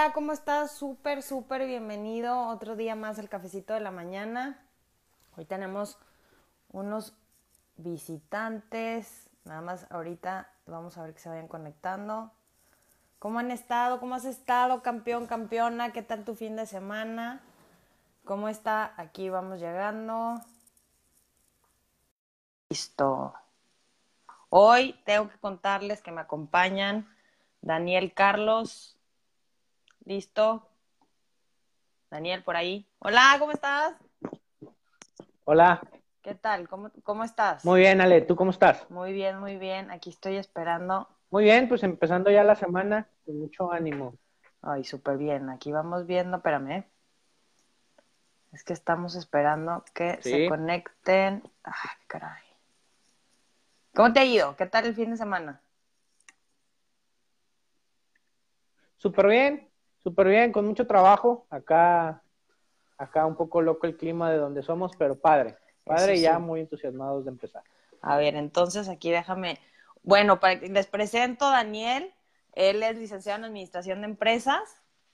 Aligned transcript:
Hola, 0.00 0.14
¿cómo 0.14 0.32
estás? 0.32 0.70
Súper, 0.70 1.22
súper 1.22 1.66
bienvenido. 1.66 2.48
Otro 2.48 2.74
día 2.74 2.94
más 2.94 3.18
el 3.18 3.28
cafecito 3.28 3.74
de 3.74 3.80
la 3.80 3.90
mañana. 3.90 4.58
Hoy 5.36 5.44
tenemos 5.44 5.98
unos 6.72 7.12
visitantes. 7.76 9.28
Nada 9.44 9.60
más 9.60 9.86
ahorita 9.90 10.50
vamos 10.64 10.96
a 10.96 11.02
ver 11.02 11.12
que 11.12 11.20
se 11.20 11.28
vayan 11.28 11.48
conectando. 11.48 12.32
¿Cómo 13.18 13.40
han 13.40 13.50
estado? 13.50 14.00
¿Cómo 14.00 14.14
has 14.14 14.24
estado, 14.24 14.82
campeón, 14.82 15.26
campeona? 15.26 15.92
¿Qué 15.92 16.00
tal 16.00 16.24
tu 16.24 16.34
fin 16.34 16.56
de 16.56 16.64
semana? 16.64 17.42
¿Cómo 18.24 18.48
está? 18.48 18.94
Aquí 18.96 19.28
vamos 19.28 19.60
llegando. 19.60 20.40
Listo. 22.70 23.34
Hoy 24.48 24.98
tengo 25.04 25.28
que 25.28 25.36
contarles 25.36 26.00
que 26.00 26.10
me 26.10 26.22
acompañan 26.22 27.06
Daniel 27.60 28.14
Carlos. 28.14 28.96
¿Listo? 30.04 30.66
Daniel, 32.10 32.42
por 32.42 32.56
ahí. 32.56 32.86
Hola, 32.98 33.36
¿cómo 33.38 33.52
estás? 33.52 33.94
Hola. 35.44 35.80
¿Qué 36.22 36.34
tal? 36.34 36.68
¿Cómo, 36.68 36.90
¿Cómo 37.02 37.24
estás? 37.24 37.64
Muy 37.64 37.80
bien, 37.80 38.00
Ale. 38.00 38.22
¿Tú 38.22 38.36
cómo 38.36 38.50
estás? 38.50 38.90
Muy 38.90 39.12
bien, 39.12 39.38
muy 39.38 39.56
bien. 39.56 39.90
Aquí 39.90 40.10
estoy 40.10 40.36
esperando. 40.36 41.08
Muy 41.30 41.44
bien, 41.44 41.68
pues 41.68 41.82
empezando 41.82 42.30
ya 42.30 42.42
la 42.42 42.56
semana 42.56 43.08
con 43.24 43.38
mucho 43.38 43.70
ánimo. 43.72 44.14
Ay, 44.62 44.84
súper 44.84 45.16
bien. 45.16 45.48
Aquí 45.48 45.70
vamos 45.70 46.06
viendo, 46.06 46.38
espérame. 46.38 46.84
Es 48.52 48.64
que 48.64 48.72
estamos 48.72 49.14
esperando 49.14 49.84
que 49.94 50.20
se 50.22 50.48
conecten. 50.48 51.42
Ay, 51.62 51.90
caray. 52.08 52.42
¿Cómo 53.94 54.12
te 54.12 54.20
ha 54.20 54.24
ido? 54.24 54.56
¿Qué 54.56 54.66
tal 54.66 54.86
el 54.86 54.94
fin 54.94 55.10
de 55.10 55.16
semana? 55.16 55.62
Súper 58.96 59.28
bien, 59.28 59.69
súper 60.02 60.28
bien, 60.28 60.52
con 60.52 60.66
mucho 60.66 60.86
trabajo. 60.86 61.46
Acá, 61.50 62.22
acá 62.98 63.26
un 63.26 63.36
poco 63.36 63.62
loco 63.62 63.86
el 63.86 63.96
clima 63.96 64.30
de 64.30 64.38
donde 64.38 64.62
somos, 64.62 64.92
pero 64.96 65.18
padre. 65.18 65.56
Padre 65.84 66.20
ya 66.20 66.38
muy 66.38 66.60
entusiasmados 66.60 67.24
de 67.24 67.30
empezar. 67.30 67.62
A 68.00 68.16
ver, 68.16 68.36
entonces 68.36 68.88
aquí 68.88 69.10
déjame. 69.10 69.58
Bueno, 70.02 70.38
les 70.62 70.86
presento 70.86 71.46
a 71.46 71.50
Daniel. 71.50 72.12
Él 72.52 72.82
es 72.82 72.96
licenciado 72.96 73.38
en 73.38 73.44
Administración 73.44 74.00
de 74.00 74.06
Empresas. 74.06 74.60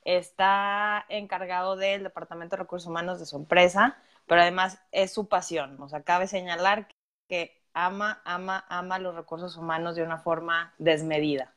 Está 0.04 1.04
encargado 1.08 1.76
del 1.76 2.04
Departamento 2.04 2.56
de 2.56 2.62
Recursos 2.62 2.88
Humanos 2.88 3.18
de 3.18 3.26
su 3.26 3.36
empresa, 3.36 3.96
pero 4.26 4.40
además 4.40 4.80
es 4.92 5.12
su 5.12 5.28
pasión. 5.28 5.80
O 5.82 5.88
sea, 5.88 6.02
cabe 6.02 6.28
señalar 6.28 6.88
que 7.28 7.60
ama, 7.74 8.22
ama, 8.24 8.64
ama 8.68 8.98
los 8.98 9.16
recursos 9.16 9.56
humanos 9.56 9.96
de 9.96 10.02
una 10.02 10.18
forma 10.18 10.74
desmedida. 10.78 11.54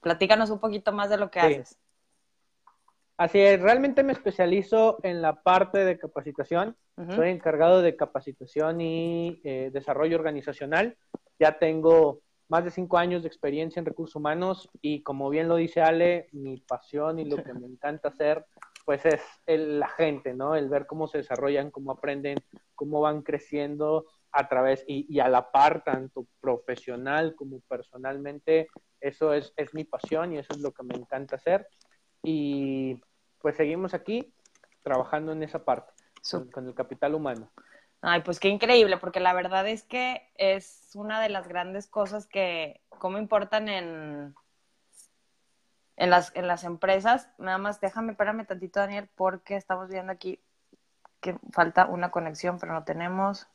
Platícanos 0.00 0.50
un 0.50 0.60
poquito 0.60 0.92
más 0.92 1.10
de 1.10 1.16
lo 1.16 1.30
que 1.30 1.40
haces. 1.40 1.79
Así 3.20 3.38
es, 3.38 3.60
realmente 3.60 4.02
me 4.02 4.14
especializo 4.14 4.98
en 5.02 5.20
la 5.20 5.42
parte 5.42 5.84
de 5.84 5.98
capacitación. 5.98 6.74
Soy 7.14 7.28
encargado 7.28 7.82
de 7.82 7.94
capacitación 7.94 8.80
y 8.80 9.42
eh, 9.44 9.68
desarrollo 9.74 10.16
organizacional. 10.16 10.96
Ya 11.38 11.58
tengo 11.58 12.22
más 12.48 12.64
de 12.64 12.70
cinco 12.70 12.96
años 12.96 13.20
de 13.20 13.28
experiencia 13.28 13.78
en 13.78 13.84
recursos 13.84 14.16
humanos 14.16 14.70
y 14.80 15.02
como 15.02 15.28
bien 15.28 15.48
lo 15.48 15.56
dice 15.56 15.82
Ale, 15.82 16.30
mi 16.32 16.62
pasión 16.62 17.18
y 17.18 17.26
lo 17.26 17.36
que 17.44 17.52
me 17.52 17.66
encanta 17.66 18.08
hacer, 18.08 18.46
pues 18.86 19.04
es 19.04 19.20
la 19.46 19.88
gente, 19.88 20.32
¿no? 20.32 20.54
El 20.54 20.70
ver 20.70 20.86
cómo 20.86 21.06
se 21.06 21.18
desarrollan, 21.18 21.70
cómo 21.70 21.92
aprenden, 21.92 22.38
cómo 22.74 23.02
van 23.02 23.20
creciendo 23.20 24.06
a 24.32 24.48
través 24.48 24.82
y, 24.88 25.20
a 25.20 25.28
la 25.28 25.50
par, 25.52 25.84
tanto 25.84 26.26
profesional 26.40 27.34
como 27.34 27.60
personalmente, 27.68 28.68
eso 28.98 29.34
es, 29.34 29.52
es, 29.58 29.74
mi 29.74 29.84
pasión 29.84 30.32
y 30.32 30.38
eso 30.38 30.54
es 30.54 30.60
lo 30.60 30.72
que 30.72 30.84
me 30.84 30.94
encanta 30.94 31.36
hacer. 31.36 31.66
Y 32.22 33.00
pues 33.40 33.56
seguimos 33.56 33.94
aquí 33.94 34.32
trabajando 34.82 35.32
en 35.32 35.42
esa 35.42 35.64
parte, 35.64 35.92
con, 36.52 36.66
el 36.66 36.74
capital 36.74 37.14
humano. 37.14 37.50
Ay, 38.02 38.22
pues 38.22 38.40
qué 38.40 38.48
increíble, 38.48 38.96
porque 38.96 39.20
la 39.20 39.34
verdad 39.34 39.66
es 39.68 39.82
que 39.82 40.30
es 40.36 40.90
una 40.94 41.20
de 41.20 41.28
las 41.28 41.48
grandes 41.48 41.86
cosas 41.86 42.26
que, 42.26 42.80
cómo 42.88 43.18
importan 43.18 43.68
en, 43.68 44.34
en, 45.96 46.10
las, 46.10 46.34
en 46.34 46.46
las 46.46 46.64
empresas. 46.64 47.28
Nada 47.38 47.58
más 47.58 47.80
déjame, 47.80 48.12
espérame 48.12 48.46
tantito, 48.46 48.80
Daniel, 48.80 49.10
porque 49.14 49.56
estamos 49.56 49.88
viendo 49.88 50.12
aquí 50.12 50.40
que 51.20 51.38
falta 51.52 51.86
una 51.86 52.10
conexión, 52.10 52.58
pero 52.58 52.72
no 52.72 52.84
tenemos. 52.84 53.48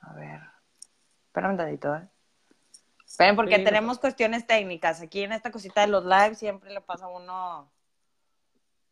A 0.00 0.14
ver. 0.14 0.40
Espera 1.26 1.50
un 1.50 1.56
dadito, 1.58 1.94
¿eh? 1.94 2.08
Esperen, 3.08 3.36
porque 3.36 3.58
tenemos 3.58 3.98
cuestiones 3.98 4.46
técnicas. 4.46 5.00
Aquí 5.00 5.22
en 5.22 5.32
esta 5.32 5.50
cosita 5.50 5.80
de 5.80 5.86
los 5.86 6.04
lives 6.04 6.38
siempre 6.38 6.70
le 6.70 6.82
pasa 6.82 7.06
a 7.06 7.08
uno. 7.08 7.72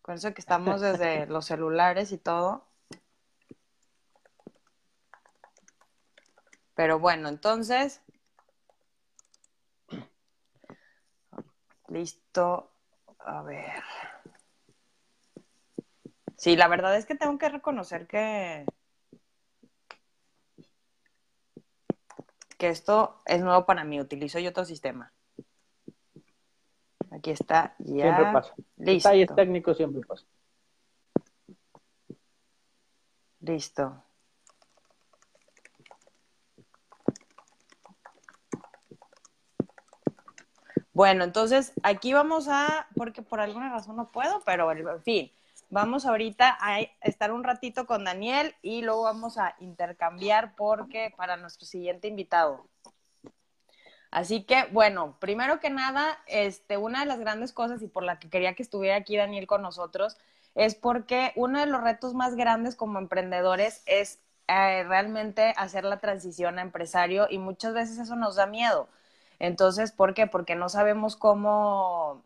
Con 0.01 0.15
eso 0.15 0.33
que 0.33 0.41
estamos 0.41 0.81
desde 0.81 1.27
los 1.27 1.45
celulares 1.45 2.13
y 2.13 2.19
todo. 2.19 2.67
Pero 6.75 6.99
bueno, 6.99 7.29
entonces. 7.29 8.01
Listo. 11.89 12.73
A 13.19 13.43
ver. 13.43 13.83
Sí, 16.39 16.57
la 16.57 16.69
verdad 16.69 16.97
es 16.97 17.05
que 17.05 17.17
tengo 17.17 17.37
que 17.37 17.51
reconocer 17.51 18.07
que 18.07 18.65
que 22.57 22.69
esto 22.69 23.21
es 23.27 23.43
nuevo 23.43 23.67
para 23.67 23.85
mí, 23.85 24.01
utilizo 24.01 24.39
yo 24.39 24.51
otro 24.51 24.65
sistema. 24.65 25.13
Aquí 27.11 27.31
está, 27.31 27.75
ya. 27.79 28.03
Siempre 28.03 28.33
pasa. 28.33 28.55
Listo. 28.77 29.09
Detalles 29.09 29.35
técnicos 29.35 29.77
siempre 29.77 30.03
pasa. 30.07 30.25
Listo. 33.41 34.03
Bueno, 40.93 41.25
entonces 41.25 41.75
aquí 41.83 42.15
vamos 42.15 42.49
a, 42.49 42.87
porque 42.97 43.21
por 43.21 43.41
alguna 43.41 43.71
razón 43.71 43.97
no 43.97 44.11
puedo, 44.11 44.41
pero 44.47 44.73
en 44.73 45.03
fin, 45.03 45.31
Vamos 45.69 46.07
ahorita 46.07 46.57
a 46.61 46.81
estar 47.01 47.33
un 47.33 47.43
ratito 47.43 47.87
con 47.87 48.05
Daniel 48.05 48.55
y 48.63 48.83
luego 48.83 49.03
vamos 49.03 49.37
a 49.37 49.57
intercambiar 49.59 50.55
porque 50.55 51.13
para 51.17 51.37
nuestro 51.37 51.67
siguiente 51.67 52.07
invitado. 52.07 52.69
Así 54.13 54.45
que, 54.45 54.65
bueno, 54.73 55.17
primero 55.19 55.59
que 55.61 55.71
nada, 55.71 56.19
este, 56.27 56.77
una 56.77 57.01
de 57.01 57.07
las 57.07 57.19
grandes 57.19 57.53
cosas 57.53 57.83
y 57.83 57.89
por 57.89 58.05
la 58.05 58.19
que 58.19 58.31
quería 58.31 58.55
que 58.55 58.63
estuviera 58.63 58.97
aquí 58.97 59.17
Daniel 59.17 59.47
con 59.47 59.63
nosotros 59.63 60.17
es 60.55 60.75
porque 60.75 61.33
uno 61.37 61.61
de 61.61 61.67
los 61.67 61.83
retos 61.83 62.15
más 62.15 62.35
grandes 62.35 62.77
como 62.77 62.99
emprendedores 62.99 63.83
es 63.87 64.21
eh, 64.49 64.85
realmente 64.85 65.53
hacer 65.57 65.85
la 65.85 65.99
transición 65.99 66.59
a 66.59 66.63
empresario 66.63 67.27
y 67.29 67.39
muchas 67.39 67.75
veces 67.75 67.99
eso 67.99 68.17
nos 68.17 68.37
da 68.37 68.47
miedo. 68.47 68.89
Entonces, 69.39 69.93
¿por 69.93 70.15
qué? 70.15 70.27
Porque 70.27 70.55
no 70.55 70.69
sabemos 70.69 71.17
cómo 71.17 72.23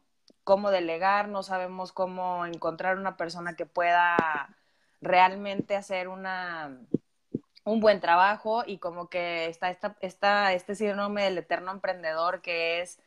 cómo 0.51 0.73
delegar, 0.73 1.29
no 1.29 1.45
sabemos 1.45 1.93
cómo 1.93 2.45
encontrar 2.45 2.99
una 2.99 3.17
persona 3.17 3.55
que 3.55 3.67
pueda 3.67 4.17
realmente 5.01 5.77
hacer 5.77 6.09
una, 6.09 6.77
un 7.63 7.79
buen 7.79 8.01
trabajo 8.01 8.65
y 8.67 8.79
como 8.79 9.09
que 9.09 9.47
está 9.47 9.71
esta, 9.71 9.97
esta, 10.01 10.53
este 10.53 10.75
síndrome 10.75 11.23
del 11.23 11.39
eterno 11.39 11.71
emprendedor 11.71 12.41
que 12.41 12.81
es 12.81 12.99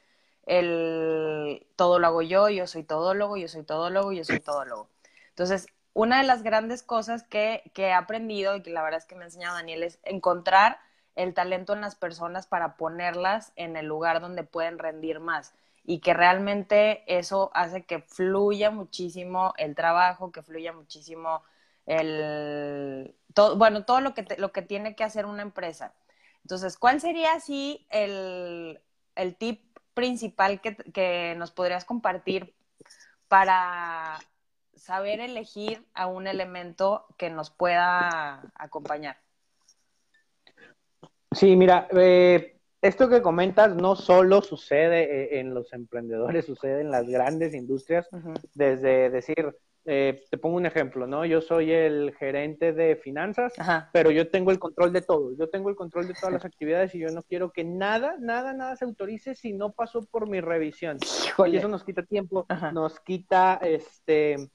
el 0.45 1.67
todo 1.75 1.99
lo 1.99 2.07
hago 2.07 2.21
yo, 2.21 2.47
yo 2.47 2.65
soy 2.65 2.83
todólogo, 2.83 3.35
yo 3.35 3.49
soy 3.49 3.63
todólogo, 3.63 4.13
yo 4.13 4.23
soy 4.23 4.39
todólogo. 4.39 4.87
Entonces, 5.27 5.67
una 5.93 6.19
de 6.21 6.23
las 6.27 6.43
grandes 6.43 6.81
cosas 6.81 7.23
que, 7.23 7.69
que 7.73 7.87
he 7.87 7.93
aprendido 7.93 8.55
y 8.55 8.63
que 8.63 8.69
la 8.69 8.83
verdad 8.83 8.99
es 8.99 9.05
que 9.05 9.15
me 9.15 9.23
ha 9.23 9.25
enseñado 9.25 9.55
Daniel 9.55 9.83
es 9.83 9.99
encontrar 10.03 10.79
el 11.17 11.33
talento 11.33 11.73
en 11.73 11.81
las 11.81 11.95
personas 11.95 12.47
para 12.47 12.77
ponerlas 12.77 13.51
en 13.57 13.75
el 13.75 13.85
lugar 13.85 14.21
donde 14.21 14.43
pueden 14.43 14.79
rendir 14.79 15.19
más 15.19 15.53
y 15.85 15.99
que 15.99 16.13
realmente 16.13 17.03
eso 17.07 17.51
hace 17.53 17.83
que 17.83 17.99
fluya 17.99 18.71
muchísimo 18.71 19.53
el 19.57 19.75
trabajo, 19.75 20.31
que 20.31 20.41
fluya 20.41 20.73
muchísimo 20.73 21.43
el 21.85 23.15
todo, 23.33 23.57
bueno, 23.57 23.83
todo 23.83 23.99
lo 23.99 24.13
que 24.13 24.25
lo 24.37 24.51
que 24.51 24.61
tiene 24.61 24.95
que 24.95 25.03
hacer 25.03 25.25
una 25.25 25.41
empresa. 25.41 25.93
Entonces, 26.43 26.77
¿cuál 26.77 27.01
sería 27.01 27.33
así 27.33 27.85
el, 27.89 28.79
el 29.15 29.35
tip 29.35 29.77
principal 29.93 30.61
que, 30.61 30.75
que 30.75 31.35
nos 31.37 31.51
podrías 31.51 31.85
compartir 31.85 32.53
para 33.27 34.19
saber 34.75 35.19
elegir 35.19 35.85
a 35.93 36.07
un 36.07 36.27
elemento 36.27 37.05
que 37.17 37.29
nos 37.29 37.49
pueda 37.49 38.51
acompañar? 38.55 39.17
Sí, 41.31 41.55
mira, 41.55 41.87
eh, 41.91 42.59
esto 42.83 43.09
que 43.09 43.21
comentas 43.21 43.75
no 43.75 43.95
solo 43.95 44.41
sucede 44.41 45.03
eh, 45.03 45.39
en 45.39 45.53
los 45.53 45.71
emprendedores, 45.73 46.45
sucede 46.45 46.81
en 46.81 46.91
las 46.91 47.07
grandes 47.07 47.53
industrias, 47.53 48.07
desde 48.53 49.09
decir, 49.09 49.55
eh, 49.85 50.23
te 50.29 50.37
pongo 50.37 50.57
un 50.57 50.65
ejemplo, 50.65 51.07
¿no? 51.07 51.25
Yo 51.25 51.41
soy 51.41 51.71
el 51.71 52.13
gerente 52.17 52.73
de 52.73 52.95
finanzas, 52.97 53.53
pero 53.91 54.11
yo 54.11 54.29
tengo 54.29 54.51
el 54.51 54.59
control 54.59 54.93
de 54.93 55.01
todo. 55.01 55.35
Yo 55.37 55.49
tengo 55.49 55.69
el 55.69 55.75
control 55.75 56.07
de 56.07 56.13
todas 56.13 56.33
las 56.33 56.45
actividades 56.45 56.93
y 56.93 56.99
yo 56.99 57.09
no 57.09 57.23
quiero 57.23 57.51
que 57.51 57.63
nada, 57.63 58.15
nada, 58.19 58.53
nada 58.53 58.75
se 58.75 58.85
autorice 58.85 59.33
si 59.33 59.53
no 59.53 59.71
pasó 59.71 60.01
por 60.05 60.29
mi 60.29 60.41
revisión. 60.41 60.97
Y 61.47 61.57
eso 61.57 61.67
nos 61.67 61.83
quita 61.83 62.03
tiempo, 62.03 62.45
nos 62.73 62.99
quita 62.99 63.59
este 63.61 64.49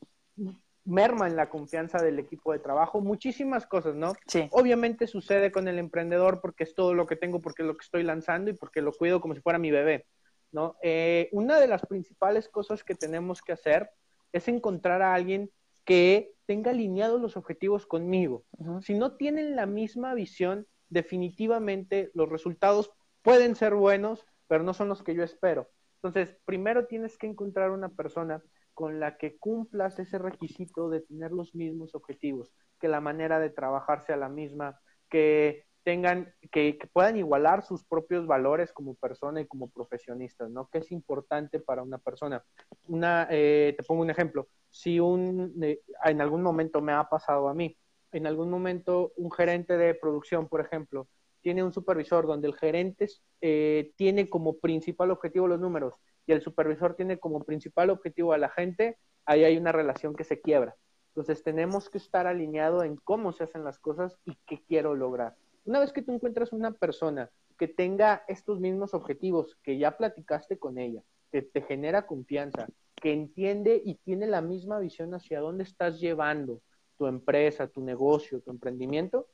merma 0.88 1.26
en 1.26 1.36
la 1.36 1.50
confianza 1.50 2.02
del 2.02 2.18
equipo 2.18 2.52
de 2.52 2.58
trabajo, 2.58 3.00
muchísimas 3.00 3.66
cosas, 3.66 3.94
¿no? 3.94 4.14
Sí. 4.26 4.48
Obviamente 4.50 5.06
sucede 5.06 5.52
con 5.52 5.68
el 5.68 5.78
emprendedor 5.78 6.40
porque 6.40 6.64
es 6.64 6.74
todo 6.74 6.94
lo 6.94 7.06
que 7.06 7.16
tengo, 7.16 7.40
porque 7.40 7.62
es 7.62 7.68
lo 7.68 7.76
que 7.76 7.84
estoy 7.84 8.02
lanzando 8.02 8.50
y 8.50 8.54
porque 8.54 8.80
lo 8.80 8.92
cuido 8.92 9.20
como 9.20 9.34
si 9.34 9.40
fuera 9.42 9.58
mi 9.58 9.70
bebé, 9.70 10.06
¿no? 10.50 10.76
Eh, 10.82 11.28
una 11.32 11.60
de 11.60 11.66
las 11.66 11.84
principales 11.86 12.48
cosas 12.48 12.84
que 12.84 12.94
tenemos 12.94 13.42
que 13.42 13.52
hacer 13.52 13.90
es 14.32 14.48
encontrar 14.48 15.02
a 15.02 15.12
alguien 15.12 15.50
que 15.84 16.32
tenga 16.46 16.70
alineados 16.70 17.20
los 17.20 17.36
objetivos 17.36 17.86
conmigo. 17.86 18.44
Si 18.80 18.94
no 18.94 19.16
tienen 19.16 19.56
la 19.56 19.66
misma 19.66 20.14
visión, 20.14 20.66
definitivamente 20.88 22.10
los 22.14 22.28
resultados 22.28 22.90
pueden 23.22 23.56
ser 23.56 23.74
buenos, 23.74 24.24
pero 24.46 24.64
no 24.64 24.72
son 24.72 24.88
los 24.88 25.02
que 25.02 25.14
yo 25.14 25.22
espero. 25.22 25.68
Entonces, 25.96 26.36
primero 26.44 26.86
tienes 26.86 27.18
que 27.18 27.26
encontrar 27.26 27.70
una 27.70 27.90
persona 27.90 28.42
con 28.78 29.00
la 29.00 29.16
que 29.16 29.36
cumplas 29.38 29.98
ese 29.98 30.18
requisito 30.18 30.88
de 30.88 31.00
tener 31.00 31.32
los 31.32 31.52
mismos 31.52 31.96
objetivos, 31.96 32.54
que 32.78 32.86
la 32.86 33.00
manera 33.00 33.40
de 33.40 33.50
trabajar 33.50 34.06
sea 34.06 34.16
la 34.16 34.28
misma, 34.28 34.78
que 35.10 35.64
tengan, 35.82 36.32
que, 36.52 36.78
puedan 36.92 37.16
igualar 37.16 37.64
sus 37.64 37.82
propios 37.82 38.28
valores 38.28 38.72
como 38.72 38.94
persona 38.94 39.40
y 39.40 39.48
como 39.48 39.68
profesionistas, 39.68 40.48
¿no? 40.50 40.68
Que 40.68 40.78
es 40.78 40.92
importante 40.92 41.58
para 41.58 41.82
una 41.82 41.98
persona. 41.98 42.44
Una, 42.86 43.26
eh, 43.32 43.74
te 43.76 43.82
pongo 43.82 44.02
un 44.02 44.10
ejemplo. 44.10 44.46
Si 44.70 45.00
un, 45.00 45.54
eh, 45.60 45.80
en 46.04 46.20
algún 46.20 46.44
momento 46.44 46.80
me 46.80 46.92
ha 46.92 47.02
pasado 47.08 47.48
a 47.48 47.54
mí, 47.54 47.76
en 48.12 48.28
algún 48.28 48.48
momento 48.48 49.12
un 49.16 49.32
gerente 49.32 49.76
de 49.76 49.96
producción, 49.96 50.46
por 50.46 50.60
ejemplo, 50.60 51.08
tiene 51.40 51.64
un 51.64 51.72
supervisor 51.72 52.28
donde 52.28 52.46
el 52.46 52.54
gerente 52.54 53.08
eh, 53.40 53.90
tiene 53.96 54.30
como 54.30 54.58
principal 54.58 55.10
objetivo 55.10 55.48
los 55.48 55.58
números 55.58 55.94
y 56.28 56.32
el 56.32 56.42
supervisor 56.42 56.94
tiene 56.94 57.18
como 57.18 57.42
principal 57.42 57.88
objetivo 57.88 58.34
a 58.34 58.38
la 58.38 58.50
gente, 58.50 58.98
ahí 59.24 59.44
hay 59.44 59.56
una 59.56 59.72
relación 59.72 60.14
que 60.14 60.24
se 60.24 60.42
quiebra. 60.42 60.76
Entonces 61.08 61.42
tenemos 61.42 61.88
que 61.88 61.96
estar 61.96 62.26
alineados 62.26 62.84
en 62.84 62.96
cómo 62.96 63.32
se 63.32 63.44
hacen 63.44 63.64
las 63.64 63.78
cosas 63.78 64.18
y 64.26 64.36
qué 64.46 64.62
quiero 64.68 64.94
lograr. 64.94 65.34
Una 65.64 65.80
vez 65.80 65.90
que 65.90 66.02
tú 66.02 66.12
encuentras 66.12 66.52
una 66.52 66.72
persona 66.72 67.30
que 67.58 67.66
tenga 67.66 68.24
estos 68.28 68.60
mismos 68.60 68.92
objetivos, 68.92 69.56
que 69.62 69.78
ya 69.78 69.96
platicaste 69.96 70.58
con 70.58 70.78
ella, 70.78 71.02
que 71.32 71.40
te 71.40 71.62
genera 71.62 72.06
confianza, 72.06 72.68
que 72.94 73.14
entiende 73.14 73.80
y 73.82 73.94
tiene 73.94 74.26
la 74.26 74.42
misma 74.42 74.78
visión 74.80 75.14
hacia 75.14 75.40
dónde 75.40 75.64
estás 75.64 75.98
llevando 75.98 76.60
tu 76.98 77.06
empresa, 77.06 77.68
tu 77.68 77.80
negocio, 77.80 78.42
tu 78.42 78.50
emprendimiento, 78.50 79.28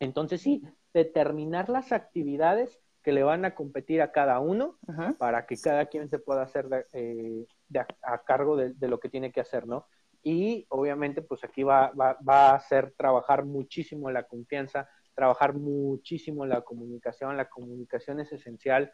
entonces 0.00 0.40
sí, 0.40 0.62
determinar 0.94 1.68
las 1.68 1.92
actividades 1.92 2.80
que 3.04 3.12
le 3.12 3.22
van 3.22 3.44
a 3.44 3.54
competir 3.54 4.00
a 4.00 4.10
cada 4.10 4.40
uno 4.40 4.78
para 5.18 5.46
que 5.46 5.56
cada 5.58 5.86
quien 5.86 6.08
se 6.08 6.18
pueda 6.18 6.42
hacer 6.42 6.66
eh, 6.94 7.46
a, 8.02 8.24
cargo 8.24 8.56
de, 8.56 8.88
lo 8.88 8.98
que 8.98 9.10
tiene 9.10 9.30
que 9.30 9.40
hacer, 9.40 9.66
¿no? 9.66 9.86
Y 10.22 10.66
obviamente, 10.70 11.20
pues 11.20 11.44
aquí 11.44 11.62
va, 11.62 11.92
va, 11.92 12.16
va 12.26 12.54
a 12.54 12.60
ser 12.60 12.92
trabajar 12.96 13.44
muchísimo 13.44 14.10
la 14.10 14.22
confianza, 14.22 14.88
trabajar 15.14 15.54
muchísimo 15.54 16.46
la 16.46 16.62
comunicación. 16.62 17.36
La 17.36 17.48
comunicación 17.48 18.20
es 18.20 18.32
esencial. 18.32 18.90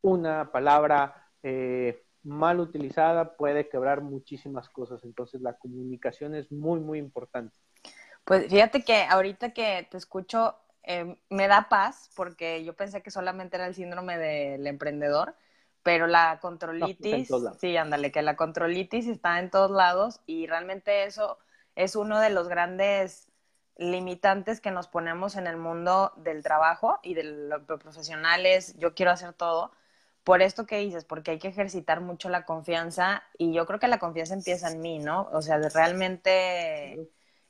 Una 0.00 0.50
palabra 0.50 1.30
eh, 1.42 2.04
mal 2.24 2.60
utilizada 2.60 3.36
puede 3.36 3.68
quebrar 3.68 4.02
muchísimas 4.02 4.68
cosas. 4.68 5.04
Entonces, 5.04 5.40
la 5.40 5.56
comunicación 5.56 6.34
es 6.34 6.50
muy, 6.50 6.80
muy 6.80 6.98
importante. 6.98 7.56
Pues 8.24 8.48
fíjate 8.48 8.82
que 8.84 9.04
ahorita 9.04 9.52
que 9.52 9.86
te 9.90 9.96
escucho, 9.96 10.56
Em, 10.84 11.16
me 11.30 11.46
da 11.46 11.68
paz 11.68 12.10
porque 12.16 12.64
yo 12.64 12.74
pensé 12.74 13.02
que 13.02 13.10
solamente 13.10 13.56
era 13.56 13.66
el 13.66 13.74
síndrome 13.74 14.18
del 14.18 14.66
emprendedor, 14.66 15.36
pero 15.82 16.06
la 16.06 16.38
controlitis, 16.40 17.28
sí, 17.60 17.76
ándale, 17.76 18.10
que 18.10 18.22
la 18.22 18.36
controlitis 18.36 19.06
está 19.06 19.38
en 19.38 19.50
todos 19.50 19.70
lados 19.70 20.20
y 20.26 20.46
realmente 20.46 21.04
eso 21.04 21.38
es 21.76 21.96
uno 21.96 22.20
de 22.20 22.30
los 22.30 22.48
grandes 22.48 23.28
limitantes 23.76 24.60
que 24.60 24.70
nos 24.70 24.88
ponemos 24.88 25.36
en 25.36 25.46
el 25.46 25.56
mundo 25.56 26.12
del 26.16 26.42
trabajo 26.42 26.98
y 27.02 27.14
de 27.14 27.24
los 27.24 27.62
profesionales, 27.62 28.74
yo 28.78 28.94
quiero 28.94 29.12
hacer 29.12 29.32
todo. 29.32 29.72
Por 30.24 30.42
esto 30.42 30.66
que 30.66 30.78
dices, 30.78 31.04
porque 31.04 31.32
hay 31.32 31.38
que 31.38 31.48
ejercitar 31.48 32.00
mucho 32.00 32.28
la 32.28 32.44
confianza 32.44 33.24
y 33.38 33.52
yo 33.52 33.66
creo 33.66 33.80
que 33.80 33.88
la 33.88 33.98
confianza 33.98 34.34
empieza 34.34 34.68
en 34.70 34.80
mí, 34.80 34.98
¿no? 35.00 35.28
O 35.32 35.42
sea, 35.42 35.58
realmente 35.58 37.00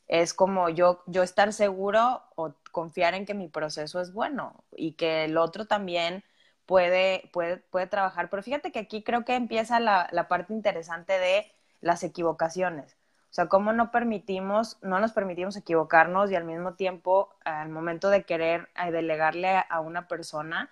es 0.09 0.35
como 0.35 0.69
yo, 0.69 1.03
yo 1.07 1.23
estar 1.23 1.53
seguro 1.53 2.23
o 2.37 2.55
confiar 2.71 3.15
en 3.15 3.27
que 3.27 3.35
mi 3.35 3.49
proceso 3.49 4.01
es 4.01 4.13
bueno 4.13 4.65
y 4.73 4.93
que 4.93 5.25
el 5.25 5.37
otro 5.37 5.67
también 5.67 6.25
puede, 6.67 7.31
puede, 7.33 7.59
puede 7.59 7.87
trabajar. 7.87 8.31
Pero 8.31 8.43
fíjate 8.43 8.73
que 8.73 8.81
aquí 8.81 9.03
creo 9.03 9.25
que 9.25 9.35
empieza 9.35 9.81
la, 9.81 10.09
la 10.13 10.29
parte 10.29 10.53
interesante 10.53 11.19
de 11.19 11.51
las 11.81 12.03
equivocaciones. 12.03 12.97
O 13.33 13.35
sea, 13.35 13.49
cómo 13.49 13.73
no 13.73 13.91
permitimos, 13.91 14.79
no 14.83 15.01
nos 15.01 15.13
permitimos 15.13 15.57
equivocarnos 15.57 16.31
y 16.31 16.37
al 16.37 16.45
mismo 16.45 16.75
tiempo, 16.75 17.31
al 17.45 17.71
momento 17.71 18.11
de 18.11 18.25
querer 18.25 18.69
eh, 18.77 18.91
delegarle 18.93 19.65
a 19.69 19.81
una 19.81 20.07
persona, 20.07 20.69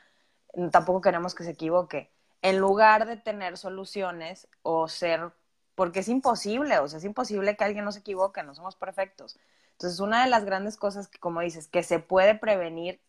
tampoco 0.70 1.00
queremos 1.00 1.34
que 1.34 1.44
se 1.44 1.52
equivoque. 1.52 2.10
En 2.42 2.58
lugar 2.58 3.06
de 3.06 3.16
tener 3.16 3.56
soluciones 3.56 4.48
o 4.62 4.88
ser 4.88 5.32
porque 5.80 6.00
es 6.00 6.10
imposible, 6.10 6.78
o 6.78 6.88
sea, 6.88 6.98
es 6.98 7.06
imposible 7.06 7.56
que 7.56 7.64
alguien 7.64 7.86
no 7.86 7.90
se 7.90 8.00
equivoque, 8.00 8.42
no 8.42 8.54
somos 8.54 8.76
perfectos. 8.76 9.38
Entonces, 9.72 9.98
una 9.98 10.22
de 10.22 10.28
las 10.28 10.44
grandes 10.44 10.76
cosas 10.76 11.08
que, 11.08 11.18
como 11.18 11.40
dices, 11.40 11.68
que 11.68 11.82
se 11.82 12.00
puede 12.00 12.34
prevenir 12.34 13.00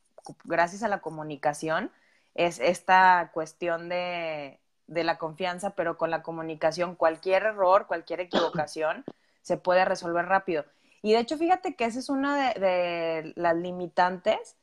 gracias 0.45 0.81
a 0.81 0.87
la 0.87 1.01
comunicación 1.01 1.91
es 2.33 2.61
esta 2.61 3.31
cuestión 3.33 3.89
de, 3.89 4.61
la 4.87 5.17
confianza, 5.17 5.71
pero 5.71 5.97
con 5.97 6.11
la 6.11 6.23
comunicación, 6.23 6.95
cualquier 6.95 7.43
error, 7.43 7.87
cualquier 7.87 8.21
equivocación 8.21 9.03
se 9.41 9.57
puede 9.57 9.83
resolver 9.83 10.27
rápido. 10.27 10.63
Y 11.01 11.11
de 11.11 11.19
hecho, 11.19 11.37
fíjate 11.37 11.75
que 11.75 11.83
esa 11.83 11.99
es 11.99 12.07
una 12.07 12.53
de, 12.53 13.33
las 13.35 13.55
limitantes 13.57 14.55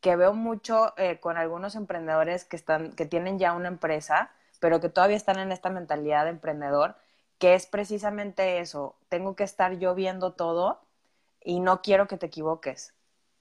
que 0.00 0.16
veo 0.16 0.34
mucho 0.34 0.94
eh, 0.96 1.20
con 1.20 1.36
algunos 1.36 1.76
emprendedores 1.76 2.44
que, 2.44 2.56
están, 2.56 2.90
que 2.96 3.06
tienen 3.06 3.38
ya 3.38 3.52
una 3.52 3.68
empresa, 3.68 4.32
pero 4.58 4.80
que 4.80 4.88
todavía 4.88 5.16
están 5.16 5.38
en 5.38 5.52
esta 5.52 5.70
mentalidad 5.70 6.24
de 6.24 6.30
emprendedor, 6.30 6.96
que 7.42 7.54
es 7.56 7.66
precisamente 7.66 8.60
eso, 8.60 8.94
tengo 9.08 9.34
que 9.34 9.42
estar 9.42 9.76
yo 9.76 9.96
viendo 9.96 10.34
todo 10.34 10.80
y 11.40 11.58
no 11.58 11.82
quiero 11.82 12.06
que 12.06 12.16
te 12.16 12.26
equivoques. 12.26 12.94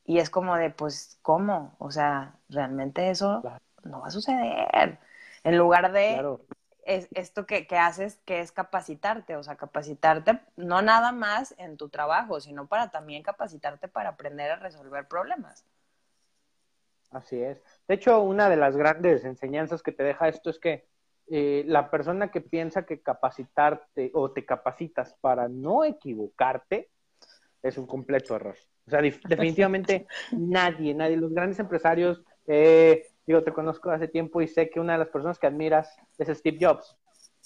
Y 0.05 0.17
es 0.17 0.31
como 0.31 0.55
de, 0.55 0.71
pues, 0.71 1.19
¿cómo? 1.21 1.75
O 1.77 1.91
sea, 1.91 2.33
realmente 2.49 3.11
eso 3.11 3.43
no 3.83 4.01
va 4.01 4.07
a 4.07 4.09
suceder. 4.09 4.97
En 5.43 5.55
lugar 5.55 5.91
de 5.91 6.35
esto 6.83 7.45
que, 7.45 7.67
que, 7.67 7.77
haces, 7.77 8.17
que 8.25 8.39
es 8.39 8.51
capacitarte, 8.51 9.35
o 9.35 9.43
sea, 9.43 9.55
capacitarte 9.55 10.39
no 10.55 10.81
nada 10.81 11.11
más 11.11 11.53
en 11.59 11.77
tu 11.77 11.89
trabajo, 11.89 12.41
sino 12.41 12.65
para 12.65 12.89
también 12.89 13.21
capacitarte 13.21 13.87
para 13.87 14.09
aprender 14.09 14.49
a 14.49 14.55
resolver 14.55 15.07
problemas. 15.07 15.63
Así 17.11 17.39
es. 17.39 17.61
De 17.87 17.93
hecho, 17.93 18.19
una 18.21 18.49
de 18.49 18.57
las 18.57 18.75
grandes 18.75 19.25
enseñanzas 19.25 19.83
que 19.83 19.91
te 19.91 20.01
deja 20.01 20.27
esto 20.27 20.49
es 20.49 20.57
que 20.57 20.89
eh, 21.33 21.63
la 21.65 21.89
persona 21.89 22.29
que 22.29 22.41
piensa 22.41 22.85
que 22.85 23.01
capacitarte 23.01 24.11
o 24.13 24.31
te 24.31 24.45
capacitas 24.45 25.15
para 25.21 25.47
no 25.47 25.85
equivocarte 25.85 26.89
es 27.63 27.77
un 27.77 27.87
completo 27.87 28.35
error. 28.35 28.57
O 28.85 28.89
sea, 28.89 29.01
definitivamente 29.29 30.07
nadie, 30.33 30.93
nadie, 30.93 31.15
los 31.15 31.33
grandes 31.33 31.57
empresarios, 31.59 32.21
eh, 32.47 33.07
digo, 33.25 33.43
te 33.43 33.53
conozco 33.53 33.91
hace 33.91 34.09
tiempo 34.09 34.41
y 34.41 34.47
sé 34.49 34.69
que 34.69 34.81
una 34.81 34.91
de 34.91 34.99
las 34.99 35.07
personas 35.07 35.39
que 35.39 35.47
admiras 35.47 35.95
es 36.17 36.37
Steve 36.37 36.57
Jobs. 36.59 36.97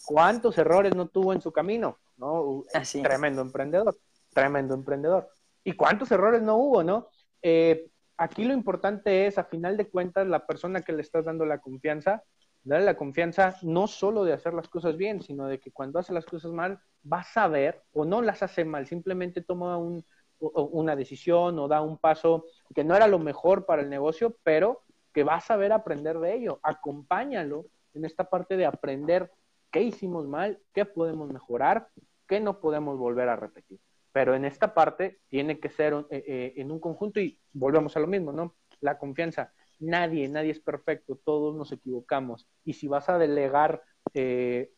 ¿Cuántos 0.04 0.58
errores 0.58 0.96
no 0.96 1.08
tuvo 1.08 1.34
en 1.34 1.42
su 1.42 1.52
camino? 1.52 2.00
¿no? 2.18 2.64
Tremendo 3.04 3.44
emprendedor, 3.44 3.96
tremendo 4.34 4.74
emprendedor. 4.74 5.30
¿Y 5.64 5.74
cuántos 5.74 6.12
errores 6.12 6.42
no 6.42 6.58
hubo, 6.58 6.84
no? 6.84 7.10
Eh, 7.44 7.88
aquí 8.18 8.46
lo 8.46 8.54
importante 8.56 9.28
es, 9.28 9.38
a 9.38 9.44
final 9.44 9.78
de 9.78 9.90
cuentas, 9.90 10.26
la 10.26 10.48
persona 10.48 10.82
que 10.82 10.94
le 10.94 11.04
estás 11.04 11.26
dando 11.26 11.46
la 11.46 11.60
confianza, 11.60 12.24
darle 12.66 12.86
la 12.86 12.98
confianza 12.98 13.56
no 13.62 13.88
solo 13.88 14.26
de 14.26 14.34
hacer 14.34 14.54
las 14.54 14.68
cosas 14.68 14.98
bien, 14.98 15.22
sino 15.22 15.48
de 15.48 15.60
que 15.60 15.72
cuando 15.72 16.00
hace 16.00 16.12
las 16.12 16.26
cosas 16.26 16.52
mal, 16.52 16.80
va 17.12 17.20
a 17.20 17.24
saber 17.24 17.84
o 17.94 18.04
no 18.04 18.22
las 18.22 18.44
hace 18.44 18.66
mal, 18.66 18.88
simplemente 18.88 19.42
toma 19.42 19.80
una 20.40 20.96
decisión 20.96 21.58
o 21.60 21.68
da 21.68 21.82
un 21.82 21.98
paso 21.98 22.46
que 22.74 22.84
no 22.84 22.96
era 22.96 23.08
lo 23.08 23.20
mejor 23.20 23.66
para 23.66 23.84
el 23.84 23.90
negocio, 23.90 24.36
pero 24.44 24.84
que 25.14 25.24
va 25.24 25.36
a 25.36 25.42
saber 25.42 25.72
aprender 25.72 26.20
de 26.20 26.34
ello. 26.34 26.60
Acompáñalo 26.64 27.68
en 27.94 28.04
esta 28.04 28.30
parte 28.30 28.58
de 28.58 28.66
aprender 28.66 29.32
qué 29.72 29.82
hicimos 29.82 30.28
mal, 30.28 30.60
qué 30.74 30.86
podemos 30.86 31.32
mejorar, 31.32 31.88
qué 32.28 32.40
no 32.40 32.60
podemos 32.60 32.98
volver 32.98 33.30
a 33.30 33.36
repetir. 33.36 33.80
Pero 34.12 34.34
en 34.34 34.44
esta 34.44 34.74
parte 34.74 35.20
tiene 35.30 35.60
que 35.60 35.70
ser 35.70 35.94
eh, 36.10 36.24
eh, 36.28 36.54
en 36.58 36.72
un 36.72 36.80
conjunto 36.80 37.20
y 37.20 37.40
volvemos 37.54 37.96
a 37.96 38.00
lo 38.00 38.08
mismo, 38.08 38.32
¿no? 38.32 38.56
La 38.80 38.98
confianza 38.98 39.54
nadie, 39.80 40.28
nadie 40.28 40.52
es 40.52 40.60
perfecto, 40.60 41.20
todos 41.24 41.56
nos 41.56 41.72
equivocamos. 41.72 42.48
Y 42.64 42.74
si 42.74 42.88
vas 42.88 43.10
a 43.10 43.18
delegar 43.18 43.82
eh, 44.14 44.72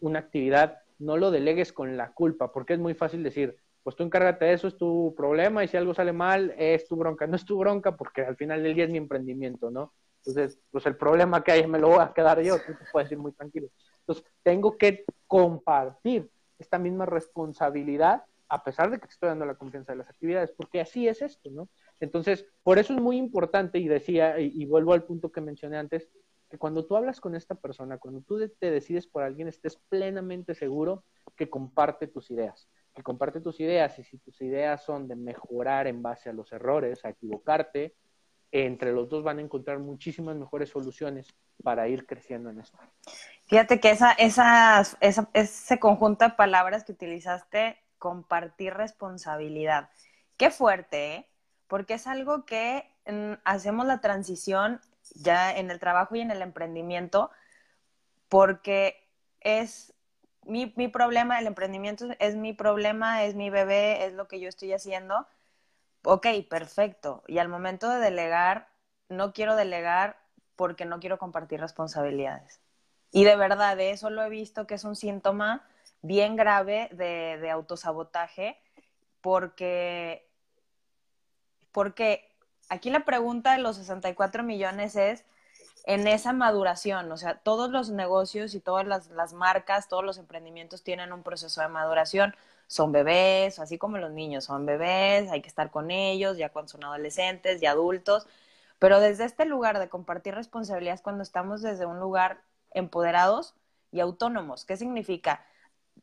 una 0.00 0.20
actividad, 0.20 0.78
no 0.98 1.16
lo 1.16 1.30
delegues 1.30 1.72
con 1.72 1.96
la 1.96 2.12
culpa, 2.12 2.52
porque 2.52 2.74
es 2.74 2.78
muy 2.78 2.94
fácil 2.94 3.22
decir, 3.22 3.56
pues 3.82 3.96
tú 3.96 4.04
encárgate 4.04 4.44
de 4.44 4.52
eso, 4.52 4.68
es 4.68 4.76
tu 4.76 5.14
problema 5.16 5.64
y 5.64 5.68
si 5.68 5.76
algo 5.76 5.94
sale 5.94 6.12
mal, 6.12 6.54
es 6.56 6.86
tu 6.86 6.96
bronca. 6.96 7.26
No 7.26 7.36
es 7.36 7.44
tu 7.44 7.58
bronca 7.58 7.96
porque 7.96 8.22
al 8.22 8.36
final 8.36 8.62
del 8.62 8.74
día 8.74 8.84
es 8.84 8.90
mi 8.90 8.98
emprendimiento, 8.98 9.70
¿no? 9.70 9.92
Entonces, 10.18 10.60
pues 10.70 10.86
el 10.86 10.96
problema 10.96 11.42
que 11.42 11.52
hay 11.52 11.66
me 11.66 11.80
lo 11.80 11.88
voy 11.88 11.98
a 11.98 12.12
quedar 12.12 12.40
yo, 12.42 12.56
tú 12.58 12.74
te 12.74 12.84
puedes 12.92 13.10
ir 13.10 13.18
muy 13.18 13.32
tranquilo. 13.32 13.68
Entonces, 14.00 14.24
tengo 14.42 14.76
que 14.76 15.04
compartir 15.26 16.30
esta 16.58 16.78
misma 16.78 17.06
responsabilidad 17.06 18.22
a 18.52 18.62
pesar 18.62 18.90
de 18.90 18.98
que 18.98 19.06
te 19.06 19.14
estoy 19.14 19.30
dando 19.30 19.46
la 19.46 19.54
confianza 19.54 19.92
de 19.92 19.98
las 19.98 20.10
actividades, 20.10 20.52
porque 20.52 20.82
así 20.82 21.08
es 21.08 21.22
esto, 21.22 21.50
¿no? 21.50 21.70
Entonces, 22.02 22.44
por 22.64 22.80
eso 22.80 22.94
es 22.94 23.00
muy 23.00 23.16
importante, 23.16 23.78
y 23.78 23.86
decía, 23.86 24.40
y, 24.40 24.66
vuelvo 24.66 24.92
al 24.92 25.04
punto 25.04 25.30
que 25.30 25.40
mencioné 25.40 25.76
antes, 25.78 26.08
que 26.50 26.58
cuando 26.58 26.84
tú 26.84 26.96
hablas 26.96 27.20
con 27.20 27.36
esta 27.36 27.54
persona, 27.54 27.98
cuando 27.98 28.22
tú 28.22 28.40
te 28.58 28.72
decides 28.72 29.06
por 29.06 29.22
alguien, 29.22 29.46
estés 29.46 29.76
plenamente 29.88 30.56
seguro 30.56 31.04
que 31.36 31.48
comparte 31.48 32.08
tus 32.08 32.28
ideas, 32.32 32.68
que 32.92 33.04
comparte 33.04 33.40
tus 33.40 33.60
ideas, 33.60 33.96
y 34.00 34.02
si 34.02 34.18
tus 34.18 34.40
ideas 34.40 34.82
son 34.82 35.06
de 35.06 35.14
mejorar 35.14 35.86
en 35.86 36.02
base 36.02 36.28
a 36.28 36.32
los 36.32 36.52
errores, 36.52 37.04
a 37.04 37.10
equivocarte, 37.10 37.94
entre 38.50 38.92
los 38.92 39.08
dos 39.08 39.22
van 39.22 39.38
a 39.38 39.42
encontrar 39.42 39.78
muchísimas 39.78 40.34
mejores 40.34 40.70
soluciones 40.70 41.28
para 41.62 41.86
ir 41.86 42.04
creciendo 42.04 42.50
en 42.50 42.58
esto. 42.58 42.76
Fíjate 43.46 43.78
que 43.78 43.92
esa, 43.92 44.10
esa, 44.10 44.82
ese 45.00 45.78
conjunto 45.78 46.24
de 46.24 46.32
palabras 46.32 46.82
que 46.82 46.90
utilizaste, 46.90 47.78
compartir 47.96 48.74
responsabilidad, 48.74 49.88
qué 50.36 50.50
fuerte, 50.50 51.14
¿eh? 51.14 51.28
Porque 51.72 51.94
es 51.94 52.06
algo 52.06 52.44
que 52.44 52.86
hacemos 53.44 53.86
la 53.86 54.02
transición 54.02 54.82
ya 55.14 55.56
en 55.56 55.70
el 55.70 55.80
trabajo 55.80 56.14
y 56.14 56.20
en 56.20 56.30
el 56.30 56.42
emprendimiento, 56.42 57.30
porque 58.28 59.08
es 59.40 59.94
mi, 60.44 60.74
mi 60.76 60.88
problema, 60.88 61.38
el 61.38 61.46
emprendimiento 61.46 62.08
es 62.18 62.36
mi 62.36 62.52
problema, 62.52 63.24
es 63.24 63.36
mi 63.36 63.48
bebé, 63.48 64.04
es 64.04 64.12
lo 64.12 64.28
que 64.28 64.38
yo 64.38 64.50
estoy 64.50 64.74
haciendo 64.74 65.26
ok, 66.04 66.26
perfecto. 66.50 67.22
Y 67.26 67.38
al 67.38 67.48
momento 67.48 67.88
de 67.88 68.00
delegar, 68.00 68.68
no 69.08 69.32
quiero 69.32 69.56
delegar 69.56 70.18
porque 70.56 70.84
no 70.84 71.00
quiero 71.00 71.16
compartir 71.16 71.58
responsabilidades. 71.58 72.60
Y 73.12 73.24
de 73.24 73.36
verdad, 73.36 73.78
de 73.78 73.92
eso 73.92 74.10
lo 74.10 74.22
he 74.22 74.28
visto 74.28 74.66
que 74.66 74.74
es 74.74 74.84
un 74.84 74.94
síntoma 74.94 75.66
bien 76.02 76.36
grave 76.36 76.90
de, 76.92 77.38
de 77.40 77.50
autosabotaje, 77.50 78.58
porque, 79.22 80.28
porque 81.72 82.28
aquí 82.68 82.90
la 82.90 83.04
pregunta 83.04 83.52
de 83.52 83.58
los 83.58 83.76
64 83.76 84.42
millones 84.42 84.96
es 84.96 85.24
en 85.84 86.06
esa 86.06 86.32
maduración, 86.32 87.10
o 87.10 87.16
sea, 87.16 87.38
todos 87.38 87.70
los 87.70 87.90
negocios 87.90 88.54
y 88.54 88.60
todas 88.60 88.86
las, 88.86 89.32
marcas, 89.32 89.88
todos 89.88 90.04
los 90.04 90.18
emprendimientos 90.18 90.82
tienen 90.84 91.12
un 91.12 91.22
proceso 91.22 91.60
de 91.60 91.68
maduración 91.68 92.34
son 92.68 92.92
bebés, 92.92 93.58
así 93.58 93.78
como 93.78 93.98
los 93.98 94.12
niños 94.12 94.44
son 94.44 94.64
bebés, 94.64 95.30
hay 95.30 95.42
que 95.42 95.48
estar 95.48 95.70
con 95.70 95.90
ellos, 95.90 96.38
ya 96.38 96.50
cuando 96.50 96.70
son 96.70 96.84
adolescentes 96.84 97.62
y 97.62 97.66
adultos, 97.66 98.26
pero 98.78 99.00
desde 99.00 99.24
este 99.24 99.44
lugar 99.44 99.78
de 99.78 99.88
compartir 99.88 100.34
responsabilidades 100.34 101.02
cuando 101.02 101.22
estamos 101.22 101.62
desde 101.62 101.86
un 101.86 102.00
lugar 102.00 102.42
empoderados 102.72 103.54
y 103.90 104.00
autónomos, 104.00 104.64
¿qué 104.64 104.76
significa? 104.76 105.44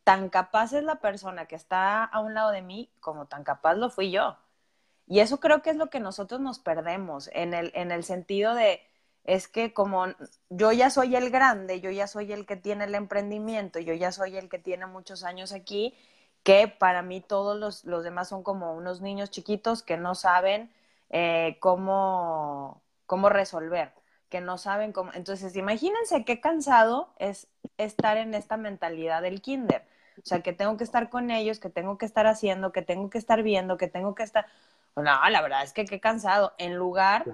Tan 0.03 0.29
capaz 0.29 0.73
es 0.73 0.83
la 0.83 0.97
persona 0.97 1.45
que 1.47 1.55
está 1.55 2.03
a 2.03 2.19
un 2.19 2.33
lado 2.33 2.51
de 2.51 2.61
mí 2.61 2.91
como 2.99 3.27
tan 3.27 3.43
capaz 3.43 3.75
lo 3.75 3.89
fui 3.89 4.11
yo. 4.11 4.37
Y 5.09 5.19
eso 5.19 5.41
creo 5.41 5.61
que 5.61 5.71
es 5.71 5.75
lo 5.75 5.89
que 5.89 5.99
nosotros 5.99 6.39
nos 6.39 6.59
perdemos 6.59 7.29
en 7.33 7.53
el, 7.53 7.71
en 7.75 7.91
el 7.91 8.05
sentido 8.05 8.53
de, 8.55 8.81
es 9.25 9.47
que 9.49 9.73
como 9.73 10.05
yo 10.49 10.71
ya 10.71 10.89
soy 10.89 11.15
el 11.15 11.31
grande, 11.31 11.81
yo 11.81 11.91
ya 11.91 12.07
soy 12.07 12.31
el 12.31 12.45
que 12.45 12.55
tiene 12.55 12.85
el 12.85 12.95
emprendimiento, 12.95 13.79
yo 13.79 13.93
ya 13.93 14.11
soy 14.11 14.37
el 14.37 14.49
que 14.49 14.59
tiene 14.59 14.85
muchos 14.85 15.23
años 15.23 15.51
aquí 15.51 15.95
que 16.43 16.67
para 16.67 17.01
mí 17.01 17.21
todos 17.21 17.59
los, 17.59 17.83
los 17.85 18.03
demás 18.03 18.29
son 18.29 18.43
como 18.43 18.73
unos 18.75 19.01
niños 19.01 19.29
chiquitos 19.29 19.83
que 19.83 19.97
no 19.97 20.15
saben 20.15 20.71
eh, 21.09 21.57
cómo, 21.59 22.81
cómo 23.05 23.29
resolver, 23.29 23.91
que 24.29 24.41
no 24.41 24.57
saben 24.57 24.93
cómo. 24.93 25.11
Entonces, 25.13 25.55
imagínense 25.55 26.23
qué 26.25 26.39
cansado 26.39 27.13
es 27.17 27.47
estar 27.77 28.17
en 28.17 28.33
esta 28.33 28.57
mentalidad 28.57 29.21
del 29.21 29.41
kinder. 29.41 29.83
O 30.23 30.25
sea, 30.25 30.41
que 30.41 30.53
tengo 30.53 30.77
que 30.77 30.83
estar 30.83 31.09
con 31.09 31.31
ellos, 31.31 31.59
que 31.59 31.69
tengo 31.69 31.97
que 31.97 32.05
estar 32.05 32.27
haciendo, 32.27 32.71
que 32.71 32.81
tengo 32.81 33.09
que 33.09 33.17
estar 33.17 33.41
viendo, 33.43 33.77
que 33.77 33.87
tengo 33.87 34.15
que 34.15 34.23
estar... 34.23 34.45
No, 35.01 35.29
la 35.29 35.41
verdad 35.41 35.63
es 35.63 35.73
que 35.73 35.85
qué 35.85 35.99
cansado. 35.99 36.53
En 36.57 36.75
lugar 36.75 37.25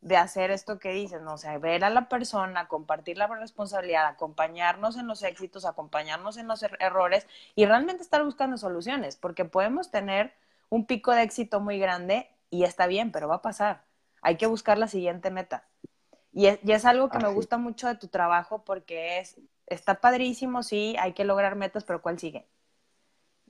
de 0.00 0.16
hacer 0.16 0.50
esto 0.50 0.78
que 0.78 0.90
dices, 0.90 1.22
no 1.22 1.34
o 1.34 1.38
sea, 1.38 1.58
ver 1.58 1.84
a 1.84 1.90
la 1.90 2.08
persona, 2.08 2.68
compartir 2.68 3.18
la 3.18 3.26
responsabilidad, 3.26 4.06
acompañarnos 4.06 4.96
en 4.96 5.06
los 5.06 5.22
éxitos, 5.22 5.64
acompañarnos 5.64 6.36
en 6.36 6.48
los 6.48 6.62
er-, 6.62 6.76
errores 6.80 7.26
y 7.54 7.66
realmente 7.66 8.02
estar 8.02 8.24
buscando 8.24 8.56
soluciones, 8.56 9.16
porque 9.16 9.44
podemos 9.44 9.90
tener 9.90 10.32
un 10.68 10.86
pico 10.86 11.12
de 11.12 11.22
éxito 11.22 11.60
muy 11.60 11.78
grande 11.78 12.28
y 12.50 12.64
está 12.64 12.86
bien, 12.86 13.12
pero 13.12 13.28
va 13.28 13.36
a 13.36 13.42
pasar. 13.42 13.82
Hay 14.22 14.36
que 14.36 14.46
buscar 14.46 14.78
la 14.78 14.88
siguiente 14.88 15.30
meta. 15.30 15.64
Y 16.32 16.46
es, 16.46 16.60
y 16.62 16.72
es 16.72 16.84
algo 16.84 17.08
que 17.10 17.18
me 17.18 17.32
gusta 17.32 17.58
mucho 17.58 17.88
de 17.88 17.96
tu 17.96 18.08
trabajo 18.08 18.64
porque 18.64 19.18
es, 19.18 19.36
está 19.66 20.00
padrísimo, 20.00 20.62
sí, 20.62 20.96
hay 20.98 21.12
que 21.12 21.24
lograr 21.24 21.56
metas, 21.56 21.84
pero 21.84 22.02
¿cuál 22.02 22.18
sigue? 22.18 22.46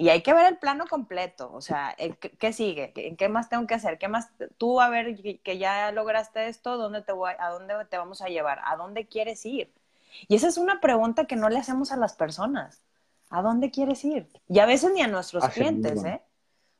Y 0.00 0.08
hay 0.08 0.22
que 0.22 0.32
ver 0.32 0.46
el 0.46 0.56
plano 0.56 0.86
completo, 0.86 1.52
o 1.52 1.60
sea, 1.60 1.94
¿qué, 2.38 2.52
sigue? 2.54 2.90
¿Qué, 2.94 3.14
¿Qué, 3.16 3.28
más 3.28 3.50
tengo 3.50 3.66
que 3.66 3.74
hacer? 3.74 3.98
¿Qué 3.98 4.08
más? 4.08 4.30
Tú, 4.56 4.80
a 4.80 4.88
ver, 4.88 5.14
que 5.42 5.58
ya 5.58 5.92
lograste 5.92 6.48
esto, 6.48 6.78
¿dónde 6.78 7.02
te 7.02 7.12
voy, 7.12 7.32
¿a 7.38 7.50
dónde 7.50 7.74
te 7.84 7.98
vamos 7.98 8.22
a 8.22 8.28
llevar? 8.28 8.60
¿A 8.64 8.76
dónde 8.76 9.08
quieres 9.08 9.44
ir? 9.44 9.70
Y 10.26 10.36
esa 10.36 10.48
es 10.48 10.56
una 10.56 10.80
pregunta 10.80 11.26
que 11.26 11.36
no 11.36 11.50
le 11.50 11.58
hacemos 11.58 11.92
a 11.92 11.98
las 11.98 12.14
personas. 12.14 12.82
¿A 13.28 13.42
dónde 13.42 13.70
quieres 13.70 14.02
ir? 14.06 14.26
Y 14.48 14.60
a 14.60 14.64
veces 14.64 14.90
ni 14.90 15.02
a 15.02 15.06
nuestros 15.06 15.46
clientes, 15.50 16.02
¿eh? 16.02 16.22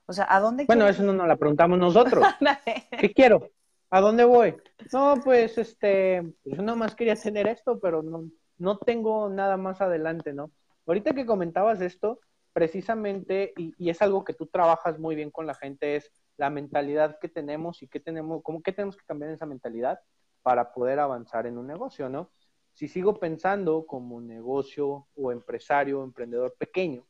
O 0.07 0.15
sea, 0.15 0.27
¿a 0.27 0.41
dónde 0.41 0.65
Bueno, 0.65 0.89
eso 0.89 1.03
no 1.03 1.13
nos 1.13 1.29
la 1.29 1.37
preguntamos 1.37 1.79
nosotros. 1.79 2.25
¿Qué 2.99 3.13
quiero? 3.13 3.51
¿A 3.91 4.01
dónde 4.01 4.25
voy? 4.25 4.57
No, 4.95 5.21
pues, 5.23 5.59
este, 5.59 6.23
pues 6.43 6.57
yo 6.57 6.63
más 6.75 6.95
quería 6.95 7.17
tener 7.17 7.49
esto, 7.49 7.81
pero 7.81 8.03
no, 8.03 8.31
no 8.57 8.79
tengo 8.79 9.29
nada 9.29 9.59
más 9.59 9.83
adelante, 9.83 10.33
¿no? 10.33 10.51
Ahorita 10.87 11.13
que 11.13 11.27
comentabas 11.27 11.83
esto, 11.83 12.19
precisamente, 12.53 13.53
y, 13.57 13.91
es 13.91 14.03
algo 14.03 14.25
que 14.25 14.35
tú 14.35 14.47
trabajas 14.47 14.99
muy 14.99 15.15
bien 15.15 15.31
con 15.31 15.47
la 15.47 15.55
gente, 15.55 15.97
es 15.97 16.13
la 16.37 16.51
mentalidad 16.51 17.19
que 17.21 17.29
tenemos 17.29 17.83
y 17.83 17.89
qué 17.89 18.01
tenemos, 18.01 18.43
cómo 18.43 18.63
que 18.63 18.73
tenemos 18.73 18.97
que 18.97 19.05
cambiar 19.05 19.31
esa 19.31 19.47
mentalidad 19.47 20.01
para 20.43 20.73
poder 20.73 20.99
avanzar 20.99 21.47
en 21.47 21.59
un 21.59 21.67
negocio, 21.67 22.09
¿no? 22.09 22.31
Si 22.73 22.89
sigo 22.89 23.19
pensando 23.19 23.85
como 23.87 24.21
negocio 24.21 25.09
o 25.15 25.33
empresario 25.33 26.01
o 26.01 26.05
emprendedor 26.05 26.55
pequeño, 26.57 27.07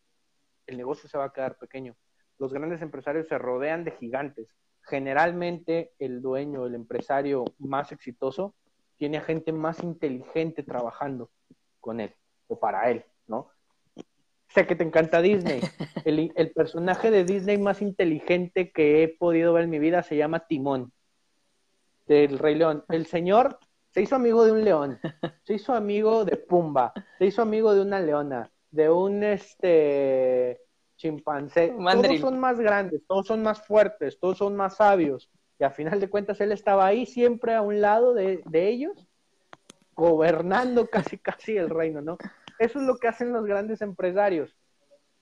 el 0.67 0.77
negocio 0.77 1.09
se 1.09 1.19
va 1.19 1.27
a 1.27 1.33
quedar 1.33 1.59
pequeño. 1.59 1.97
Los 2.39 2.53
grandes 2.53 2.83
empresarios 2.83 3.29
se 3.29 3.39
rodean 3.39 3.85
de 3.85 3.93
gigantes. 3.93 4.49
Generalmente 4.83 5.93
el 5.99 6.23
dueño, 6.23 6.67
el 6.67 6.75
empresario 6.75 7.45
más 7.59 7.93
exitoso, 7.93 8.55
tiene 8.97 9.19
a 9.19 9.23
gente 9.23 9.53
más 9.53 9.83
inteligente 9.83 10.63
trabajando 10.63 11.31
con 11.81 12.01
él 12.01 12.15
o 12.49 12.59
para 12.59 12.91
él. 12.91 13.05
Sé 14.53 14.67
que 14.67 14.77
te 14.77 14.85
encanta 14.85 15.23
Disney. 15.23 15.61
El, 16.05 16.33
el, 16.35 16.53
personaje 16.53 17.11
de 17.11 17.25
Disney 17.25 17.59
más 17.59 17.83
inteligente 17.83 18.73
que 18.73 19.03
he 19.03 19.09
podido 19.09 19.53
ver 19.53 19.65
en 19.65 19.71
mi 19.71 19.79
vida 19.79 20.03
se 20.03 20.17
llama 20.17 20.47
Timón, 20.47 20.93
del 22.07 22.39
Rey 22.39 22.55
León. 22.55 22.85
El 22.89 23.07
señor 23.07 23.59
se 23.91 24.03
hizo 24.03 24.17
amigo 24.17 24.45
de 24.45 24.53
un 24.53 24.65
león, 24.65 24.99
se 25.45 25.55
hizo 25.55 25.75
amigo 25.75 26.25
de 26.25 26.37
Pumba, 26.37 26.93
se 27.19 27.27
hizo 27.27 27.43
amigo 27.43 27.75
de 27.75 27.83
una 27.83 28.01
leona, 28.01 28.51
de 28.71 28.89
un 28.89 29.23
este 29.23 30.61
chimpancé. 30.97 31.75
Todos 31.77 32.21
son 32.21 32.39
más 32.39 32.59
grandes, 32.61 33.03
todos 33.07 33.27
son 33.27 33.43
más 33.43 33.67
fuertes, 33.67 34.19
todos 34.19 34.39
son 34.39 34.57
más 34.57 34.77
sabios. 34.77 35.31
Y 35.59 35.65
a 35.65 35.71
final 35.71 36.01
de 36.01 36.09
cuentas 36.09 36.41
él 36.41 36.53
estaba 36.53 36.87
ahí 36.87 37.05
siempre 37.05 37.55
a 37.55 37.63
un 37.63 37.81
lado 37.81 38.15
de, 38.15 38.43
de 38.47 38.69
ellos, 38.69 39.07
gobernando 39.95 40.87
casi 40.91 41.19
casi 41.19 41.57
el 41.57 41.69
reino, 41.69 42.01
¿no? 42.01 42.17
Eso 42.61 42.79
es 42.79 42.85
lo 42.85 42.99
que 42.99 43.09
hacen 43.09 43.33
los 43.33 43.47
grandes 43.47 43.81
empresarios. 43.81 44.55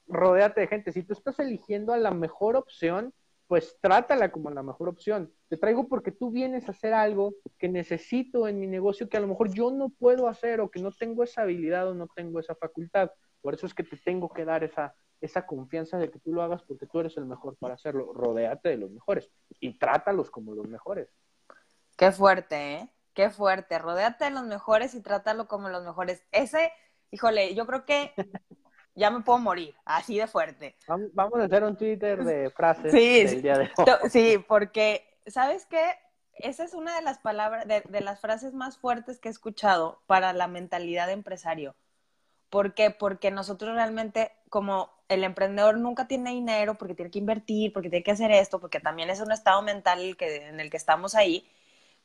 Rodéate 0.08 0.60
de 0.60 0.66
gente. 0.66 0.90
Si 0.90 1.04
tú 1.04 1.12
estás 1.12 1.38
eligiendo 1.38 1.92
a 1.92 1.96
la 1.96 2.10
mejor 2.10 2.56
opción, 2.56 3.14
pues 3.46 3.78
trátala 3.80 4.32
como 4.32 4.50
la 4.50 4.64
mejor 4.64 4.88
opción. 4.88 5.32
Te 5.48 5.56
traigo 5.56 5.86
porque 5.86 6.10
tú 6.10 6.32
vienes 6.32 6.66
a 6.66 6.72
hacer 6.72 6.92
algo 6.92 7.36
que 7.56 7.68
necesito 7.68 8.48
en 8.48 8.58
mi 8.58 8.66
negocio 8.66 9.08
que 9.08 9.18
a 9.18 9.20
lo 9.20 9.28
mejor 9.28 9.54
yo 9.54 9.70
no 9.70 9.88
puedo 9.88 10.26
hacer 10.26 10.60
o 10.60 10.68
que 10.68 10.82
no 10.82 10.90
tengo 10.90 11.22
esa 11.22 11.42
habilidad 11.42 11.88
o 11.88 11.94
no 11.94 12.08
tengo 12.08 12.40
esa 12.40 12.56
facultad. 12.56 13.12
Por 13.40 13.54
eso 13.54 13.66
es 13.66 13.74
que 13.74 13.84
te 13.84 13.96
tengo 13.96 14.28
que 14.30 14.44
dar 14.44 14.64
esa, 14.64 14.96
esa 15.20 15.46
confianza 15.46 15.96
de 15.96 16.10
que 16.10 16.18
tú 16.18 16.32
lo 16.34 16.42
hagas 16.42 16.64
porque 16.64 16.86
tú 16.86 16.98
eres 16.98 17.16
el 17.18 17.26
mejor 17.26 17.56
para 17.56 17.74
hacerlo. 17.74 18.12
Rodéate 18.14 18.70
de 18.70 18.78
los 18.78 18.90
mejores 18.90 19.30
y 19.60 19.78
trátalos 19.78 20.28
como 20.32 20.56
los 20.56 20.66
mejores. 20.66 21.08
Qué 21.96 22.10
fuerte, 22.10 22.74
¿eh? 22.74 22.88
Qué 23.14 23.30
fuerte. 23.30 23.78
Rodéate 23.78 24.24
de 24.24 24.30
los 24.32 24.44
mejores 24.44 24.96
y 24.96 25.02
trátalo 25.02 25.46
como 25.46 25.68
los 25.68 25.84
mejores. 25.84 26.26
Ese 26.32 26.72
híjole, 27.10 27.54
yo 27.54 27.66
creo 27.66 27.84
que 27.84 28.12
ya 28.94 29.10
me 29.10 29.20
puedo 29.20 29.38
morir, 29.38 29.74
así 29.84 30.18
de 30.18 30.26
fuerte. 30.26 30.76
Vamos 31.12 31.40
a 31.40 31.44
hacer 31.44 31.62
un 31.64 31.76
Twitter 31.76 32.24
de 32.24 32.50
frases 32.56 32.92
sí, 32.92 33.24
del 33.24 33.42
día 33.42 33.58
de 33.58 33.70
hoy. 33.76 34.10
Sí, 34.10 34.44
porque, 34.46 35.18
¿sabes 35.26 35.66
qué? 35.66 35.94
Esa 36.34 36.64
es 36.64 36.74
una 36.74 36.94
de 36.94 37.02
las 37.02 37.18
palabras, 37.18 37.66
de, 37.66 38.00
las 38.00 38.20
frases 38.20 38.54
más 38.54 38.78
fuertes 38.78 39.18
que 39.18 39.28
he 39.28 39.30
escuchado 39.30 40.02
para 40.06 40.32
la 40.32 40.46
mentalidad 40.46 41.06
de 41.06 41.12
empresario. 41.12 41.74
¿Por 42.50 42.74
qué? 42.74 42.90
Porque 42.90 43.30
nosotros 43.30 43.74
realmente 43.74 44.32
como 44.48 44.90
el 45.08 45.24
emprendedor 45.24 45.78
nunca 45.78 46.06
tiene 46.06 46.30
dinero 46.30 46.76
porque 46.76 46.94
tiene 46.94 47.10
que 47.10 47.18
invertir, 47.18 47.72
porque 47.72 47.90
tiene 47.90 48.04
que 48.04 48.12
hacer 48.12 48.30
esto, 48.30 48.60
porque 48.60 48.80
también 48.80 49.10
es 49.10 49.20
un 49.20 49.32
estado 49.32 49.62
mental 49.62 50.16
que, 50.16 50.48
en 50.48 50.60
el 50.60 50.70
que 50.70 50.76
estamos 50.76 51.14
ahí, 51.14 51.48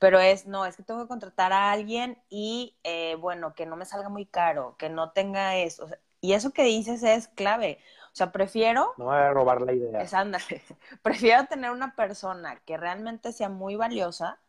pero 0.03 0.19
es, 0.19 0.47
no, 0.47 0.65
es 0.65 0.75
que 0.75 0.83
tengo 0.83 1.01
que 1.01 1.07
contratar 1.07 1.53
a 1.53 1.71
alguien 1.71 2.21
y, 2.29 2.75
eh, 2.83 3.15
bueno, 3.21 3.55
que 3.55 3.65
no 3.65 3.77
me 3.77 3.85
salga 3.85 4.09
muy 4.09 4.25
caro, 4.25 4.75
que 4.77 4.89
no 4.89 5.11
tenga 5.11 5.55
eso. 5.55 5.87
y 6.19 6.33
eso 6.33 6.51
que 6.51 6.65
dices 6.65 7.03
es 7.03 7.29
clave. 7.29 7.79
O 8.07 8.15
sea, 8.15 8.33
prefiero... 8.33 8.93
No 8.97 9.05
voy 9.05 9.15
a 9.15 9.31
robar 9.31 9.61
la 9.61 9.71
idea. 9.71 10.01
Es, 10.01 10.13
ándale. 10.13 10.61
Prefiero 11.01 11.45
tener 11.45 11.71
una 11.71 11.95
persona 11.95 12.59
que 12.65 12.75
realmente 12.75 13.31
sea 13.31 13.47
muy 13.47 13.77
valiosa, 13.77 14.39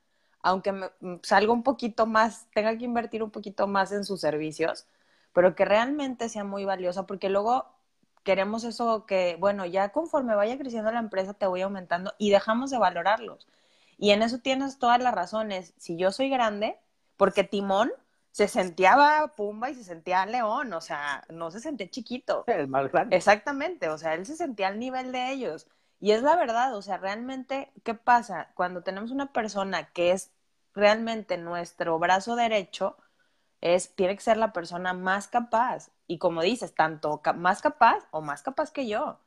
aunque 0.43 0.73
me, 0.73 0.91
salga 1.23 1.53
un 1.53 1.63
poquito 1.63 2.05
más, 2.05 2.49
tenga 2.53 2.77
que 2.77 2.85
invertir 2.85 3.23
un 3.23 3.31
poquito 3.31 3.69
más 3.69 3.93
en 3.93 4.05
sus 4.05 4.21
servicios, 4.21 4.89
pero 5.33 5.55
que 5.55 5.65
realmente 5.65 6.29
sea 6.31 6.43
muy 6.43 6.65
valiosa, 6.65 7.07
porque 7.07 7.29
luego 7.29 7.67
queremos 8.25 8.65
eso 8.65 9.07
que, 9.07 9.37
bueno, 9.39 9.67
ya 9.67 9.91
conforme 9.91 10.35
vaya 10.35 10.59
creciendo 10.59 10.91
la 10.91 10.99
empresa 10.99 11.33
te 11.33 11.47
voy 11.47 11.63
aumentando 11.63 12.13
y 12.19 12.31
dejamos 12.31 12.73
de 12.73 12.79
valorarlos. 12.79 13.47
Y 14.05 14.11
en 14.11 14.21
eso 14.21 14.39
tienes 14.39 14.79
todas 14.79 15.01
las 15.01 15.15
razones. 15.15 15.73
Si 15.79 15.97
yo 15.97 16.13
soy 16.13 16.29
grande, 16.29 16.79
porque 17.17 17.43
Timón 17.43 17.91
se 18.33 18.49
sentía 18.49 19.33
Pumba 19.35 19.71
y 19.71 19.75
se 19.75 19.83
sentía 19.83 20.27
León, 20.27 20.75
o 20.75 20.83
sea, 20.83 21.25
no 21.31 21.51
se 21.51 21.59
sentía 21.59 21.89
chiquito. 21.89 22.45
El 22.47 22.69
más 22.69 22.93
grande. 22.93 23.17
Exactamente, 23.17 23.89
o 23.89 23.97
sea, 23.97 24.13
él 24.13 24.27
se 24.27 24.37
sentía 24.37 24.69
al 24.69 24.79
nivel 24.79 25.11
de 25.11 25.31
ellos. 25.31 25.69
Y 26.01 26.11
es 26.11 26.23
la 26.23 26.37
verdad, 26.37 26.77
o 26.77 26.83
sea, 26.83 26.99
realmente, 26.99 27.73
¿qué 27.83 27.95
pasa? 27.95 28.51
Cuando 28.55 28.83
tenemos 28.83 29.11
una 29.11 29.33
persona 29.33 29.85
que 29.85 30.11
es 30.11 30.31
realmente 30.75 31.39
nuestro 31.39 31.99
brazo 31.99 32.37
derecho, 32.37 32.99
es, 33.63 33.95
tiene 33.95 34.17
que 34.17 34.23
ser 34.23 34.37
la 34.37 34.53
persona 34.53 34.93
más 34.93 35.29
capaz. 35.29 35.89
Y 36.07 36.19
como 36.19 36.43
dices, 36.43 36.75
tanto 36.75 37.23
más 37.37 37.63
capaz 37.63 38.07
o 38.11 38.21
más 38.21 38.43
capaz 38.43 38.71
que 38.71 38.87
yo. 38.87 39.19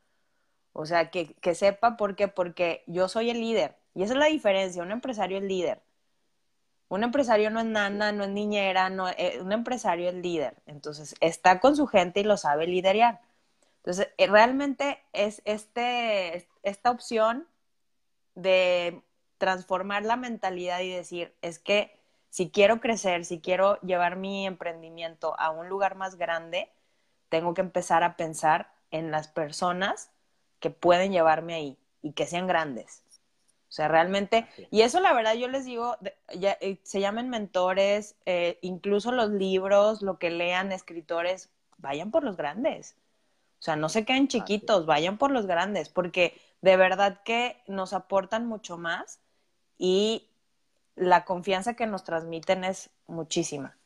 O 0.71 0.85
sea, 0.85 1.09
que, 1.09 1.33
que 1.41 1.55
sepa 1.55 1.97
por 1.97 2.15
qué, 2.15 2.27
porque 2.27 2.83
yo 2.85 3.09
soy 3.09 3.31
el 3.31 3.39
líder. 3.39 3.75
Y 3.97 4.03
esa 4.03 4.13
es 4.13 4.19
la 4.19 4.27
diferencia, 4.27 4.83
un 4.83 4.91
empresario 4.91 5.39
es 5.39 5.43
líder. 5.43 5.81
Un 6.87 7.03
empresario 7.03 7.49
no 7.49 7.61
es 7.61 7.65
nana, 7.65 8.11
no 8.11 8.25
es 8.25 8.29
niñera, 8.29 8.91
no, 8.91 9.09
eh, 9.09 9.39
un 9.41 9.51
empresario 9.51 10.09
es 10.09 10.13
líder. 10.13 10.55
Entonces, 10.67 11.15
está 11.19 11.59
con 11.59 11.75
su 11.75 11.87
gente 11.87 12.19
y 12.19 12.23
lo 12.23 12.37
sabe 12.37 12.67
liderar. 12.67 13.21
Entonces, 13.77 14.09
eh, 14.19 14.27
realmente 14.27 15.03
es 15.13 15.41
este, 15.45 16.47
esta 16.61 16.91
opción 16.91 17.47
de 18.35 19.01
transformar 19.39 20.05
la 20.05 20.15
mentalidad 20.15 20.81
y 20.81 20.91
decir, 20.91 21.33
es 21.41 21.57
que 21.57 21.99
si 22.29 22.51
quiero 22.51 22.79
crecer, 22.79 23.25
si 23.25 23.41
quiero 23.41 23.81
llevar 23.81 24.15
mi 24.15 24.45
emprendimiento 24.45 25.33
a 25.39 25.49
un 25.49 25.69
lugar 25.69 25.95
más 25.95 26.17
grande, 26.17 26.69
tengo 27.29 27.55
que 27.55 27.61
empezar 27.61 28.03
a 28.03 28.15
pensar 28.15 28.71
en 28.91 29.09
las 29.09 29.27
personas 29.27 30.11
que 30.59 30.69
pueden 30.69 31.11
llevarme 31.11 31.55
ahí 31.55 31.79
y 32.03 32.11
que 32.11 32.27
sean 32.27 32.45
grandes. 32.45 33.01
O 33.77 33.79
sea, 33.79 33.89
realmente, 33.89 34.47
y 34.71 34.81
eso 34.81 34.99
la 34.99 35.13
verdad 35.13 35.35
yo 35.35 35.47
les 35.47 35.63
digo, 35.63 35.97
eh, 36.29 36.79
se 36.81 36.99
llamen 36.99 37.29
mentores, 37.29 38.15
eh, 38.25 38.57
incluso 38.63 39.11
los 39.11 39.29
libros, 39.29 40.01
lo 40.01 40.17
que 40.17 40.31
lean 40.31 40.71
escritores, 40.71 41.51
vayan 41.77 42.09
por 42.09 42.23
los 42.23 42.37
grandes. 42.37 42.95
O 43.59 43.61
sea, 43.61 43.75
no 43.75 43.87
se 43.89 44.03
queden 44.03 44.29
chiquitos, 44.29 44.87
vayan 44.87 45.19
por 45.19 45.29
los 45.29 45.45
grandes, 45.45 45.89
porque 45.89 46.41
de 46.61 46.75
verdad 46.75 47.21
que 47.23 47.61
nos 47.67 47.93
aportan 47.93 48.47
mucho 48.47 48.79
más 48.79 49.19
y 49.77 50.27
la 50.95 51.23
confianza 51.23 51.75
que 51.75 51.85
nos 51.85 52.03
transmiten 52.03 52.63
es 52.63 52.89
muchísima. 53.05 53.77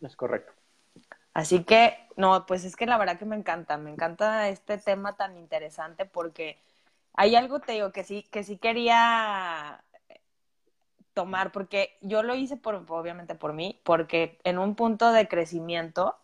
Es 0.00 0.16
correcto. 0.16 0.54
Así 1.34 1.64
que, 1.64 1.98
no, 2.16 2.46
pues 2.46 2.64
es 2.64 2.76
que 2.76 2.86
la 2.86 2.96
verdad 2.96 3.18
que 3.18 3.26
me 3.26 3.36
encanta, 3.36 3.76
me 3.76 3.90
encanta 3.90 4.48
este 4.48 4.78
tema 4.78 5.16
tan 5.18 5.36
interesante 5.36 6.06
porque 6.06 6.58
hay 7.14 7.36
algo, 7.36 7.60
te 7.60 7.72
digo, 7.72 7.92
que 7.92 8.04
sí, 8.04 8.22
que 8.30 8.44
sí 8.44 8.56
quería 8.58 9.84
tomar, 11.14 11.52
porque 11.52 11.96
yo 12.00 12.22
lo 12.22 12.34
hice 12.34 12.56
por, 12.56 12.84
obviamente 12.88 13.34
por 13.34 13.52
mí, 13.52 13.80
porque 13.84 14.38
en 14.44 14.58
un 14.58 14.74
punto 14.74 15.12
de 15.12 15.28
crecimiento, 15.28 16.16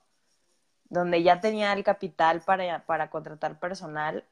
donde 0.88 1.22
ya 1.22 1.40
tenía 1.40 1.72
el 1.72 1.84
capital 1.84 2.40
para, 2.40 2.86
para 2.86 3.10
contratar 3.10 3.58
personal, 3.58 4.24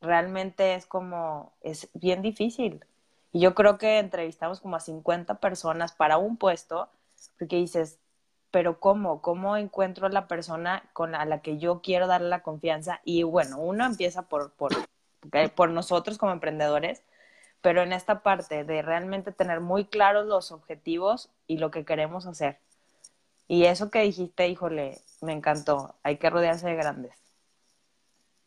realmente 0.00 0.74
es 0.74 0.86
como, 0.86 1.52
es 1.62 1.88
bien 1.94 2.22
difícil. 2.22 2.84
Y 3.32 3.40
yo 3.40 3.54
creo 3.54 3.78
que 3.78 3.98
entrevistamos 3.98 4.60
como 4.60 4.76
a 4.76 4.80
50 4.80 5.36
personas 5.36 5.92
para 5.92 6.18
un 6.18 6.36
puesto, 6.36 6.90
porque 7.38 7.56
dices, 7.56 7.98
pero 8.50 8.80
¿cómo? 8.80 9.22
¿Cómo 9.22 9.56
encuentro 9.56 10.08
la 10.08 10.28
persona 10.28 10.82
con 10.92 11.12
la, 11.12 11.20
a 11.22 11.24
la 11.26 11.40
que 11.42 11.58
yo 11.58 11.80
quiero 11.82 12.06
darle 12.06 12.28
la 12.28 12.42
confianza? 12.42 13.00
Y 13.04 13.22
bueno, 13.22 13.58
uno 13.58 13.86
empieza 13.86 14.22
por, 14.28 14.52
por 15.54 15.70
nosotros 15.70 16.18
como 16.18 16.32
emprendedores, 16.32 17.02
pero 17.60 17.82
en 17.82 17.92
esta 17.92 18.22
parte 18.22 18.64
de 18.64 18.82
realmente 18.82 19.32
tener 19.32 19.60
muy 19.60 19.84
claros 19.84 20.26
los 20.26 20.52
objetivos 20.52 21.30
y 21.46 21.58
lo 21.58 21.70
que 21.70 21.84
queremos 21.84 22.26
hacer. 22.26 22.58
Y 23.48 23.64
eso 23.64 23.90
que 23.90 24.02
dijiste, 24.02 24.48
híjole, 24.48 24.98
me 25.20 25.32
encantó. 25.32 25.94
Hay 26.02 26.16
que 26.16 26.30
rodearse 26.30 26.66
de 26.66 26.74
grandes. 26.74 27.14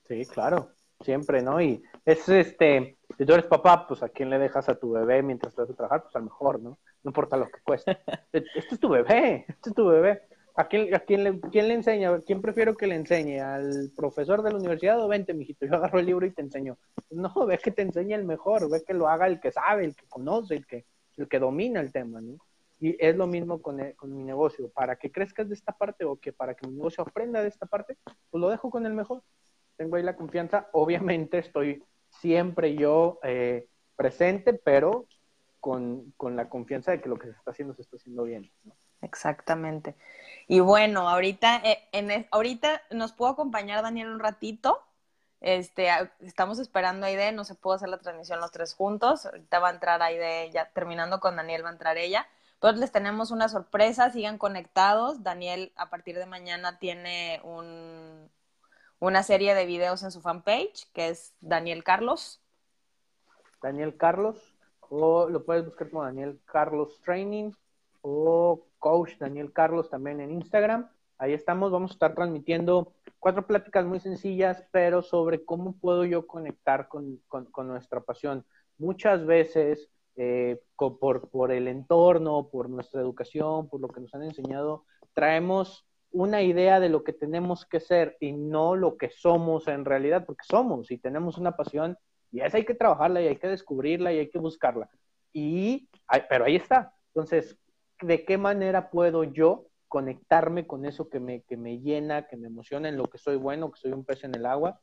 Sí, 0.08 0.26
claro, 0.26 0.70
siempre, 1.02 1.42
¿no? 1.42 1.62
Y 1.62 1.84
es 2.06 2.28
este, 2.30 2.98
si 3.18 3.26
tú 3.26 3.34
eres 3.34 3.46
papá, 3.46 3.88
pues 3.88 4.04
a 4.04 4.10
quién 4.10 4.30
le 4.30 4.38
dejas 4.38 4.70
a 4.70 4.76
tu 4.76 4.92
bebé 4.92 5.24
mientras 5.24 5.56
te 5.56 5.62
vas 5.62 5.70
a 5.70 5.76
trabajar, 5.76 6.04
pues 6.04 6.16
a 6.16 6.20
lo 6.20 6.26
mejor, 6.26 6.60
¿no? 6.60 6.78
No 7.04 7.10
importa 7.10 7.38
lo 7.38 7.46
que 7.48 7.62
cueste. 7.64 7.98
Este 8.34 8.76
es 8.76 8.80
tu 8.80 8.90
bebé, 8.90 9.46
este 9.48 9.70
es 9.70 9.76
tu 9.76 9.88
bebé. 9.88 10.24
¿A 10.58 10.68
quién, 10.70 10.94
a 10.96 11.00
quién, 11.00 11.24
le, 11.26 11.40
quién 11.52 11.68
le 11.68 11.74
enseña? 11.74 12.18
¿Quién 12.22 12.42
prefiero 12.42 12.76
que 12.76 12.88
le 12.88 12.96
enseñe? 12.96 13.42
¿Al 13.42 13.92
profesor 13.96 14.42
de 14.42 14.52
la 14.52 14.58
universidad 14.58 15.02
o 15.02 15.08
vente, 15.10 15.34
mijito? 15.34 15.66
Yo 15.66 15.76
agarro 15.76 16.00
el 16.00 16.06
libro 16.06 16.26
y 16.26 16.32
te 16.32 16.42
enseño. 16.42 16.78
No, 17.10 17.34
ve 17.46 17.58
que 17.58 17.72
te 17.72 17.82
enseñe 17.82 18.14
el 18.14 18.24
mejor, 18.24 18.70
ve 18.70 18.82
que 18.88 18.94
lo 18.94 19.10
haga 19.10 19.28
el 19.28 19.42
que 19.42 19.52
sabe, 19.52 19.84
el 19.84 19.96
que 19.96 20.08
conoce, 20.08 20.56
el 20.56 20.66
que, 20.66 20.86
el 21.18 21.28
que 21.28 21.40
domina 21.40 21.82
el 21.82 21.92
tema, 21.92 22.22
¿no? 22.22 22.38
Y 22.80 22.96
es 23.06 23.16
lo 23.18 23.28
mismo 23.28 23.62
con, 23.62 23.82
con 23.98 24.16
mi 24.16 24.24
negocio. 24.24 24.70
Para 24.70 24.96
que 24.96 25.12
crezcas 25.12 25.50
de 25.50 25.56
esta 25.56 25.74
parte 25.74 26.06
o 26.06 26.16
que 26.18 26.32
para 26.32 26.56
que 26.56 26.68
mi 26.68 26.76
negocio 26.76 27.04
aprenda 27.04 27.42
de 27.42 27.50
esta 27.50 27.66
parte, 27.66 27.98
pues 28.30 28.40
lo 28.40 28.50
dejo 28.50 28.70
con 28.70 28.86
el 28.86 28.94
mejor. 28.94 29.24
Tengo 29.76 29.98
ahí 29.98 30.04
la 30.04 30.16
confianza. 30.16 30.70
Obviamente 30.72 31.40
estoy 31.40 31.84
siempre 32.10 32.76
yo 32.76 33.20
eh, 33.24 33.68
presente, 33.98 34.54
pero 34.54 35.06
con, 35.60 36.14
con, 36.16 36.38
la 36.38 36.48
confianza 36.48 36.92
de 36.92 37.02
que 37.02 37.10
lo 37.10 37.18
que 37.18 37.28
se 37.28 37.34
está 37.34 37.52
haciendo 37.52 37.74
se 37.74 37.82
está 37.82 37.98
haciendo 37.98 38.24
bien. 38.24 38.50
Exactamente. 39.02 39.96
Y 40.48 40.60
bueno, 40.60 41.10
ahorita, 41.10 41.62
eh, 41.64 42.28
ahorita 42.32 42.82
nos 42.92 43.14
puedo 43.14 43.32
acompañar 43.32 43.82
Daniel 43.82 44.10
un 44.10 44.20
ratito. 44.20 44.84
Este, 45.42 45.90
estamos 46.22 46.60
esperando 46.60 47.06
a 47.06 47.10
Aide, 47.10 47.32
no 47.32 47.44
se 47.44 47.56
pudo 47.56 47.74
hacer 47.74 47.90
la 47.90 48.00
transmisión 48.00 48.40
los 48.40 48.52
tres 48.52 48.74
juntos. 48.74 49.26
Ahorita 49.26 49.60
va 49.60 49.70
a 49.70 49.74
entrar 49.74 50.02
Aide, 50.02 50.50
ya 50.52 50.70
terminando 50.72 51.20
con 51.20 51.36
Daniel 51.36 51.64
va 51.64 51.70
a 51.70 51.74
entrar 51.74 51.98
ella. 51.98 52.28
Pues 52.60 52.78
les 52.78 52.92
tenemos 52.92 53.32
una 53.32 53.50
sorpresa, 53.50 54.10
sigan 54.12 54.38
conectados. 54.38 55.24
Daniel 55.24 55.72
a 55.76 55.90
partir 55.90 56.18
de 56.18 56.26
mañana 56.26 56.80
tiene 56.80 57.42
un, 57.44 58.30
una 59.00 59.24
serie 59.24 59.54
de 59.54 59.66
videos 59.66 60.04
en 60.04 60.12
su 60.12 60.22
fanpage, 60.22 60.92
que 60.94 61.10
es 61.10 61.36
Daniel 61.42 61.84
Carlos. 61.84 62.42
Daniel 63.62 63.98
Carlos, 63.98 64.38
o 64.80 65.28
lo 65.30 65.44
puedes 65.44 65.66
buscar 65.66 65.90
como 65.90 66.04
Daniel 66.04 66.40
Carlos 66.46 67.00
Training, 67.02 67.52
o 68.08 68.68
Coach 68.78 69.18
Daniel 69.18 69.52
Carlos 69.52 69.90
también 69.90 70.22
en 70.22 70.30
Instagram. 70.30 70.88
Ahí 71.18 71.34
estamos, 71.34 71.72
vamos 71.72 71.90
a 71.90 71.96
estar 71.96 72.14
transmitiendo 72.14 72.94
cuatro 73.18 73.48
pláticas 73.48 73.84
muy 73.84 74.00
sencillas, 74.00 74.64
pero 74.72 75.02
sobre 75.02 75.44
cómo 75.44 75.74
puedo 75.74 76.06
yo 76.06 76.28
conectar 76.28 76.88
con, 76.88 77.20
nuestra 77.66 78.02
pasión. 78.02 78.46
Muchas 78.78 79.26
veces, 79.26 79.90
eh, 80.18 80.62
por, 80.76 81.30
por 81.30 81.52
el 81.52 81.68
entorno, 81.68 82.50
por 82.50 82.70
nuestra 82.70 83.02
educación, 83.02 83.70
por 83.70 83.82
lo 83.82 83.88
que 83.88 84.02
nos 84.02 84.14
han 84.14 84.22
enseñado, 84.22 84.86
traemos 85.14 85.88
una 86.12 86.44
idea 86.44 86.80
de 86.80 86.90
lo 86.90 87.04
que 87.04 87.14
tenemos 87.14 87.66
que 87.66 87.80
ser 87.80 88.18
y 88.20 88.34
no 88.34 88.76
lo 88.76 88.98
que 88.98 89.10
somos 89.10 89.68
en 89.68 89.84
realidad, 89.84 90.26
porque 90.28 90.46
somos 90.48 90.92
y 90.92 91.00
tenemos 91.00 91.40
una 91.40 91.58
pasión 91.58 91.98
y 92.32 92.42
esa 92.42 92.58
hay 92.58 92.66
que 92.66 92.76
trabajarla 92.76 93.22
y 93.22 93.30
hay 93.30 93.38
que 93.38 93.48
descubrirla 93.48 94.14
y 94.14 94.20
hay 94.20 94.30
que 94.30 94.38
buscarla. 94.38 94.90
Y, 95.34 95.90
pero 96.30 96.46
ahí 96.46 96.58
está. 96.58 96.94
Entonces, 97.08 97.58
¿de 98.02 98.26
qué 98.26 98.38
manera 98.38 98.90
puedo 98.90 99.24
yo 99.24 99.68
conectarme 99.88 100.68
con 100.68 100.86
eso 100.86 101.10
que 101.10 101.20
me, 101.20 101.42
que 101.44 101.58
me 101.58 101.80
llena, 101.80 102.28
que 102.28 102.38
me 102.38 102.48
emociona, 102.48 102.90
en 102.90 102.98
lo 102.98 103.06
que 103.06 103.18
soy 103.18 103.38
bueno, 103.38 103.72
que 103.72 103.80
soy 103.80 103.92
un 103.92 104.06
pez 104.06 104.24
en 104.24 104.36
el 104.36 104.46
agua? 104.46 104.80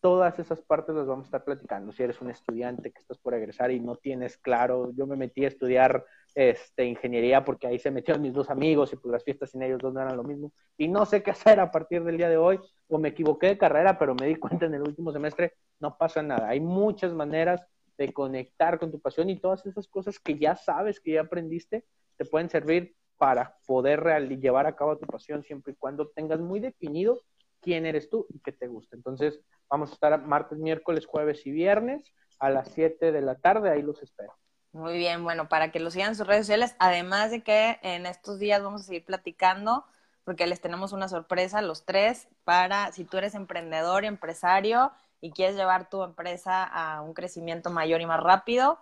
Todas 0.00 0.38
esas 0.38 0.62
partes 0.62 0.94
las 0.94 1.06
vamos 1.06 1.24
a 1.24 1.28
estar 1.28 1.44
platicando. 1.44 1.92
Si 1.92 2.02
eres 2.02 2.20
un 2.20 2.30
estudiante 2.30 2.92
que 2.92 3.00
estás 3.00 3.18
por 3.18 3.34
egresar 3.34 3.72
y 3.72 3.80
no 3.80 3.96
tienes 3.96 4.38
claro, 4.38 4.92
yo 4.92 5.06
me 5.06 5.16
metí 5.16 5.44
a 5.44 5.48
estudiar 5.48 6.04
este, 6.34 6.84
ingeniería 6.84 7.44
porque 7.44 7.66
ahí 7.66 7.80
se 7.80 7.90
metieron 7.90 8.22
mis 8.22 8.32
dos 8.32 8.48
amigos 8.48 8.92
y 8.92 8.96
pues 8.96 9.10
las 9.10 9.24
fiestas 9.24 9.50
sin 9.50 9.62
ellos 9.62 9.80
dos 9.80 9.92
no 9.92 10.00
eran 10.00 10.16
lo 10.16 10.22
mismo. 10.22 10.52
Y 10.76 10.86
no 10.86 11.04
sé 11.04 11.22
qué 11.22 11.32
hacer 11.32 11.58
a 11.58 11.72
partir 11.72 12.04
del 12.04 12.16
día 12.16 12.28
de 12.28 12.36
hoy, 12.36 12.60
o 12.86 12.98
me 12.98 13.08
equivoqué 13.08 13.48
de 13.48 13.58
carrera, 13.58 13.98
pero 13.98 14.14
me 14.14 14.26
di 14.26 14.36
cuenta 14.36 14.66
en 14.66 14.74
el 14.74 14.82
último 14.82 15.12
semestre, 15.12 15.54
no 15.80 15.98
pasa 15.98 16.22
nada. 16.22 16.48
Hay 16.48 16.60
muchas 16.60 17.12
maneras 17.12 17.66
de 17.98 18.12
conectar 18.12 18.78
con 18.78 18.92
tu 18.92 19.00
pasión 19.00 19.28
y 19.28 19.40
todas 19.40 19.66
esas 19.66 19.88
cosas 19.88 20.18
que 20.20 20.38
ya 20.38 20.54
sabes, 20.54 21.00
que 21.00 21.12
ya 21.14 21.22
aprendiste, 21.22 21.84
te 22.18 22.24
pueden 22.24 22.50
servir 22.50 22.94
para 23.16 23.56
poder 23.66 24.28
llevar 24.38 24.66
a 24.66 24.76
cabo 24.76 24.98
tu 24.98 25.06
pasión 25.06 25.42
siempre 25.42 25.72
y 25.72 25.76
cuando 25.76 26.08
tengas 26.08 26.40
muy 26.40 26.60
definido 26.60 27.22
quién 27.60 27.86
eres 27.86 28.10
tú 28.10 28.26
y 28.28 28.40
qué 28.40 28.52
te 28.52 28.68
gusta. 28.68 28.96
Entonces, 28.96 29.40
vamos 29.68 29.90
a 29.90 29.94
estar 29.94 30.22
martes, 30.22 30.58
miércoles, 30.58 31.06
jueves 31.06 31.46
y 31.46 31.50
viernes 31.50 32.04
a 32.38 32.50
las 32.50 32.68
7 32.68 33.10
de 33.10 33.20
la 33.20 33.36
tarde, 33.36 33.70
ahí 33.70 33.82
los 33.82 34.02
espero. 34.02 34.32
Muy 34.72 34.96
bien, 34.98 35.24
bueno, 35.24 35.48
para 35.48 35.72
que 35.72 35.80
lo 35.80 35.90
sigan 35.90 36.10
en 36.10 36.14
sus 36.14 36.26
redes 36.26 36.46
sociales, 36.46 36.76
además 36.78 37.30
de 37.30 37.42
que 37.42 37.78
en 37.82 38.06
estos 38.06 38.38
días 38.38 38.62
vamos 38.62 38.82
a 38.82 38.84
seguir 38.84 39.04
platicando, 39.04 39.84
porque 40.24 40.46
les 40.46 40.60
tenemos 40.60 40.92
una 40.92 41.08
sorpresa 41.08 41.62
los 41.62 41.84
tres 41.84 42.28
para 42.44 42.92
si 42.92 43.04
tú 43.04 43.16
eres 43.16 43.34
emprendedor 43.34 44.04
y 44.04 44.08
empresario 44.08 44.92
y 45.20 45.32
quieres 45.32 45.56
llevar 45.56 45.88
tu 45.88 46.02
empresa 46.04 46.64
a 46.64 47.00
un 47.02 47.14
crecimiento 47.14 47.70
mayor 47.70 48.02
y 48.02 48.06
más 48.06 48.20
rápido, 48.20 48.78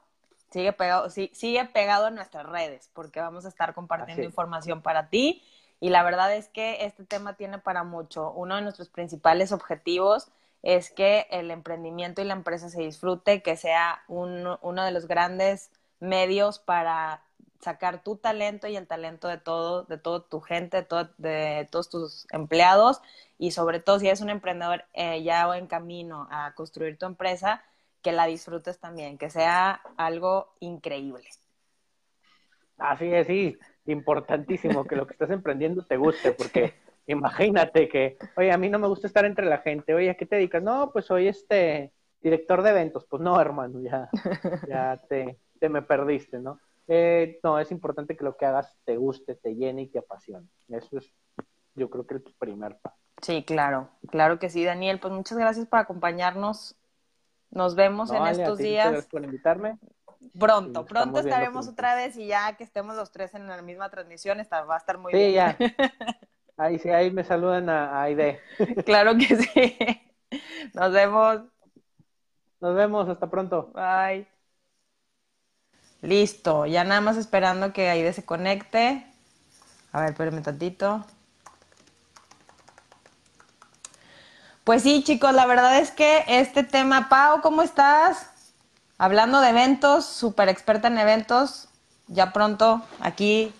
sigue 0.57 0.73
pegado, 0.73 1.11
sigue 1.11 1.64
pegado 1.66 2.09
en 2.09 2.14
nuestras 2.14 2.47
redes, 2.47 2.90
porque 2.95 3.21
vamos 3.21 3.45
a 3.45 3.49
estar 3.49 3.75
compartiendo 3.75 4.23
información 4.23 4.81
para 4.81 5.11
ti. 5.11 5.42
Y 5.81 5.90
la 5.90 6.03
verdad 6.03 6.35
es 6.35 6.49
que 6.49 6.87
este 6.87 7.05
tema 7.05 7.35
tiene 7.35 7.59
para 7.59 7.85
mucho. 7.85 8.33
Uno 8.33 8.57
de 8.57 8.62
nuestros 8.62 8.88
principales 8.88 9.53
objetivos 9.53 10.31
es 10.62 10.90
que 10.90 11.27
el 11.31 11.51
emprendimiento 11.51 12.23
y 12.23 12.25
la 12.25 12.33
empresa 12.33 12.71
se 12.71 12.81
disfrute, 12.81 13.42
que 13.42 13.57
sea 13.59 14.03
uno 14.09 14.59
de 14.62 14.90
los 14.92 15.07
grandes 15.07 15.71
medios 16.01 16.59
para 16.59 17.23
sacar 17.61 18.03
tu 18.03 18.16
talento 18.16 18.66
y 18.66 18.77
el 18.77 18.87
talento 18.87 19.29
de 19.29 19.37
todo, 19.37 19.83
de 19.83 19.99
toda 19.99 20.21
tu 20.21 20.40
gente, 20.40 20.87
de, 20.88 21.09
de, 21.19 21.69
todos 21.71 21.90
tus 21.90 22.27
empleados 22.31 23.03
y 23.38 23.51
sobre 23.51 23.81
todo 23.81 23.99
si 23.99 24.07
eres 24.07 24.21
un 24.21 24.31
emprendedor 24.31 24.85
eh, 24.95 25.23
ya 25.23 25.49
o 25.49 25.55
en 25.55 25.66
camino 25.66 26.29
a 26.31 26.55
construir 26.55 26.99
tu 26.99 27.07
empresa, 27.07 27.62
que 28.07 28.12
la 28.12 28.27
disfrutes 28.27 28.79
también, 28.79 29.19
que 29.19 29.31
sea 29.31 29.81
algo 29.97 30.55
increíble. 30.61 31.25
Así 32.79 33.12
es, 33.12 33.27
sí, 33.27 33.59
importantísimo 33.87 34.85
que 34.85 34.95
lo 34.95 35.09
que 35.09 35.14
estás 35.14 35.31
emprendiendo 35.31 35.85
te 35.85 35.97
guste, 35.97 36.31
porque 36.31 36.75
imagínate 37.09 37.88
que, 37.88 38.16
oye, 38.37 38.53
a 38.53 38.59
mí 38.59 38.69
no 38.69 38.79
me 38.79 38.87
gusta 38.87 39.09
estar 39.09 39.25
entre 39.25 39.47
la 39.47 39.59
gente, 39.59 39.92
oye, 39.92 40.09
¿a 40.09 40.14
qué 40.14 40.25
te 40.25 40.37
dedicas? 40.37 40.62
No, 40.62 40.92
pues 40.92 41.07
soy 41.07 41.27
este 41.27 41.92
director 42.21 42.62
de 42.62 42.71
eventos, 42.71 43.05
pues 43.11 43.21
no, 43.21 43.40
hermano, 43.40 43.81
ya, 43.81 44.09
ya 44.69 45.03
te, 45.09 45.40
te 45.59 45.69
me 45.69 45.83
perdiste, 45.83 46.38
¿no? 46.38 46.61
Eh, 46.87 47.40
no, 47.42 47.59
es 47.59 47.73
importante 47.73 48.16
que 48.16 48.23
lo 48.23 48.37
que 48.37 48.47
hagas 48.47 48.79
te 48.85 48.97
guste, 48.97 49.35
te 49.35 49.57
llene 49.57 49.83
y 49.83 49.88
te 49.88 49.99
apasione. 49.99 50.47
Eso 50.69 50.99
es, 50.99 51.12
yo 51.75 51.90
creo 51.90 52.07
que 52.07 52.14
el 52.14 52.23
primer 52.38 52.79
paso. 52.79 52.97
Sí, 53.21 53.42
claro, 53.42 53.88
claro 54.09 54.38
que 54.38 54.49
sí, 54.49 54.64
Daniel. 54.64 55.01
Pues 55.01 55.12
muchas 55.12 55.38
gracias 55.38 55.66
por 55.66 55.81
acompañarnos. 55.81 56.77
Nos 57.57 57.75
vemos 57.75 58.11
en 58.11 58.27
estos 58.27 58.59
días. 58.59 58.90
Gracias 58.90 59.11
por 59.11 59.25
invitarme. 59.25 59.79
Pronto, 60.38 60.85
pronto 60.85 61.21
estaremos 61.21 61.66
otra 61.69 61.95
vez 61.95 62.16
y 62.16 62.27
ya 62.27 62.55
que 62.55 62.64
estemos 62.64 62.97
los 62.97 63.11
tres 63.11 63.35
en 63.35 63.47
la 63.47 63.62
misma 63.62 63.88
transmisión, 63.88 64.38
va 64.38 64.75
a 64.75 64.77
estar 64.77 64.99
muy 64.99 65.12
bien. 65.12 65.29
Sí, 65.29 65.35
ya. 65.35 65.57
Ahí 66.59 66.79
sí, 66.79 66.88
ahí 66.88 67.11
me 67.11 67.23
saludan 67.23 67.69
a, 67.69 68.01
Aide. 68.01 68.40
Claro 68.87 69.14
que 69.19 69.37
sí. 69.37 69.77
Nos 70.73 70.90
vemos. 70.90 71.42
Nos 72.61 72.75
vemos, 72.75 73.09
hasta 73.11 73.29
pronto. 73.29 73.73
Bye. 73.75 74.27
Listo, 76.01 76.64
ya 76.64 76.83
nada 76.85 77.03
más 77.03 77.19
esperando 77.19 77.75
que 77.75 77.90
Aide 77.90 78.14
se 78.14 78.25
conecte. 78.25 79.07
A 79.92 80.01
ver, 80.01 80.11
espérenme 80.12 80.40
tantito. 80.40 81.05
Pues 84.66 84.83
sí, 84.83 85.05
chicos, 85.05 85.33
la 85.33 85.46
verdad 85.46 85.79
es 85.79 85.92
que 85.92 86.24
este 86.26 86.64
tema, 86.64 87.09
Pau, 87.09 87.40
¿cómo 87.40 87.62
estás? 87.62 88.26
Hablando 88.98 89.40
de 89.40 89.50
eventos, 89.50 90.05
súper 90.05 90.48
experta 90.48 90.88
en 90.88 90.98
eventos, 90.98 91.68
ya 92.09 92.33
pronto 92.33 92.83
aquí 92.98 93.55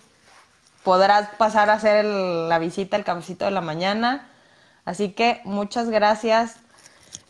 podrás 0.83 1.29
pasar 1.37 1.69
a 1.69 1.75
hacer 1.75 2.03
la 2.03 2.59
visita 2.59 2.97
al 2.97 3.05
cafecito 3.05 3.45
de 3.45 3.51
la 3.51 3.61
mañana. 3.61 4.27
Así 4.83 5.13
que 5.13 5.39
muchas 5.45 5.89
gracias 5.89 6.57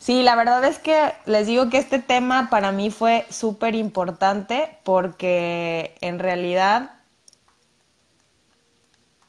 Sí, 0.00 0.24
la 0.24 0.34
verdad 0.34 0.64
es 0.64 0.80
que 0.80 1.12
les 1.26 1.46
digo 1.46 1.70
que 1.70 1.78
este 1.78 2.00
tema 2.00 2.50
para 2.50 2.72
mí 2.72 2.90
fue 2.90 3.26
súper 3.30 3.76
importante 3.76 4.76
porque 4.82 5.96
en 6.00 6.18
realidad, 6.18 6.90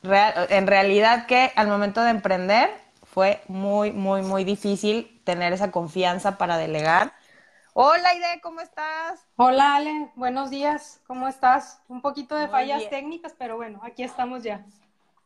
en 0.01 0.65
realidad 0.65 1.27
que 1.27 1.51
al 1.55 1.67
momento 1.67 2.01
de 2.01 2.09
emprender 2.09 2.88
fue 3.19 3.41
muy, 3.49 3.91
muy, 3.91 4.21
muy 4.21 4.45
difícil 4.45 5.19
tener 5.25 5.51
esa 5.51 5.71
confianza 5.71 6.37
para 6.37 6.55
delegar. 6.55 7.11
Hola 7.73 8.13
Ide, 8.15 8.39
¿cómo 8.41 8.61
estás? 8.61 9.27
Hola 9.35 9.75
Ale, 9.75 10.09
buenos 10.15 10.49
días, 10.49 11.01
¿cómo 11.05 11.27
estás? 11.27 11.81
Un 11.89 12.01
poquito 12.01 12.35
de 12.35 12.47
fallas 12.47 12.89
técnicas, 12.89 13.35
pero 13.37 13.57
bueno, 13.57 13.81
aquí 13.83 14.03
estamos 14.03 14.43
ya. 14.43 14.65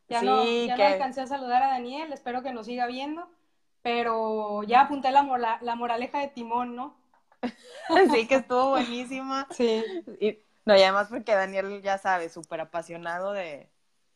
Ya, 0.10 0.24
no, 0.24 0.44
ya 0.44 0.76
no 0.76 0.84
alcancé 0.84 1.22
a 1.22 1.28
saludar 1.28 1.62
a 1.62 1.68
Daniel, 1.68 2.12
espero 2.12 2.42
que 2.42 2.52
nos 2.52 2.66
siga 2.66 2.88
viendo 2.88 3.30
pero 3.84 4.64
ya 4.64 4.82
apunté 4.82 5.12
la, 5.12 5.60
la 5.62 5.76
moraleja 5.76 6.18
de 6.18 6.30
Timón, 6.30 6.76
¿no? 6.76 6.96
sí, 8.12 8.26
que 8.28 8.36
estuvo 8.36 8.70
buenísima. 8.70 9.46
Sí. 9.52 9.84
Y, 10.20 10.40
no, 10.66 10.76
y 10.76 10.82
además 10.82 11.10
porque 11.12 11.36
Daniel 11.36 11.82
ya 11.84 12.00
sabe, 12.00 12.30
súper 12.30 12.62
apasionado 12.62 13.34
de, 13.34 13.70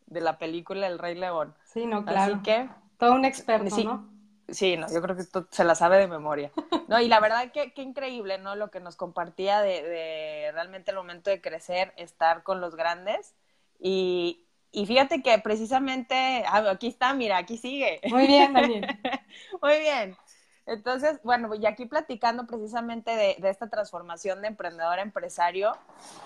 la 0.07 0.39
película 0.39 0.87
El 0.87 0.97
Rey 0.97 1.13
León. 1.13 1.53
Sí, 1.63 1.85
no, 1.85 2.03
claro. 2.05 2.33
Así 2.33 2.43
que... 2.43 2.69
Todo 2.97 3.13
un 3.13 3.25
experto, 3.25 3.75
sí, 3.75 3.83
¿no? 3.83 4.09
Sí, 4.49 4.77
no, 4.77 4.91
yo 4.91 5.01
creo 5.01 5.15
que 5.15 5.21
esto 5.21 5.47
se 5.51 5.63
la 5.63 5.75
sabe 5.75 5.97
de 5.97 6.07
memoria. 6.07 6.51
No, 6.87 7.01
y 7.01 7.09
la 7.09 7.19
verdad 7.19 7.51
que 7.51 7.73
qué 7.73 7.81
increíble, 7.81 8.37
¿no? 8.37 8.55
Lo 8.55 8.71
que 8.71 8.79
nos 8.79 8.95
compartía 8.95 9.61
de, 9.61 9.83
de 9.83 10.51
realmente 10.53 10.91
el 10.91 10.97
momento 10.97 11.29
de 11.29 11.41
crecer, 11.41 11.93
estar 11.97 12.43
con 12.43 12.61
los 12.61 12.75
grandes 12.75 13.35
y, 13.79 14.47
y 14.71 14.85
fíjate 14.85 15.21
que 15.21 15.37
precisamente, 15.39 16.43
ah, 16.47 16.63
aquí 16.69 16.87
está, 16.87 17.13
mira, 17.13 17.37
aquí 17.37 17.57
sigue. 17.57 18.01
Muy 18.09 18.27
bien, 18.27 18.53
Daniel. 18.53 18.85
Muy 19.61 19.79
bien. 19.79 20.17
Entonces, 20.65 21.19
bueno, 21.23 21.53
y 21.55 21.65
aquí 21.65 21.85
platicando 21.85 22.45
precisamente 22.45 23.11
de, 23.15 23.37
esta 23.49 23.69
transformación 23.69 24.41
de 24.41 24.49
emprendedor 24.49 24.99
a 24.99 25.01
empresario, 25.01 25.77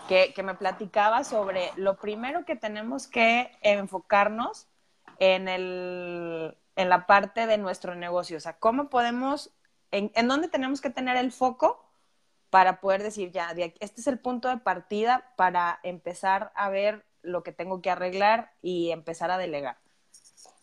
que, 0.08 0.34
me 0.44 0.56
platicaba 0.56 1.24
sobre 1.24 1.70
lo 1.76 1.98
primero 1.98 2.44
que 2.44 2.56
tenemos 2.56 3.08
que 3.08 3.52
enfocarnos 3.62 4.68
en, 5.22 5.48
el, 5.48 6.58
en 6.76 6.90
la 6.90 7.06
parte 7.06 7.46
de 7.46 7.58
nuestro 7.58 7.96
negocio. 7.96 8.38
O 8.38 8.40
sea, 8.42 8.58
cómo 8.58 8.90
podemos, 8.90 9.54
en, 9.92 10.12
en 10.16 10.28
dónde 10.28 10.50
tenemos 10.50 10.82
que 10.82 10.90
tener 10.90 11.16
el 11.16 11.32
foco 11.32 11.88
para 12.50 12.82
poder 12.82 13.04
decir, 13.04 13.32
ya, 13.32 13.52
este 13.52 14.02
es 14.02 14.08
el 14.08 14.20
punto 14.20 14.50
de 14.50 14.58
partida 14.58 15.32
para 15.38 15.80
empezar 15.84 16.52
a 16.56 16.70
ver 16.70 17.06
lo 17.22 17.44
que 17.44 17.54
tengo 17.54 17.82
que 17.82 17.92
arreglar 17.92 18.52
y 18.64 18.90
empezar 18.90 19.30
a 19.30 19.38
delegar. 19.38 19.78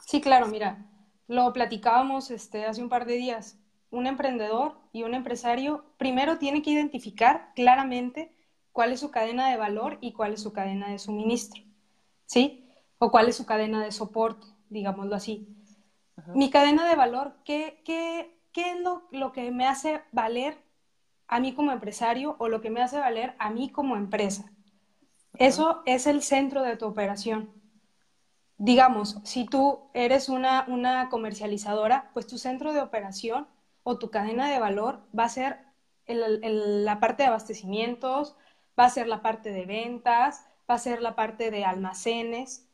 Sí, 0.05 0.21
claro, 0.21 0.49
mira, 0.49 0.85
lo 1.29 1.53
platicábamos 1.53 2.31
este, 2.33 2.67
hace 2.67 2.83
un 2.83 2.89
par 2.89 3.07
de 3.07 3.15
días. 3.15 3.59
Un 3.91 4.07
emprendedor 4.07 4.77
y 4.93 5.05
un 5.05 5.15
empresario 5.15 5.85
primero 5.97 6.39
tiene 6.39 6.63
que 6.63 6.71
identificar 6.71 7.53
claramente 7.55 8.35
cuál 8.73 8.93
es 8.93 9.01
su 9.01 9.11
cadena 9.11 9.49
de 9.51 9.57
valor 9.57 9.99
y 10.01 10.13
cuál 10.13 10.35
es 10.35 10.43
su 10.43 10.53
cadena 10.53 10.91
de 10.91 10.99
suministro, 10.99 11.63
¿sí? 12.27 12.68
O 12.99 13.11
cuál 13.11 13.29
es 13.29 13.37
su 13.37 13.47
cadena 13.47 13.83
de 13.85 13.93
soporte, 13.93 14.47
digámoslo 14.69 15.15
así. 15.15 15.49
Mi 16.35 16.51
cadena 16.51 16.89
de 16.89 16.97
valor, 16.97 17.37
¿qué, 17.45 17.81
qué, 17.85 18.39
qué 18.53 18.73
es 18.73 18.81
lo, 18.81 19.09
lo 19.13 19.33
que 19.33 19.51
me 19.51 19.67
hace 19.67 20.03
valer 20.13 20.59
a 21.29 21.41
mí 21.41 21.55
como 21.55 21.73
empresario 21.73 22.37
o 22.39 22.49
lo 22.49 22.61
que 22.61 22.71
me 22.71 22.83
hace 22.83 22.99
valer 22.99 23.35
a 23.39 23.51
mí 23.51 23.71
como 23.71 23.97
empresa? 23.97 24.51
Eso 25.39 25.83
es 25.87 26.07
el 26.07 26.23
centro 26.23 26.63
de 26.63 26.77
tu 26.77 26.87
operación. 26.87 27.53
Digamos, 28.57 29.21
si 29.23 29.47
tú 29.47 29.89
eres 29.95 30.29
una, 30.29 31.09
comercializadora, 31.11 32.11
pues 32.13 32.27
tu 32.27 32.39
centro 32.39 32.73
de 32.73 32.81
operación 32.81 33.47
o 33.85 33.99
tu 33.99 34.11
cadena 34.11 34.51
de 34.51 34.59
valor 34.59 35.01
va 35.17 35.25
a 35.25 35.29
ser 35.29 35.61
la 36.07 36.99
parte 36.99 37.23
de 37.23 37.29
abastecimientos, 37.29 38.37
va 38.79 38.87
a 38.87 38.91
ser 38.91 39.07
la 39.07 39.23
parte 39.23 39.53
de 39.53 39.65
ventas, 39.65 40.45
va 40.69 40.75
a 40.75 40.79
ser 40.79 41.01
la 41.03 41.15
parte 41.15 41.53
de 41.53 41.65
almacenes. 41.65 42.68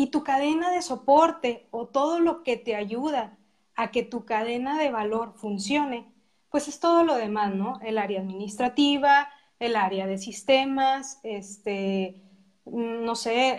Y 0.00 0.06
tu 0.06 0.24
cadena 0.24 0.70
de 0.70 0.80
soporte 0.80 1.68
o 1.70 1.86
todo 1.86 2.20
lo 2.20 2.42
que 2.42 2.56
te 2.56 2.74
ayuda 2.74 3.36
a 3.76 3.90
que 3.90 4.02
tu 4.02 4.24
cadena 4.24 4.78
de 4.78 4.90
valor 4.90 5.34
funcione, 5.36 6.10
pues 6.48 6.68
es 6.68 6.80
todo 6.80 7.04
lo 7.04 7.16
demás, 7.16 7.54
¿no? 7.54 7.78
El 7.82 7.98
área 7.98 8.22
administrativa, 8.22 9.28
el 9.58 9.76
área 9.76 10.06
de 10.06 10.16
sistemas, 10.16 11.20
este, 11.22 12.22
no 12.64 13.14
sé, 13.14 13.58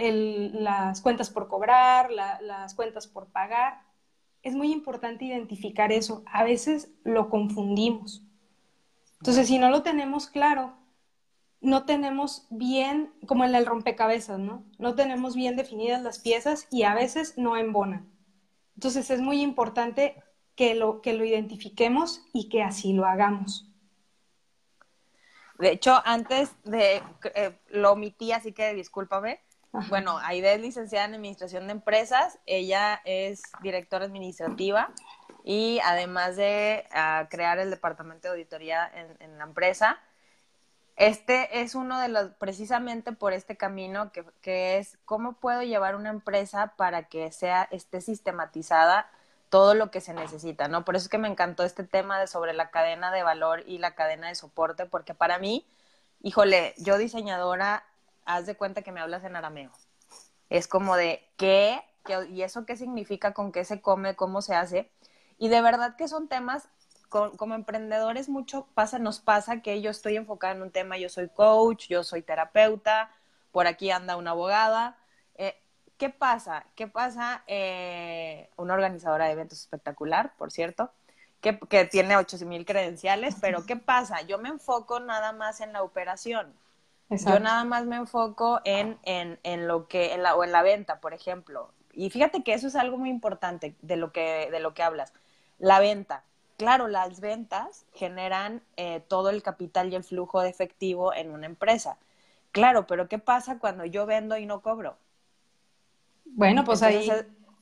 las 0.52 1.02
cuentas 1.02 1.30
por 1.30 1.48
cobrar, 1.48 2.10
las 2.10 2.74
cuentas 2.74 3.06
por 3.06 3.28
pagar. 3.28 3.84
Es 4.42 4.56
muy 4.56 4.72
importante 4.72 5.26
identificar 5.26 5.92
eso. 5.92 6.24
A 6.26 6.44
veces 6.44 6.92
lo 7.04 7.30
confundimos. 7.30 8.24
Entonces, 9.20 9.48
si 9.48 9.60
no 9.60 9.70
lo 9.70 9.84
tenemos 9.84 10.26
claro, 10.26 10.74
no 11.62 11.86
tenemos 11.86 12.48
bien, 12.50 13.14
como 13.28 13.46
en 13.46 13.56
el 13.56 13.66
rompecabezas, 13.66 14.40
¿no? 14.40 14.66
No 14.80 14.96
tenemos 14.96 15.36
bien 15.36 15.56
definidas 15.56 16.02
las 16.02 16.20
piezas 16.20 16.68
y 16.72 16.84
a 16.84 16.94
veces 16.94 17.38
no 17.38 17.56
embonan. 17.56 18.12
Entonces, 18.76 19.10
es 19.12 19.22
muy 19.22 19.42
importante 19.42 20.22
que 20.56 20.76
lo, 20.76 21.02
que 21.02 21.14
lo 21.14 21.24
identifiquemos 21.24 22.24
y 22.34 22.50
que 22.50 22.64
así 22.64 22.94
lo 22.94 23.06
hagamos. 23.06 23.72
De 25.60 25.72
hecho, 25.72 26.02
antes 26.06 26.52
de, 26.64 27.04
eh, 27.36 27.60
lo 27.70 27.92
omití, 27.92 28.32
así 28.32 28.52
que 28.52 28.74
discúlpame, 28.74 29.40
bueno, 29.90 30.18
Aide 30.18 30.56
es 30.56 30.62
licenciada 30.62 31.06
en 31.06 31.14
Administración 31.14 31.68
de 31.68 31.74
Empresas, 31.74 32.40
ella 32.46 33.02
es 33.06 33.44
directora 33.62 34.06
administrativa 34.06 34.92
y 35.44 35.80
además 35.84 36.36
de 36.36 36.86
ah, 36.92 37.28
crear 37.30 37.58
el 37.60 37.70
departamento 37.70 38.28
de 38.28 38.34
auditoría 38.34 38.92
en, 39.20 39.38
la 39.38 39.46
empresa, 39.46 40.00
este 41.02 41.62
es 41.62 41.74
uno 41.74 42.00
de 42.00 42.10
los, 42.10 42.30
precisamente 42.38 43.12
por 43.12 43.34
este 43.34 43.58
camino, 43.58 44.12
que, 44.12 44.24
que, 44.44 44.78
es 44.78 45.00
cómo 45.04 45.34
puedo 45.34 45.64
llevar 45.64 45.96
una 45.96 46.12
empresa 46.12 46.74
para 46.78 47.10
que 47.10 47.32
sea, 47.32 47.68
esté 47.72 48.02
sistematizada 48.02 49.10
todo 49.50 49.74
lo 49.74 49.90
que 49.90 50.00
se 50.00 50.14
necesita, 50.14 50.68
¿no? 50.68 50.86
Por 50.86 50.96
eso 50.96 51.06
es 51.06 51.10
que 51.10 51.18
me 51.18 51.28
encantó 51.28 51.64
este 51.64 51.84
tema 51.84 52.20
de 52.20 52.28
sobre 52.28 52.54
la 52.54 52.70
cadena 52.70 53.12
de 53.12 53.24
valor 53.24 53.64
y 53.66 53.80
la 53.80 53.96
cadena 53.96 54.28
de 54.28 54.36
soporte, 54.36 54.86
porque 54.86 55.16
para 55.16 55.40
mí, 55.40 55.66
híjole, 56.22 56.76
yo 56.78 57.00
diseñadora, 57.00 57.84
haz 58.26 58.46
de 58.46 58.56
cuenta 58.56 58.84
que 58.84 58.92
me 58.92 59.00
hablas 59.00 59.24
en 59.24 59.36
arameo. 59.36 59.72
Es 60.52 60.68
como 60.68 60.98
de, 60.98 61.28
¿qué? 61.36 61.82
¿Y 62.30 62.44
eso 62.44 62.68
qué 62.68 62.78
significa? 62.78 63.34
¿Con 63.34 63.52
qué 63.52 63.66
se 63.66 63.82
come? 63.82 64.16
¿Cómo 64.16 64.44
se 64.44 64.54
hace? 64.54 64.92
Y 65.40 65.50
de 65.50 65.64
verdad 65.64 65.96
que 65.96 66.08
son 66.08 66.28
temas, 66.28 66.70
como 67.12 67.56
emprendedores 67.56 68.30
mucho 68.30 68.68
pasa, 68.74 69.00
nos 69.00 69.20
pasa 69.20 69.62
que 69.62 69.82
yo 69.82 69.92
estoy 69.92 70.18
enfocada 70.18 70.54
en 70.56 70.62
un 70.64 70.72
tema, 70.72 70.98
yo 70.98 71.10
soy 71.10 71.30
coach, 71.30 71.88
yo 71.90 72.04
soy 72.04 72.24
terapeuta, 72.24 73.12
por 73.52 73.68
aquí 73.68 73.92
anda 73.92 74.18
una 74.18 74.32
abogada. 74.32 74.98
Eh, 75.36 75.56
¿Qué 75.98 76.10
pasa? 76.10 76.66
¿Qué 76.76 76.88
pasa? 76.88 77.44
Eh, 77.48 78.50
una 78.58 78.74
organizadora 78.74 79.26
de 79.26 79.34
eventos 79.34 79.60
espectacular, 79.62 80.36
por 80.38 80.52
cierto, 80.52 80.92
que, 81.42 81.60
que 81.60 81.86
tiene 81.86 82.18
8 82.18 82.38
mil 82.46 82.66
credenciales, 82.66 83.38
pero 83.40 83.66
¿qué 83.66 83.76
pasa? 83.78 84.22
Yo 84.24 84.40
me 84.40 84.50
enfoco 84.50 85.00
nada 85.00 85.34
más 85.34 85.62
en 85.62 85.74
la 85.74 85.84
operación. 85.84 86.54
Yo 87.24 87.40
nada 87.40 87.64
más 87.66 87.86
me 87.86 87.98
enfoco 87.98 88.62
en, 88.66 89.00
en, 89.04 89.40
en 89.44 89.68
lo 89.68 89.88
que, 89.88 90.14
en 90.14 90.24
la, 90.24 90.36
o 90.36 90.44
en 90.44 90.52
la 90.52 90.64
venta, 90.64 91.00
por 91.02 91.14
ejemplo. 91.14 91.74
Y 91.94 92.10
fíjate 92.10 92.44
que 92.44 92.54
eso 92.54 92.68
es 92.68 92.76
algo 92.76 92.98
muy 92.98 93.10
importante 93.10 93.76
de 93.82 93.96
lo 93.98 94.12
que, 94.12 94.50
de 94.52 94.60
lo 94.60 94.74
que 94.74 94.84
hablas. 94.84 95.14
La 95.60 95.80
venta. 95.80 96.24
Claro, 96.62 96.88
las 96.88 97.22
ventas 97.22 97.88
generan 97.92 98.62
eh, 98.78 99.00
todo 99.08 99.32
el 99.32 99.42
capital 99.42 99.92
y 99.92 99.96
el 99.96 100.04
flujo 100.04 100.42
de 100.42 100.50
efectivo 100.50 101.12
en 101.12 101.32
una 101.32 101.48
empresa. 101.48 101.98
Claro, 102.52 102.86
pero 102.86 103.08
¿qué 103.08 103.18
pasa 103.18 103.58
cuando 103.58 103.84
yo 103.84 104.06
vendo 104.06 104.38
y 104.38 104.46
no 104.46 104.62
cobro? 104.62 104.96
Bueno, 106.24 106.64
pues 106.64 106.84
ahí 106.84 107.10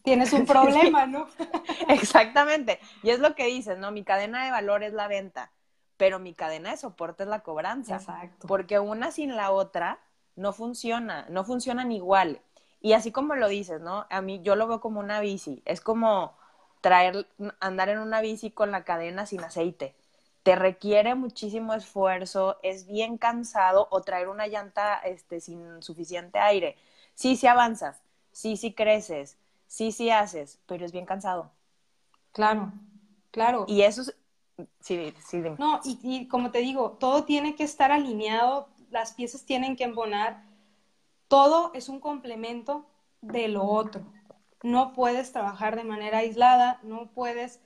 tienes 0.03 0.33
un 0.33 0.45
problema, 0.45 1.05
¿no? 1.05 1.29
Exactamente. 1.87 2.81
Y 3.01 3.11
es 3.11 3.19
lo 3.19 3.35
que 3.35 3.45
dices, 3.45 3.77
¿no? 3.77 3.89
Mi 3.91 4.03
cadena 4.03 4.43
de 4.43 4.51
valor 4.51 4.83
es 4.83 4.91
la 4.91 5.07
venta, 5.07 5.49
pero 5.95 6.19
mi 6.19 6.33
cadena 6.33 6.71
de 6.71 6.75
soporte 6.75 7.23
es 7.23 7.29
la 7.29 7.39
cobranza. 7.39 7.95
Exacto. 7.95 8.47
Porque 8.47 8.79
una 8.79 9.11
sin 9.11 9.37
la 9.37 9.51
otra 9.51 10.01
no 10.35 10.51
funciona, 10.51 11.25
no 11.29 11.45
funcionan 11.45 11.93
igual. 11.93 12.41
Y 12.81 12.91
así 12.91 13.13
como 13.13 13.35
lo 13.35 13.47
dices, 13.47 13.79
¿no? 13.79 14.07
A 14.09 14.19
mí 14.19 14.41
yo 14.41 14.57
lo 14.57 14.67
veo 14.67 14.81
como 14.81 14.99
una 14.99 15.21
bici. 15.21 15.61
Es 15.63 15.79
como 15.79 16.37
traer, 16.81 17.27
andar 17.59 17.89
en 17.89 17.99
una 17.99 18.21
bici 18.21 18.51
con 18.51 18.71
la 18.71 18.83
cadena 18.83 19.25
sin 19.25 19.43
aceite. 19.43 19.95
Te 20.43 20.55
requiere 20.55 21.15
muchísimo 21.15 21.73
esfuerzo, 21.73 22.57
es 22.63 22.87
bien 22.87 23.17
cansado 23.17 23.87
o 23.91 24.01
traer 24.01 24.29
una 24.29 24.47
llanta 24.47 24.95
este, 24.99 25.41
sin 25.41 25.81
suficiente 25.83 26.39
aire. 26.39 26.77
Sí, 27.13 27.35
sí 27.35 27.47
avanzas, 27.47 28.01
sí, 28.31 28.55
sí 28.57 28.73
creces, 28.73 29.37
sí, 29.67 29.91
sí 29.91 30.09
haces, 30.09 30.59
pero 30.65 30.85
es 30.85 30.91
bien 30.91 31.05
cansado. 31.05 31.51
Claro, 32.31 32.71
claro. 33.31 33.65
Y 33.67 33.81
eso 33.81 34.01
es... 34.01 34.15
Sí, 34.81 35.13
sí, 35.25 35.41
dime. 35.41 35.55
No, 35.57 35.79
y, 35.85 35.99
y 36.03 36.27
como 36.27 36.51
te 36.51 36.59
digo, 36.59 36.97
todo 36.99 37.23
tiene 37.23 37.55
que 37.55 37.63
estar 37.63 37.91
alineado, 37.91 38.67
las 38.91 39.13
piezas 39.13 39.45
tienen 39.45 39.75
que 39.75 39.85
embonar, 39.85 40.43
todo 41.27 41.71
es 41.73 41.87
un 41.89 41.99
complemento 41.99 42.85
de 43.21 43.47
lo 43.49 43.63
otro 43.63 44.01
no 44.63 44.93
puedes 44.93 45.31
trabajar 45.31 45.75
de 45.75 45.83
manera 45.83 46.19
aislada, 46.19 46.79
no 46.83 47.11
puedes 47.11 47.59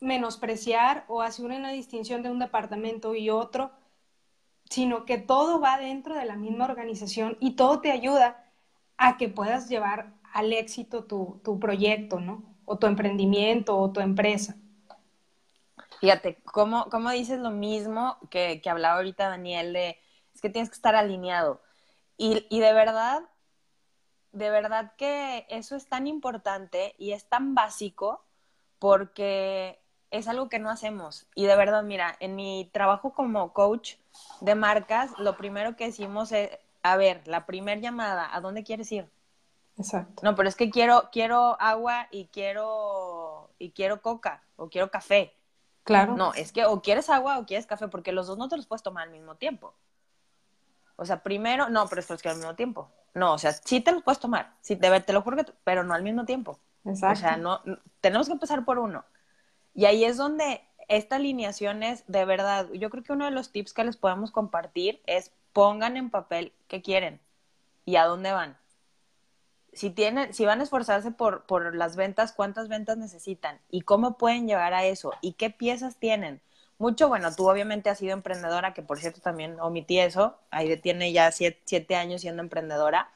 menospreciar 0.00 1.04
o 1.08 1.22
hacer 1.22 1.46
una 1.46 1.70
distinción 1.70 2.22
de 2.22 2.30
un 2.30 2.38
departamento 2.38 3.14
y 3.14 3.30
otro, 3.30 3.70
sino 4.68 5.04
que 5.04 5.18
todo 5.18 5.60
va 5.60 5.78
dentro 5.78 6.14
de 6.14 6.24
la 6.24 6.36
misma 6.36 6.64
organización 6.64 7.36
y 7.40 7.52
todo 7.52 7.80
te 7.80 7.92
ayuda 7.92 8.44
a 8.96 9.16
que 9.16 9.28
puedas 9.28 9.68
llevar 9.68 10.12
al 10.32 10.52
éxito 10.52 11.04
tu, 11.04 11.58
proyecto, 11.60 12.20
¿no? 12.20 12.42
O 12.64 12.78
tu 12.78 12.86
emprendimiento 12.86 13.78
o 13.78 13.90
tu 13.92 14.00
empresa. 14.00 14.56
Fíjate, 16.00 16.42
¿cómo, 16.44 16.88
cómo 16.90 17.10
dices 17.10 17.38
lo 17.38 17.50
mismo 17.50 18.18
que, 18.28 18.60
que, 18.60 18.68
hablaba 18.68 18.96
ahorita 18.96 19.28
Daniel 19.28 19.72
de, 19.72 19.98
es 20.34 20.40
que 20.42 20.50
tienes 20.50 20.68
que 20.68 20.74
estar 20.74 20.94
alineado? 20.94 21.62
Y, 22.18 22.46
y 22.50 22.60
de 22.60 22.72
verdad, 22.74 23.22
de 24.32 24.50
verdad 24.50 24.92
que 24.96 25.46
eso 25.48 25.76
es 25.76 25.86
tan 25.88 26.06
importante 26.06 26.94
y 26.98 27.12
es 27.12 27.24
tan 27.24 27.54
básico 27.54 28.24
porque 28.78 29.80
es 30.10 30.28
algo 30.28 30.48
que 30.48 30.58
no 30.58 30.70
hacemos. 30.70 31.26
Y 31.34 31.46
de 31.46 31.56
verdad, 31.56 31.82
mira, 31.82 32.16
en 32.20 32.36
mi 32.36 32.70
trabajo 32.72 33.12
como 33.12 33.52
coach 33.52 33.94
de 34.40 34.54
marcas, 34.54 35.10
lo 35.18 35.36
primero 35.36 35.76
que 35.76 35.86
decimos 35.86 36.32
es, 36.32 36.50
a 36.82 36.96
ver, 36.96 37.26
la 37.26 37.46
primera 37.46 37.80
llamada, 37.80 38.34
¿a 38.34 38.40
dónde 38.40 38.64
quieres 38.64 38.90
ir? 38.92 39.10
Exacto. 39.76 40.22
No, 40.22 40.34
pero 40.34 40.48
es 40.48 40.56
que 40.56 40.70
quiero, 40.70 41.10
quiero 41.12 41.60
agua 41.60 42.08
y 42.10 42.26
quiero, 42.26 43.50
y 43.58 43.70
quiero 43.72 44.00
coca 44.00 44.42
o 44.56 44.68
quiero 44.68 44.90
café. 44.90 45.34
Claro. 45.84 46.16
No, 46.16 46.34
es 46.34 46.52
que 46.52 46.64
o 46.64 46.82
quieres 46.82 47.10
agua 47.10 47.38
o 47.38 47.46
quieres 47.46 47.66
café, 47.66 47.88
porque 47.88 48.12
los 48.12 48.26
dos 48.26 48.38
no 48.38 48.48
te 48.48 48.56
los 48.56 48.66
puedes 48.66 48.82
tomar 48.82 49.04
al 49.04 49.10
mismo 49.10 49.36
tiempo. 49.36 49.74
O 50.96 51.04
sea, 51.04 51.22
primero, 51.22 51.68
no, 51.68 51.86
pero 51.88 52.00
es 52.00 52.22
que 52.22 52.28
al 52.28 52.36
mismo 52.36 52.54
tiempo. 52.54 52.90
No, 53.16 53.32
o 53.32 53.38
sea, 53.38 53.52
sí 53.52 53.80
te 53.80 53.92
los 53.92 54.02
puedes 54.02 54.20
tomar, 54.20 54.52
sí, 54.60 54.76
te, 54.76 55.00
te 55.00 55.12
lo 55.14 55.22
juro 55.22 55.38
que, 55.38 55.50
pero 55.64 55.82
no 55.82 55.94
al 55.94 56.02
mismo 56.02 56.26
tiempo. 56.26 56.60
Exacto. 56.84 57.14
O 57.14 57.16
sea, 57.16 57.36
no, 57.38 57.62
tenemos 58.02 58.26
que 58.26 58.34
empezar 58.34 58.66
por 58.66 58.78
uno. 58.78 59.06
Y 59.72 59.86
ahí 59.86 60.04
es 60.04 60.18
donde 60.18 60.60
esta 60.86 61.16
alineación 61.16 61.82
es, 61.82 62.04
de 62.08 62.26
verdad, 62.26 62.70
yo 62.74 62.90
creo 62.90 63.02
que 63.02 63.14
uno 63.14 63.24
de 63.24 63.30
los 63.30 63.52
tips 63.52 63.72
que 63.72 63.84
les 63.84 63.96
podemos 63.96 64.30
compartir 64.32 65.00
es 65.06 65.32
pongan 65.54 65.96
en 65.96 66.10
papel 66.10 66.52
qué 66.68 66.82
quieren 66.82 67.18
y 67.86 67.96
a 67.96 68.04
dónde 68.04 68.32
van. 68.32 68.58
Si, 69.72 69.88
tienen, 69.88 70.34
si 70.34 70.44
van 70.44 70.60
a 70.60 70.64
esforzarse 70.64 71.10
por, 71.10 71.46
por 71.46 71.74
las 71.74 71.96
ventas, 71.96 72.34
cuántas 72.34 72.68
ventas 72.68 72.98
necesitan 72.98 73.62
y 73.70 73.80
cómo 73.80 74.18
pueden 74.18 74.46
llegar 74.46 74.74
a 74.74 74.84
eso 74.84 75.14
y 75.22 75.32
qué 75.32 75.48
piezas 75.48 75.96
tienen 75.96 76.42
mucho, 76.78 77.08
bueno, 77.08 77.34
tú 77.34 77.48
obviamente 77.48 77.88
has 77.88 77.98
sido 77.98 78.12
emprendedora, 78.12 78.74
que 78.74 78.82
por 78.82 78.98
cierto 78.98 79.20
también 79.20 79.58
omití 79.60 79.98
eso, 79.98 80.38
ahí 80.50 80.76
tiene 80.78 81.12
ya 81.12 81.32
siete, 81.32 81.96
años 81.96 82.20
siendo 82.20 82.42
emprendedora, 82.42 83.10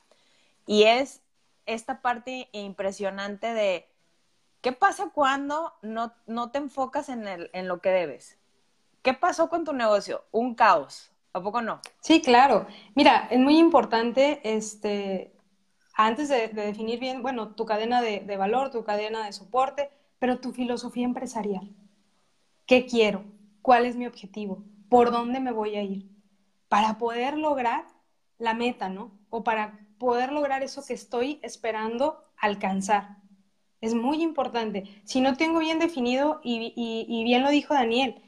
y 0.66 0.84
es 0.84 1.22
esta 1.66 2.00
parte 2.00 2.48
impresionante 2.52 3.52
de 3.52 3.88
qué 4.60 4.72
pasa 4.72 5.10
cuando 5.12 5.74
no, 5.82 6.12
no 6.26 6.50
te 6.50 6.58
enfocas 6.58 7.08
en, 7.08 7.28
el, 7.28 7.50
en 7.52 7.68
lo 7.68 7.80
que 7.80 7.90
debes. 7.90 8.38
¿Qué 9.02 9.14
pasó 9.14 9.48
con 9.48 9.64
tu 9.64 9.72
negocio? 9.72 10.24
Un 10.30 10.54
caos. 10.54 11.10
¿A 11.32 11.40
poco 11.40 11.62
no? 11.62 11.80
Sí, 12.00 12.20
claro. 12.20 12.66
Mira, 12.96 13.28
es 13.30 13.38
muy 13.38 13.56
importante, 13.56 14.40
este, 14.42 15.32
antes 15.94 16.28
de, 16.28 16.48
definir 16.48 16.98
bien, 16.98 17.22
bueno, 17.22 17.54
tu 17.54 17.66
cadena 17.66 18.02
de, 18.02 18.20
de 18.20 18.36
valor, 18.36 18.70
tu 18.70 18.82
cadena 18.82 19.24
de 19.24 19.32
soporte, 19.32 19.90
pero 20.18 20.40
tu 20.40 20.52
filosofía 20.52 21.04
empresarial. 21.04 21.70
¿Qué 22.66 22.84
quiero? 22.84 23.24
Cuál 23.62 23.86
es 23.86 23.96
mi 23.96 24.06
objetivo, 24.06 24.64
por 24.88 25.10
dónde 25.10 25.40
me 25.40 25.52
voy 25.52 25.76
a 25.76 25.82
ir, 25.82 26.10
para 26.68 26.98
poder 26.98 27.36
lograr 27.36 27.84
la 28.38 28.54
meta, 28.54 28.88
¿no? 28.88 29.18
O 29.28 29.44
para 29.44 29.86
poder 29.98 30.32
lograr 30.32 30.62
eso 30.62 30.84
que 30.84 30.94
estoy 30.94 31.38
esperando 31.42 32.24
alcanzar. 32.36 33.18
Es 33.80 33.94
muy 33.94 34.22
importante. 34.22 34.84
Si 35.04 35.20
no 35.20 35.36
tengo 35.36 35.58
bien 35.58 35.78
definido, 35.78 36.40
y, 36.42 37.22
bien 37.24 37.42
lo 37.42 37.50
dijo 37.50 37.74
Daniel, 37.74 38.22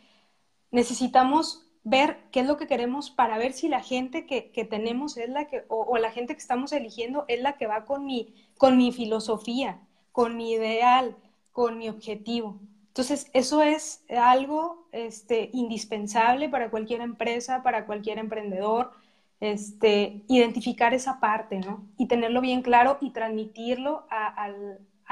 necesitamos 0.71 1.67
ver 1.85 2.19
qué 2.31 2.41
es 2.41 2.47
lo 2.47 2.57
que 2.57 2.67
queremos 2.67 3.11
para 3.11 3.39
ver 3.39 3.53
si 3.53 3.69
la 3.69 3.83
gente 3.83 4.27
que, 4.27 4.43
tenemos 4.65 5.17
es 5.17 5.29
la 5.29 5.47
que, 5.47 5.65
o, 5.69 5.97
la 5.99 6.11
gente 6.11 6.35
que 6.35 6.41
estamos 6.41 6.73
eligiendo 6.73 7.25
es 7.29 7.41
la 7.41 7.57
que 7.57 7.67
va 7.67 7.85
con 7.85 8.05
mi, 8.05 8.35
con 8.57 8.77
mi 8.77 8.93
filosofía, 8.93 9.81
con 10.13 10.37
mi 10.37 10.53
ideal, 10.53 11.17
con 11.53 11.79
mi 11.79 11.89
objetivo. 11.89 12.61
Entonces, 12.93 13.31
eso 13.33 13.63
es 13.63 14.05
algo 14.11 14.87
este, 14.93 15.49
indispensable 15.55 16.51
para 16.51 16.71
cualquier 16.71 17.01
empresa, 17.01 17.63
para 17.63 17.87
cualquier 17.87 18.19
emprendedor, 18.19 18.93
este, 19.41 20.23
identificar 20.29 20.93
esa 20.93 21.19
parte, 21.19 21.61
¿no? 21.61 21.89
Y 21.97 22.07
tenerlo 22.07 22.43
bien 22.43 22.61
claro 22.61 22.99
y 23.01 23.13
transmitirlo 23.13 24.07
a, 24.11 24.51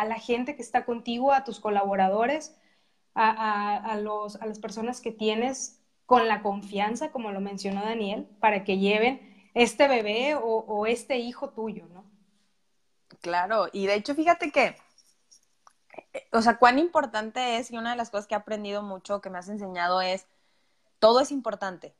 la 0.04 0.14
gente 0.16 0.56
que 0.56 0.62
está 0.62 0.84
contigo, 0.84 1.32
a 1.32 1.42
tus 1.42 1.58
colaboradores, 1.58 2.54
a, 3.14 3.98
los, 4.02 4.36
a 4.36 4.44
las 4.44 4.58
personas 4.58 5.00
que 5.00 5.10
tienes 5.10 5.80
con 6.04 6.28
la 6.28 6.42
confianza, 6.42 7.10
como 7.10 7.32
lo 7.32 7.40
mencionó 7.40 7.80
Daniel, 7.80 8.28
para 8.40 8.62
que 8.62 8.76
lleven 8.76 9.48
este 9.54 9.88
bebé 9.88 10.34
o, 10.34 10.42
o 10.42 10.84
este 10.84 11.16
hijo 11.16 11.48
tuyo, 11.48 11.86
¿no? 11.94 12.04
Claro, 13.22 13.68
y 13.72 13.86
de 13.86 13.94
hecho, 13.94 14.14
fíjate 14.14 14.50
que 14.50 14.76
o 16.32 16.42
sea, 16.42 16.58
cuán 16.58 16.78
importante 16.78 17.58
es, 17.58 17.70
y 17.70 17.78
una 17.78 17.90
de 17.90 17.96
las 17.96 18.10
cosas 18.10 18.26
que 18.26 18.34
he 18.34 18.38
aprendido 18.38 18.82
mucho, 18.82 19.20
que 19.20 19.30
me 19.30 19.38
has 19.38 19.48
enseñado 19.48 20.00
es, 20.00 20.26
todo 20.98 21.20
es 21.20 21.30
importante. 21.32 21.94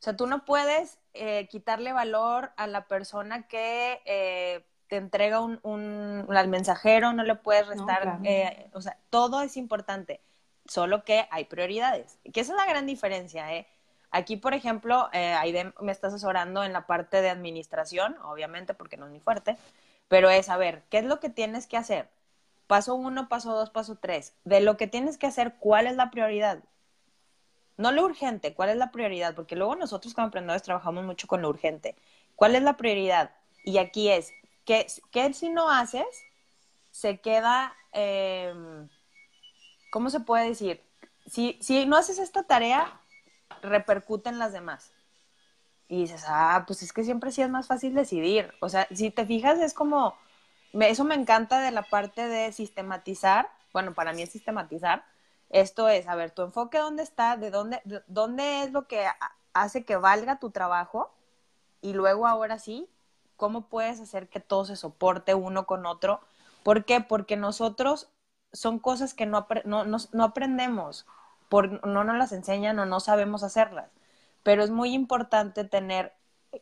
O 0.00 0.04
sea, 0.04 0.16
tú 0.16 0.26
no 0.26 0.44
puedes 0.44 0.98
eh, 1.14 1.46
quitarle 1.48 1.92
valor 1.92 2.52
a 2.56 2.66
la 2.66 2.86
persona 2.86 3.46
que 3.46 4.00
eh, 4.04 4.64
te 4.88 4.96
entrega 4.96 5.40
un, 5.40 5.58
un, 5.62 6.26
al 6.36 6.48
mensajero, 6.48 7.12
no 7.12 7.24
le 7.24 7.34
puedes 7.34 7.66
restar, 7.66 8.20
eh, 8.24 8.68
o 8.74 8.80
sea, 8.82 8.98
todo 9.10 9.42
es 9.42 9.56
importante, 9.56 10.20
solo 10.66 11.04
que 11.04 11.26
hay 11.30 11.44
prioridades, 11.44 12.18
que 12.32 12.40
esa 12.40 12.52
es 12.52 12.58
la 12.58 12.66
gran 12.66 12.86
diferencia, 12.86 13.54
¿eh? 13.54 13.66
Aquí, 14.10 14.36
por 14.36 14.52
ejemplo, 14.52 15.08
eh, 15.14 15.72
me 15.80 15.90
está 15.90 16.08
asesorando 16.08 16.62
en 16.62 16.74
la 16.74 16.86
parte 16.86 17.22
de 17.22 17.30
administración, 17.30 18.18
obviamente, 18.22 18.74
porque 18.74 18.98
no 18.98 19.06
es 19.06 19.10
muy 19.10 19.20
fuerte, 19.20 19.56
pero 20.08 20.28
es 20.28 20.46
saber 20.46 20.82
qué 20.90 20.98
es 20.98 21.04
lo 21.04 21.18
que 21.18 21.30
tienes 21.30 21.66
que 21.66 21.78
hacer. 21.78 22.10
Paso 22.72 22.94
uno, 22.94 23.28
paso 23.28 23.52
dos, 23.52 23.68
paso 23.68 23.96
tres. 23.96 24.32
De 24.44 24.62
lo 24.62 24.78
que 24.78 24.86
tienes 24.86 25.18
que 25.18 25.26
hacer, 25.26 25.56
¿cuál 25.58 25.86
es 25.86 25.94
la 25.94 26.10
prioridad? 26.10 26.64
No 27.76 27.92
lo 27.92 28.02
urgente, 28.02 28.54
¿cuál 28.54 28.70
es 28.70 28.76
la 28.76 28.90
prioridad? 28.90 29.34
Porque 29.34 29.56
luego 29.56 29.76
nosotros 29.76 30.14
como 30.14 30.28
emprendedores 30.28 30.62
trabajamos 30.62 31.04
mucho 31.04 31.26
con 31.26 31.42
lo 31.42 31.50
urgente. 31.50 31.96
¿Cuál 32.34 32.54
es 32.54 32.62
la 32.62 32.78
prioridad? 32.78 33.30
Y 33.62 33.76
aquí 33.76 34.08
es, 34.08 34.32
¿qué, 34.64 34.86
si 35.34 35.50
no 35.50 35.68
haces? 35.68 36.06
Se 36.90 37.20
queda, 37.20 37.76
em, 37.92 38.88
¿cómo 39.90 40.08
se 40.08 40.20
puede 40.20 40.48
decir? 40.48 40.82
Si, 41.26 41.58
si 41.60 41.84
no 41.84 41.98
haces 41.98 42.18
esta 42.18 42.44
tarea, 42.44 43.02
repercuten 43.60 44.38
las 44.38 44.54
demás. 44.54 44.94
Y 45.88 46.00
dices, 46.04 46.24
ah, 46.26 46.64
pues 46.66 46.82
es 46.82 46.94
que 46.94 47.04
siempre 47.04 47.32
sí 47.32 47.42
es 47.42 47.50
más 47.50 47.66
fácil 47.66 47.94
decidir. 47.94 48.50
O 48.62 48.70
sea, 48.70 48.88
si 48.94 49.10
te 49.10 49.26
fijas, 49.26 49.58
es 49.58 49.74
como, 49.74 50.16
eso 50.80 51.04
me 51.04 51.14
encanta 51.14 51.60
de 51.60 51.70
la 51.70 51.82
parte 51.82 52.26
de 52.26 52.52
sistematizar. 52.52 53.50
Bueno, 53.72 53.94
para 53.94 54.12
mí 54.12 54.22
es 54.22 54.30
sistematizar. 54.30 55.04
Esto 55.50 55.88
es, 55.88 56.08
a 56.08 56.14
ver, 56.14 56.30
tu 56.30 56.42
enfoque 56.42 56.78
dónde 56.78 57.02
está, 57.02 57.36
de 57.36 57.50
dónde, 57.50 57.82
dónde 58.06 58.62
es 58.62 58.72
lo 58.72 58.86
que 58.86 59.06
hace 59.52 59.84
que 59.84 59.96
valga 59.96 60.38
tu 60.38 60.50
trabajo. 60.50 61.12
Y 61.80 61.92
luego 61.94 62.26
ahora 62.26 62.58
sí, 62.58 62.88
¿cómo 63.36 63.68
puedes 63.68 64.00
hacer 64.00 64.28
que 64.28 64.40
todo 64.40 64.64
se 64.64 64.76
soporte 64.76 65.34
uno 65.34 65.66
con 65.66 65.86
otro? 65.86 66.20
¿Por 66.62 66.84
qué? 66.84 67.00
Porque 67.00 67.36
nosotros 67.36 68.08
son 68.52 68.78
cosas 68.78 69.14
que 69.14 69.26
no, 69.26 69.46
no, 69.64 69.84
no 69.84 70.24
aprendemos 70.24 71.06
no 71.60 72.04
nos 72.04 72.16
las 72.16 72.32
enseñan 72.32 72.78
o 72.78 72.86
no 72.86 73.00
sabemos 73.00 73.42
hacerlas. 73.42 73.90
Pero 74.42 74.64
es 74.64 74.70
muy 74.70 74.94
importante 74.94 75.64
tener, 75.64 76.12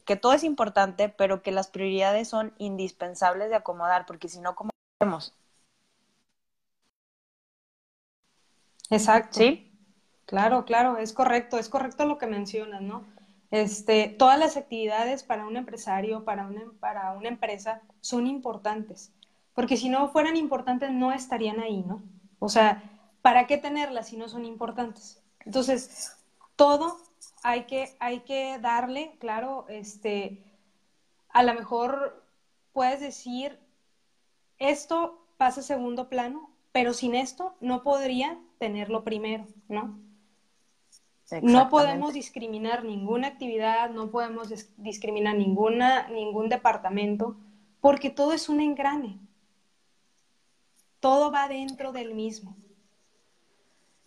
que 0.04 0.16
todo 0.16 0.32
es 0.32 0.44
importante, 0.44 1.08
pero 1.08 1.42
que 1.42 1.52
las 1.52 1.68
prioridades 1.68 2.28
son 2.28 2.54
indispensables 2.58 3.50
de 3.50 3.56
acomodar, 3.56 4.06
porque 4.06 4.28
si 4.28 4.40
no, 4.40 4.54
¿cómo 4.54 4.70
hacemos? 5.00 5.34
Exacto. 8.90 9.38
¿Sí? 9.38 9.66
Claro, 10.26 10.64
claro, 10.64 10.96
es 10.98 11.12
correcto, 11.12 11.58
es 11.58 11.68
correcto 11.68 12.04
lo 12.06 12.18
que 12.18 12.26
mencionas, 12.26 12.82
¿no? 12.82 13.04
Este, 13.50 14.14
todas 14.16 14.38
las 14.38 14.56
actividades 14.56 15.24
para 15.24 15.44
un 15.46 15.56
empresario, 15.56 16.24
para 16.24 16.46
una, 16.46 16.62
para 16.78 17.12
una 17.12 17.28
empresa, 17.28 17.82
son 18.00 18.28
importantes, 18.28 19.12
porque 19.54 19.76
si 19.76 19.88
no 19.88 20.08
fueran 20.08 20.36
importantes 20.36 20.92
no 20.92 21.12
estarían 21.12 21.58
ahí, 21.58 21.82
¿no? 21.82 22.02
O 22.38 22.48
sea, 22.48 22.82
¿para 23.22 23.48
qué 23.48 23.58
tenerlas 23.58 24.08
si 24.08 24.16
no 24.16 24.28
son 24.28 24.44
importantes? 24.44 25.20
Entonces, 25.44 26.16
todo 26.54 26.98
hay 27.42 27.64
que, 27.64 27.96
hay 27.98 28.20
que 28.20 28.58
darle, 28.58 29.16
claro, 29.18 29.66
este, 29.68 30.42
a 31.30 31.42
lo 31.42 31.54
mejor 31.54 32.24
puedes 32.72 33.00
decir, 33.00 33.58
esto 34.58 35.26
pasa 35.36 35.60
a 35.60 35.64
segundo 35.64 36.08
plano, 36.08 36.50
pero 36.72 36.92
sin 36.92 37.14
esto 37.14 37.54
no 37.60 37.82
podría 37.82 38.38
tenerlo 38.58 39.04
primero, 39.04 39.46
¿no? 39.68 39.98
No 41.42 41.68
podemos 41.70 42.12
discriminar 42.12 42.84
ninguna 42.84 43.28
actividad, 43.28 43.90
no 43.90 44.10
podemos 44.10 44.52
discriminar 44.76 45.36
ninguna, 45.36 46.08
ningún 46.08 46.48
departamento, 46.48 47.36
porque 47.80 48.10
todo 48.10 48.32
es 48.32 48.48
un 48.48 48.60
engrane. 48.60 49.20
Todo 50.98 51.30
va 51.30 51.46
dentro 51.46 51.92
del 51.92 52.14
mismo. 52.14 52.56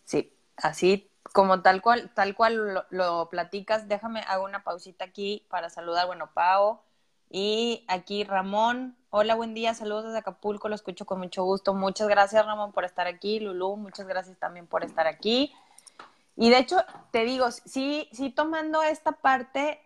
Sí, 0.04 0.34
así 0.58 1.10
como 1.32 1.62
tal 1.62 1.82
cual, 1.82 2.12
tal 2.14 2.36
cual 2.36 2.86
lo, 2.90 3.30
platicas, 3.30 3.88
déjame, 3.88 4.22
hago 4.28 4.44
una 4.44 4.64
pausita 4.64 5.06
aquí 5.06 5.46
para 5.50 5.70
saludar, 5.70 6.08
bueno, 6.08 6.30
Pau, 6.34 6.82
y 7.30 7.86
aquí 7.88 8.24
Ramón, 8.24 8.96
hola, 9.10 9.36
buen 9.36 9.54
día, 9.54 9.74
saludos 9.74 10.06
desde 10.06 10.20
Acapulco, 10.20 10.70
lo 10.70 10.76
escucho 10.76 11.06
con 11.06 11.20
mucho 11.20 11.44
gusto, 11.44 11.74
muchas 11.74 12.08
gracias 12.08 12.46
Ramón 12.46 12.72
por 12.72 12.86
estar 12.86 13.08
aquí, 13.08 13.40
Lulú, 13.40 13.78
muchas 13.78 14.06
gracias 14.08 14.38
también 14.38 14.68
por 14.68 14.84
estar 14.84 15.08
aquí. 15.08 15.54
Y 16.36 16.50
de 16.50 16.58
hecho, 16.58 16.78
te 17.12 17.26
digo, 17.26 17.52
sí, 17.52 18.10
sí 18.12 18.30
tomando 18.30 18.84
esta 18.84 19.14
parte, 19.14 19.80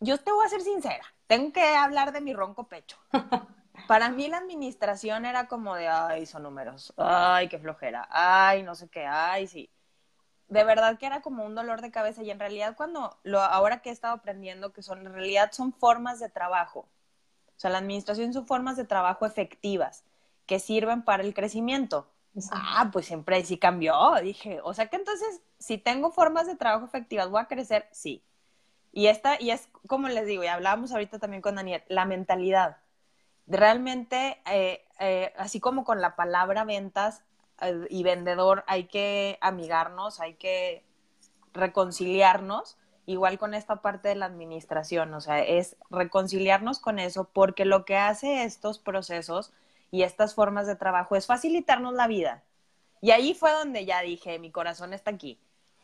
yo 0.00 0.18
te 0.18 0.32
voy 0.32 0.44
a 0.44 0.48
ser 0.48 0.62
sincera, 0.62 1.04
tengo 1.26 1.52
que 1.52 1.76
hablar 1.76 2.12
de 2.12 2.20
mi 2.20 2.32
ronco 2.32 2.64
pecho. 2.64 2.98
Para 3.86 4.10
mí 4.10 4.28
la 4.28 4.38
administración 4.38 5.24
era 5.24 5.48
como 5.48 5.74
de, 5.74 5.88
ay, 5.88 6.26
son 6.26 6.42
números, 6.42 6.92
ay, 6.96 7.48
qué 7.48 7.58
flojera, 7.58 8.06
ay, 8.10 8.62
no 8.62 8.74
sé 8.74 8.88
qué, 8.88 9.06
ay, 9.06 9.46
sí. 9.46 9.70
De 10.50 10.64
verdad 10.64 10.98
que 10.98 11.06
era 11.06 11.22
como 11.22 11.44
un 11.44 11.54
dolor 11.54 11.80
de 11.80 11.90
cabeza 11.90 12.22
y 12.22 12.30
en 12.30 12.38
realidad 12.38 12.76
cuando, 12.76 13.18
lo, 13.22 13.40
ahora 13.40 13.80
que 13.80 13.88
he 13.88 13.92
estado 13.92 14.14
aprendiendo 14.14 14.72
que 14.72 14.82
son, 14.82 15.06
en 15.06 15.12
realidad 15.12 15.52
son 15.52 15.72
formas 15.72 16.18
de 16.20 16.28
trabajo. 16.28 16.80
O 16.80 17.60
sea, 17.60 17.70
la 17.70 17.78
administración 17.78 18.32
son 18.32 18.46
formas 18.46 18.76
de 18.76 18.84
trabajo 18.84 19.26
efectivas 19.26 20.04
que 20.46 20.58
sirven 20.58 21.02
para 21.02 21.22
el 21.22 21.34
crecimiento. 21.34 22.10
Ah, 22.50 22.90
pues 22.92 23.06
siempre 23.06 23.44
sí 23.44 23.58
cambió, 23.58 24.14
dije. 24.22 24.60
O 24.62 24.74
sea 24.74 24.88
que 24.88 24.96
entonces, 24.96 25.40
si 25.58 25.78
tengo 25.78 26.10
formas 26.10 26.46
de 26.46 26.56
trabajo 26.56 26.84
efectivas, 26.84 27.30
¿voy 27.30 27.40
a 27.40 27.46
crecer? 27.46 27.88
Sí. 27.92 28.24
Y 28.92 29.06
esta, 29.06 29.40
y 29.40 29.52
es 29.52 29.68
como 29.86 30.08
les 30.08 30.26
digo, 30.26 30.42
y 30.42 30.48
hablábamos 30.48 30.92
ahorita 30.92 31.18
también 31.18 31.42
con 31.42 31.54
Daniel, 31.54 31.84
la 31.88 32.04
mentalidad 32.06 32.78
realmente, 33.46 34.40
eh, 34.50 34.84
eh, 35.00 35.32
así 35.36 35.60
como 35.60 35.84
con 35.84 36.00
la 36.00 36.16
palabra 36.16 36.64
ventas 36.64 37.24
y 37.88 38.02
vendedor, 38.02 38.64
hay 38.66 38.84
que 38.84 39.38
amigarnos, 39.40 40.20
hay 40.20 40.34
que 40.34 40.84
reconciliarnos, 41.52 42.78
igual 43.06 43.38
con 43.38 43.54
esta 43.54 43.82
parte 43.82 44.08
de 44.08 44.14
la 44.14 44.26
administración, 44.26 45.12
o 45.14 45.20
sea, 45.20 45.40
es 45.40 45.76
reconciliarnos 45.90 46.78
con 46.78 46.98
eso, 46.98 47.28
porque 47.32 47.64
lo 47.64 47.84
que 47.84 47.96
hace 47.96 48.44
estos 48.44 48.78
procesos 48.78 49.52
y 49.90 50.02
estas 50.02 50.34
formas 50.34 50.66
de 50.66 50.76
trabajo 50.76 51.16
es 51.16 51.26
facilitarnos 51.26 51.94
la 51.94 52.06
vida. 52.06 52.42
Y 53.00 53.10
ahí 53.10 53.34
fue 53.34 53.50
donde 53.52 53.84
ya 53.84 54.00
dije, 54.02 54.38
mi 54.38 54.50
corazón 54.50 54.92
está 54.92 55.10
aquí, 55.10 55.40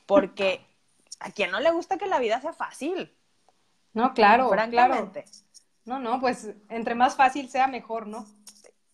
porque 0.07 0.65
a 1.21 1.31
quien 1.31 1.51
no 1.51 1.61
le 1.61 1.71
gusta 1.71 1.99
que 1.99 2.07
la 2.07 2.19
vida 2.19 2.41
sea 2.41 2.53
fácil. 2.53 3.15
No, 3.93 4.13
claro, 4.13 4.49
francamente. 4.51 5.25
No, 5.85 5.99
no, 5.99 6.21
pues 6.21 6.51
entre 6.69 6.95
más 6.95 7.17
fácil 7.17 7.49
sea, 7.49 7.67
mejor, 7.67 8.07
¿no? 8.07 8.27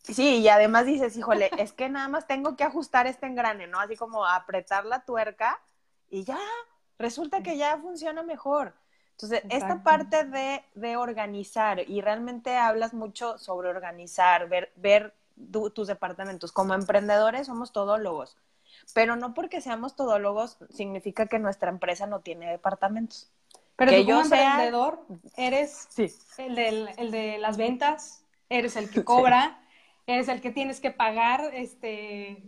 Sí, 0.02 0.38
y 0.38 0.48
además 0.48 0.86
dices, 0.86 1.16
híjole, 1.16 1.50
es 1.58 1.72
que 1.72 1.88
nada 1.88 2.08
más 2.08 2.26
tengo 2.26 2.56
que 2.56 2.64
ajustar 2.64 3.06
este 3.06 3.26
engrane, 3.26 3.66
¿no? 3.68 3.78
Así 3.78 3.96
como 3.96 4.26
apretar 4.26 4.84
la 4.84 5.04
tuerca 5.04 5.60
y 6.10 6.24
ya, 6.24 6.38
resulta 6.98 7.42
que 7.42 7.56
ya 7.56 7.78
funciona 7.78 8.22
mejor. 8.22 8.74
Entonces, 9.12 9.42
esta 9.50 9.84
parte 9.84 10.24
de, 10.24 10.64
de, 10.74 10.96
organizar, 10.96 11.88
y 11.88 12.00
realmente 12.00 12.56
hablas 12.56 12.92
mucho 12.92 13.38
sobre 13.38 13.68
organizar, 13.68 14.48
ver, 14.48 14.72
ver 14.76 15.14
tus 15.50 15.86
departamentos. 15.86 16.50
Como 16.50 16.74
emprendedores 16.74 17.46
somos 17.46 17.72
todólogos, 17.72 18.36
pero 18.94 19.16
no 19.16 19.34
porque 19.34 19.60
seamos 19.60 19.94
todólogos 19.94 20.58
significa 20.70 21.26
que 21.26 21.38
nuestra 21.38 21.70
empresa 21.70 22.06
no 22.06 22.20
tiene 22.20 22.50
departamentos. 22.50 23.30
Pero 23.76 23.92
tú 23.92 24.06
como 24.06 24.20
emprendedor 24.22 25.06
eres 25.36 25.88
el, 26.38 27.10
de 27.10 27.38
las 27.38 27.56
ventas, 27.56 28.24
eres 28.48 28.76
el 28.76 28.90
que 28.90 29.04
cobra, 29.04 29.61
eres 30.06 30.28
el 30.28 30.40
que 30.40 30.50
tienes 30.50 30.80
que 30.80 30.90
pagar, 30.90 31.50
este, 31.52 32.42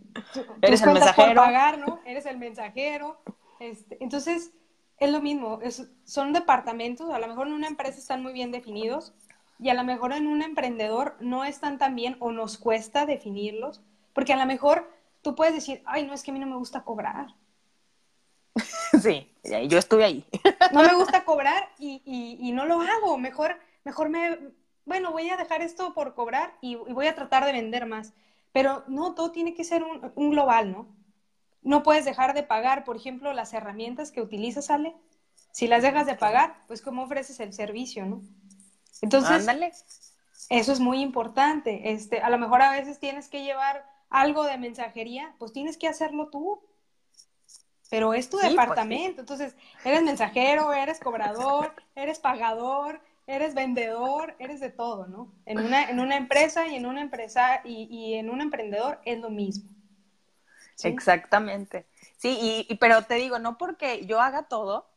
eres 0.61 0.81
el 0.81 0.93
mensajero. 0.93 1.41
pagar, 1.41 1.77
¿no? 1.77 1.99
Eres 2.05 2.25
el 2.25 2.37
mensajero. 2.37 3.21
Este, 3.59 3.97
entonces, 4.01 4.51
es 4.97 5.11
lo 5.11 5.21
mismo, 5.21 5.59
son 6.03 6.33
departamentos, 6.33 7.13
a 7.13 7.19
lo 7.19 7.27
mejor 7.27 7.47
en 7.47 7.53
una 7.53 7.67
empresa 7.67 7.99
están 7.99 8.23
muy 8.23 8.33
bien 8.33 8.51
definidos 8.51 9.13
y 9.59 9.69
a 9.69 9.73
lo 9.73 9.83
mejor 9.83 10.13
en 10.13 10.27
un 10.27 10.41
emprendedor 10.41 11.15
no 11.19 11.45
están 11.45 11.77
tan 11.77 11.95
bien 11.95 12.17
o 12.19 12.31
nos 12.31 12.57
cuesta 12.57 13.05
definirlos, 13.05 13.81
porque 14.13 14.33
a 14.33 14.37
lo 14.37 14.45
mejor 14.45 14.89
tú 15.21 15.35
puedes 15.35 15.53
decir, 15.53 15.81
ay, 15.85 16.05
no, 16.05 16.13
es 16.13 16.23
que 16.23 16.31
a 16.31 16.33
mí 16.33 16.39
no 16.39 16.47
me 16.47 16.57
gusta 16.57 16.83
cobrar. 16.83 17.27
Sí, 19.01 19.29
yo 19.67 19.77
estuve 19.77 20.05
ahí. 20.05 20.25
No 20.71 20.81
me 20.81 20.93
gusta 20.93 21.25
cobrar 21.25 21.69
y, 21.77 22.51
no 22.53 22.65
lo 22.65 22.79
hago. 22.79 23.17
Mejor, 23.17 23.59
mejor 23.83 24.09
me, 24.09 24.39
bueno, 24.85 25.11
voy 25.11 25.29
a 25.29 25.37
dejar 25.37 25.61
esto 25.61 25.93
por 25.93 26.13
cobrar 26.13 26.53
y, 26.61 26.75
voy 26.75 27.07
a 27.07 27.15
tratar 27.15 27.45
de 27.45 27.51
vender 27.51 27.85
más. 27.85 28.13
Pero 28.51 28.83
no, 28.87 29.13
todo 29.15 29.31
tiene 29.31 29.53
que 29.53 29.63
ser 29.63 29.83
un, 29.83 30.29
global, 30.29 30.71
¿no? 30.71 30.87
No 31.61 31.83
puedes 31.83 32.05
dejar 32.05 32.33
de 32.33 32.43
pagar, 32.43 32.83
por 32.83 32.95
ejemplo, 32.95 33.33
las 33.33 33.53
herramientas 33.53 34.11
que 34.11 34.21
utilizas, 34.21 34.69
Ale. 34.69 34.95
Si 35.51 35.67
las 35.67 35.81
dejas 35.81 36.05
de 36.05 36.15
pagar, 36.15 36.55
pues 36.67 36.81
cómo 36.81 37.03
ofreces 37.03 37.39
el 37.39 37.53
servicio, 37.53 38.05
¿no? 38.05 38.21
Entonces, 39.01 39.45
eso 40.49 40.71
es 40.71 40.79
muy 40.79 41.01
importante. 41.01 41.91
Este, 41.91 42.21
a 42.21 42.29
lo 42.29 42.37
mejor 42.37 42.61
a 42.61 42.71
veces 42.71 42.99
tienes 42.99 43.27
que 43.27 43.43
llevar 43.43 43.85
algo 44.09 44.43
de 44.43 44.57
mensajería, 44.57 45.35
pues 45.39 45.51
tienes 45.51 45.77
que 45.77 45.87
hacerlo 45.87 46.29
tú 46.29 46.61
pero 47.89 48.13
es 48.13 48.29
tu 48.29 48.37
Sí, 48.37 48.43
pues, 48.43 48.53
departamento. 48.53 49.21
Entonces, 49.21 49.55
eres 49.83 50.03
mensajero, 50.03 50.73
eres 50.73 50.99
cobrador, 50.99 51.73
eres 51.95 52.19
pagador, 52.19 52.99
eres 53.27 53.53
vendedor, 53.55 54.35
eres 54.39 54.59
de 54.59 54.69
todo, 54.71 55.07
¿no? 55.07 55.33
En 55.45 55.59
una, 55.61 55.89
en 55.89 55.99
una 55.99 56.17
empresa 56.17 56.67
y 56.67 56.75
en 56.75 56.85
una 56.85 57.01
empresa 57.01 57.61
y, 57.63 57.87
y 57.89 58.15
en 58.15 58.29
un 58.29 58.41
emprendedor 58.41 58.99
es 59.05 59.19
lo 59.19 59.29
mismo. 59.29 59.69
¿sí? 60.75 60.89
Exactamente. 60.89 61.87
Sí, 62.17 62.37
y, 62.41 62.65
y- 62.71 62.75
pero 62.77 63.03
te 63.03 63.15
digo, 63.15 63.39
no 63.39 63.57
porque 63.57 64.05
yo 64.05 64.21
haga 64.21 64.43
todo, 64.47 64.89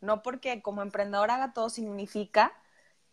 no 0.00 0.22
porque 0.22 0.62
como 0.62 0.82
emprendedor 0.82 1.30
haga 1.30 1.52
todo 1.52 1.70
significa 1.70 2.52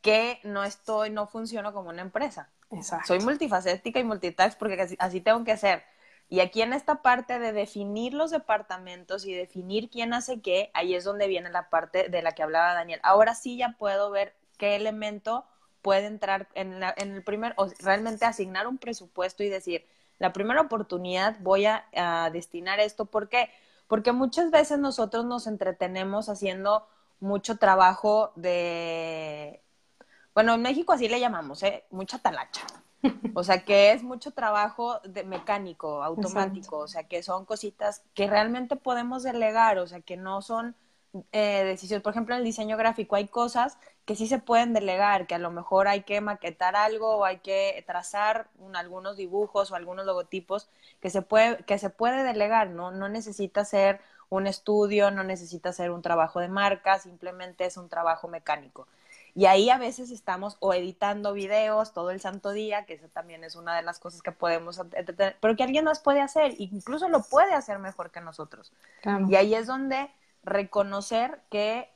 que 0.02 0.40
no 0.44 0.64
estoy, 0.64 1.10
no 1.12 1.28
funciono 1.28 1.74
como 1.74 1.90
una 1.90 2.02
empresa. 2.02 2.52
Exacto. 2.72 3.08
Soy 3.08 3.20
multifacética 3.20 4.00
y 4.00 4.04
multitask 4.04 4.58
porque 4.60 4.82
así, 4.82 4.96
así 5.00 5.22
tengo 5.22 5.44
que 5.44 5.58
ser. 5.58 5.84
Y 6.30 6.40
aquí 6.40 6.62
en 6.62 6.74
esta 6.74 7.02
parte 7.02 7.40
de 7.40 7.52
definir 7.54 8.14
los 8.14 8.32
departamentos 8.32 9.26
y 9.26 9.34
definir 9.34 9.90
quién 9.90 10.14
hace 10.14 10.42
qué, 10.42 10.72
ahí 10.74 10.96
es 10.96 11.04
donde 11.04 11.28
viene 11.28 11.50
la 11.52 11.70
parte 11.70 12.10
de 12.10 12.22
la 12.22 12.34
que 12.34 12.44
hablaba 12.44 12.74
Daniel. 12.74 13.02
Ahora 13.04 13.36
sí 13.36 13.58
ya 13.58 13.76
puedo 13.78 14.12
ver 14.12 14.36
qué 14.62 14.76
elemento 14.76 15.44
puede 15.82 16.06
entrar 16.06 16.48
en, 16.54 16.80
la- 16.80 16.94
en 16.96 17.14
el 17.16 17.24
primer, 17.24 17.54
o 17.58 17.68
realmente 17.80 18.26
asignar 18.26 18.68
un 18.68 18.78
presupuesto 18.78 19.42
y 19.44 19.50
decir, 19.50 19.86
la 20.20 20.32
primera 20.34 20.62
oportunidad 20.62 21.38
voy 21.42 21.66
a, 21.66 21.86
a 21.96 22.30
destinar 22.30 22.80
esto. 22.80 23.06
¿Por 23.06 23.28
qué? 23.28 23.50
Porque 23.88 24.12
muchas 24.12 24.52
veces 24.52 24.78
nosotros 24.78 25.26
nos 25.26 25.48
entretenemos 25.48 26.30
haciendo 26.30 26.86
mucho 27.20 27.58
trabajo 27.58 28.32
de, 28.36 29.62
bueno, 30.36 30.54
en 30.54 30.62
México 30.62 30.94
así 30.94 31.08
le 31.10 31.20
llamamos, 31.20 31.64
¿eh? 31.64 31.84
Mucha 31.90 32.20
talacha. 32.20 32.62
O 33.34 33.44
sea, 33.44 33.66
que 33.66 33.94
es 33.94 34.04
mucho 34.04 34.32
trabajo 34.32 35.00
de 35.04 35.24
mecánico, 35.24 36.04
automático, 36.04 36.78
o 36.78 36.88
sea, 36.88 37.04
que 37.04 37.24
son 37.24 37.46
cositas 37.46 38.04
que 38.14 38.28
realmente 38.28 38.76
podemos 38.76 39.24
delegar, 39.24 39.80
o 39.80 39.88
sea, 39.88 40.02
que 40.02 40.18
no 40.18 40.42
son 40.44 40.76
eh, 41.32 41.64
decisiones. 41.66 42.04
Por 42.04 42.12
ejemplo, 42.12 42.36
en 42.36 42.40
el 42.42 42.46
diseño 42.46 42.78
gráfico 42.78 43.16
hay 43.16 43.28
cosas 43.28 43.78
que 44.06 44.16
sí 44.16 44.28
se 44.28 44.40
pueden 44.40 44.74
delegar, 44.74 45.28
que 45.28 45.36
a 45.36 45.40
lo 45.40 45.52
mejor 45.52 45.88
hay 45.88 46.02
que 46.04 46.22
maquetar 46.22 46.76
algo 46.76 47.18
o 47.18 47.26
hay 47.26 47.40
que 47.40 47.84
trazar 47.88 48.48
un- 48.60 48.76
algunos 48.76 49.18
dibujos 49.18 49.72
o 49.72 49.76
algunos 49.76 50.06
logotipos 50.06 50.70
que 51.00 51.10
se 51.10 51.22
puede, 51.22 51.64
que 51.66 51.78
se 51.80 51.90
puede 51.90 52.24
delegar, 52.24 52.70
¿no? 52.70 52.92
No 52.92 53.10
necesita 53.10 53.66
ser 53.66 54.02
un 54.30 54.48
estudio, 54.48 55.12
no 55.12 55.24
necesita 55.24 55.74
ser 55.74 55.92
un 55.92 56.02
trabajo 56.02 56.40
de 56.40 56.48
marca, 56.48 57.00
simplemente 57.00 57.66
es 57.66 57.78
un 57.78 57.90
trabajo 57.90 58.28
mecánico. 58.28 58.88
Y 59.34 59.46
ahí 59.46 59.70
a 59.70 59.78
veces 59.78 60.12
estamos 60.12 60.58
o 60.60 60.74
editando 60.74 61.32
videos 61.34 61.94
todo 61.94 62.12
el 62.12 62.20
santo 62.20 62.52
día, 62.52 62.86
que 62.86 62.96
eso 62.96 63.08
también 63.08 63.44
es 63.46 63.56
una 63.56 63.76
de 63.76 63.82
las 63.82 64.00
cosas 64.00 64.22
que 64.22 64.32
podemos 64.34 64.78
entretener, 64.80 65.38
pero 65.40 65.56
que 65.56 65.64
alguien 65.64 65.86
más 65.86 66.02
puede 66.02 66.22
hacer, 66.22 66.54
incluso 66.60 67.08
lo 67.08 67.24
puede 67.24 67.54
hacer 67.54 67.80
mejor 67.80 68.12
que 68.12 68.20
nosotros. 68.22 68.74
Claro. 69.02 69.28
Y 69.30 69.36
ahí 69.36 69.56
es 69.56 69.68
donde 69.68 70.10
reconocer 70.44 71.42
que 71.50 71.90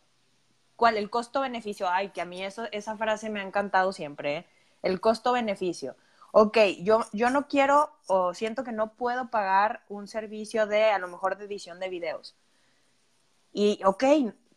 cuál 0.76 0.97
el 0.97 1.09
costo-beneficio, 1.09 1.89
ay, 1.89 2.09
que 2.09 2.21
a 2.21 2.26
mí 2.26 2.43
eso, 2.43 2.65
esa 2.71 2.97
frase 2.97 3.30
me 3.30 3.39
ha 3.39 3.43
encantado 3.43 3.93
siempre, 3.93 4.38
¿eh? 4.38 4.45
el 4.84 4.99
costo-beneficio. 4.99 5.95
Ok, 6.32 6.57
yo, 6.82 7.05
yo 7.13 7.30
no 7.30 7.47
quiero 7.47 7.89
o 8.07 8.34
siento 8.34 8.63
que 8.63 8.73
no 8.73 8.93
puedo 8.93 9.30
pagar 9.30 9.84
un 9.88 10.07
servicio 10.07 10.67
de 10.67 10.86
a 10.86 10.99
lo 10.99 11.07
mejor 11.07 11.38
de 11.38 11.45
edición 11.45 11.80
de 11.80 11.89
videos. 11.89 12.36
Y 13.53 13.80
ok, 13.86 14.03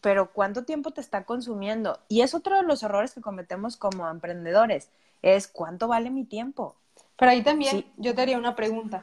pero 0.01 0.33
¿cuánto 0.33 0.65
tiempo 0.65 0.91
te 0.91 1.01
está 1.01 1.25
consumiendo? 1.25 2.01
Y 2.09 2.23
es 2.23 2.35
otro 2.35 2.57
de 2.57 2.65
los 2.65 2.83
errores 2.83 3.13
que 3.15 3.21
cometemos 3.21 3.77
como 3.77 4.09
emprendedores, 4.09 4.91
es 5.23 5.47
¿cuánto 5.47 5.87
vale 5.87 6.11
mi 6.11 6.25
tiempo? 6.25 6.75
Pero 7.17 7.31
ahí 7.31 7.43
también 7.43 7.79
Sí. 7.79 7.93
yo 7.97 8.15
te 8.15 8.23
haría 8.23 8.39
una 8.39 8.57
pregunta. 8.57 9.03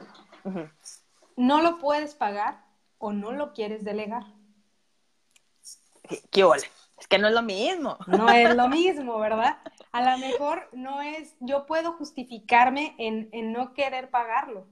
¿No 1.36 1.62
lo 1.62 1.78
puedes 1.78 2.14
pagar 2.14 2.62
o 2.98 3.12
no 3.12 3.32
lo 3.32 3.52
quieres 3.52 3.84
delegar? 3.84 4.24
¿Qué, 6.08 6.22
qué 6.30 6.44
ole? 6.44 6.62
Es 6.98 7.08
que 7.08 7.18
no 7.18 7.28
es 7.28 7.34
lo 7.34 7.42
mismo. 7.42 7.98
No 8.06 8.28
es 8.30 8.54
lo 8.54 8.68
mismo, 8.70 9.18
¿verdad? 9.18 9.58
A 9.92 10.02
lo 10.02 10.18
mejor 10.18 10.68
no 10.72 11.02
es, 11.02 11.36
yo 11.40 11.66
puedo 11.66 11.92
justificarme 11.92 12.94
en, 12.98 13.28
en 13.32 13.52
no 13.52 13.74
querer 13.74 14.10
pagarlo, 14.10 14.66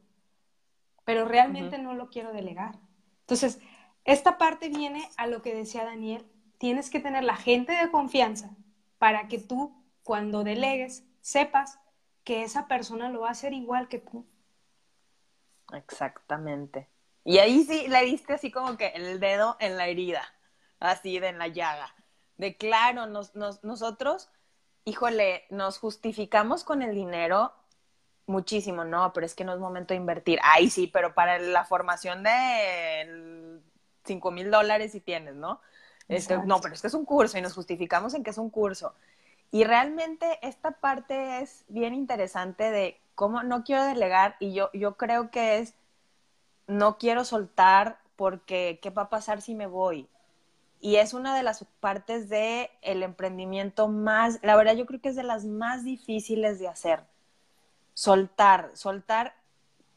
pero 1.04 1.26
realmente 1.26 1.78
no 1.78 1.94
lo 1.94 2.08
quiero 2.08 2.32
delegar. 2.32 2.78
Entonces, 3.20 3.60
esta 4.04 4.38
parte 4.38 4.68
viene 4.68 5.08
a 5.16 5.26
lo 5.26 5.42
que 5.42 5.54
decía 5.54 5.84
Daniel, 5.84 6.26
tienes 6.58 6.90
que 6.90 7.00
tener 7.00 7.24
la 7.24 7.36
gente 7.36 7.72
de 7.72 7.90
confianza 7.90 8.50
para 8.98 9.28
que 9.28 9.38
tú, 9.38 9.74
cuando 10.02 10.44
delegues, 10.44 11.04
sepas 11.20 11.78
que 12.22 12.42
esa 12.42 12.68
persona 12.68 13.10
lo 13.10 13.20
va 13.20 13.28
a 13.28 13.32
hacer 13.32 13.52
igual 13.52 13.88
que 13.88 13.98
tú. 13.98 14.26
Exactamente. 15.72 16.88
Y 17.24 17.38
ahí 17.38 17.64
sí 17.64 17.86
le 17.88 18.04
diste 18.04 18.34
así 18.34 18.50
como 18.50 18.76
que 18.76 18.88
el 18.88 19.20
dedo 19.20 19.56
en 19.60 19.76
la 19.76 19.88
herida, 19.88 20.22
así 20.78 21.18
de 21.18 21.28
en 21.28 21.38
la 21.38 21.48
llaga. 21.48 21.94
De 22.36 22.56
claro, 22.56 23.06
nos, 23.06 23.34
nos- 23.34 23.62
nosotros, 23.64 24.28
híjole, 24.84 25.44
nos 25.50 25.78
justificamos 25.78 26.64
con 26.64 26.82
el 26.82 26.94
dinero 26.94 27.52
muchísimo, 28.26 28.84
no, 28.84 29.12
pero 29.12 29.26
es 29.26 29.34
que 29.34 29.44
no 29.44 29.54
es 29.54 29.60
momento 29.60 29.94
de 29.94 29.98
invertir. 30.00 30.38
Ay, 30.42 30.70
sí, 30.70 30.86
pero 30.88 31.14
para 31.14 31.38
la 31.38 31.64
formación 31.64 32.22
de 32.24 33.60
cinco 34.04 34.30
mil 34.30 34.50
dólares 34.50 34.92
si 34.92 35.00
tienes, 35.00 35.34
¿no? 35.34 35.60
Este, 36.08 36.38
no, 36.38 36.60
pero 36.60 36.74
es 36.74 36.80
que 36.82 36.88
es 36.88 36.94
un 36.94 37.04
curso 37.06 37.38
y 37.38 37.42
nos 37.42 37.54
justificamos 37.54 38.14
en 38.14 38.22
que 38.24 38.30
es 38.30 38.38
un 38.38 38.50
curso. 38.50 38.94
Y 39.52 39.64
realmente 39.64 40.38
esta 40.42 40.72
parte 40.72 41.40
es 41.40 41.64
bien 41.68 41.94
interesante 41.94 42.70
de 42.70 43.00
cómo 43.14 43.42
no 43.42 43.64
quiero 43.64 43.84
delegar 43.84 44.36
y 44.40 44.54
yo, 44.54 44.70
yo 44.74 44.96
creo 44.96 45.30
que 45.30 45.58
es 45.58 45.74
no 46.66 46.98
quiero 46.98 47.24
soltar 47.24 48.00
porque 48.16 48.78
qué 48.82 48.90
va 48.90 49.02
a 49.04 49.10
pasar 49.10 49.40
si 49.42 49.54
me 49.54 49.66
voy. 49.66 50.08
Y 50.84 50.96
es 50.96 51.14
una 51.14 51.34
de 51.34 51.42
las 51.42 51.64
partes 51.80 52.28
de 52.28 52.70
el 52.82 53.02
emprendimiento 53.02 53.88
más, 53.88 54.38
la 54.42 54.54
verdad 54.54 54.74
yo 54.74 54.84
creo 54.84 55.00
que 55.00 55.08
es 55.08 55.16
de 55.16 55.22
las 55.22 55.46
más 55.46 55.82
difíciles 55.82 56.58
de 56.58 56.68
hacer. 56.68 57.04
Soltar, 57.94 58.70
soltar 58.74 59.34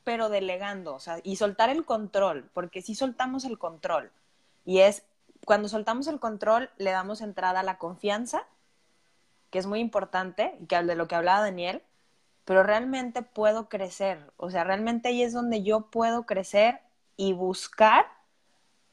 pero 0.05 0.29
delegando, 0.29 0.95
o 0.95 0.99
sea, 1.01 1.19
y 1.23 1.35
soltar 1.35 1.69
el 1.69 1.83
control, 1.83 2.49
porque 2.53 2.81
si 2.81 2.95
soltamos 2.95 3.43
el 3.43 3.59
control 3.59 4.13
y 4.63 4.79
es 4.79 5.03
cuando 5.43 5.67
soltamos 5.67 6.07
el 6.07 6.21
control 6.21 6.69
le 6.77 6.91
damos 6.91 7.19
entrada 7.19 7.59
a 7.59 7.63
la 7.63 7.77
confianza, 7.77 8.45
que 9.49 9.59
es 9.59 9.65
muy 9.65 9.81
importante, 9.81 10.57
que 10.69 10.81
de 10.81 10.95
lo 10.95 11.09
que 11.09 11.15
hablaba 11.15 11.41
Daniel, 11.41 11.83
pero 12.45 12.63
realmente 12.63 13.23
puedo 13.23 13.67
crecer, 13.67 14.31
o 14.37 14.49
sea, 14.49 14.63
realmente 14.63 15.09
ahí 15.09 15.21
es 15.21 15.33
donde 15.33 15.63
yo 15.63 15.91
puedo 15.91 16.25
crecer 16.25 16.79
y 17.17 17.33
buscar 17.33 18.05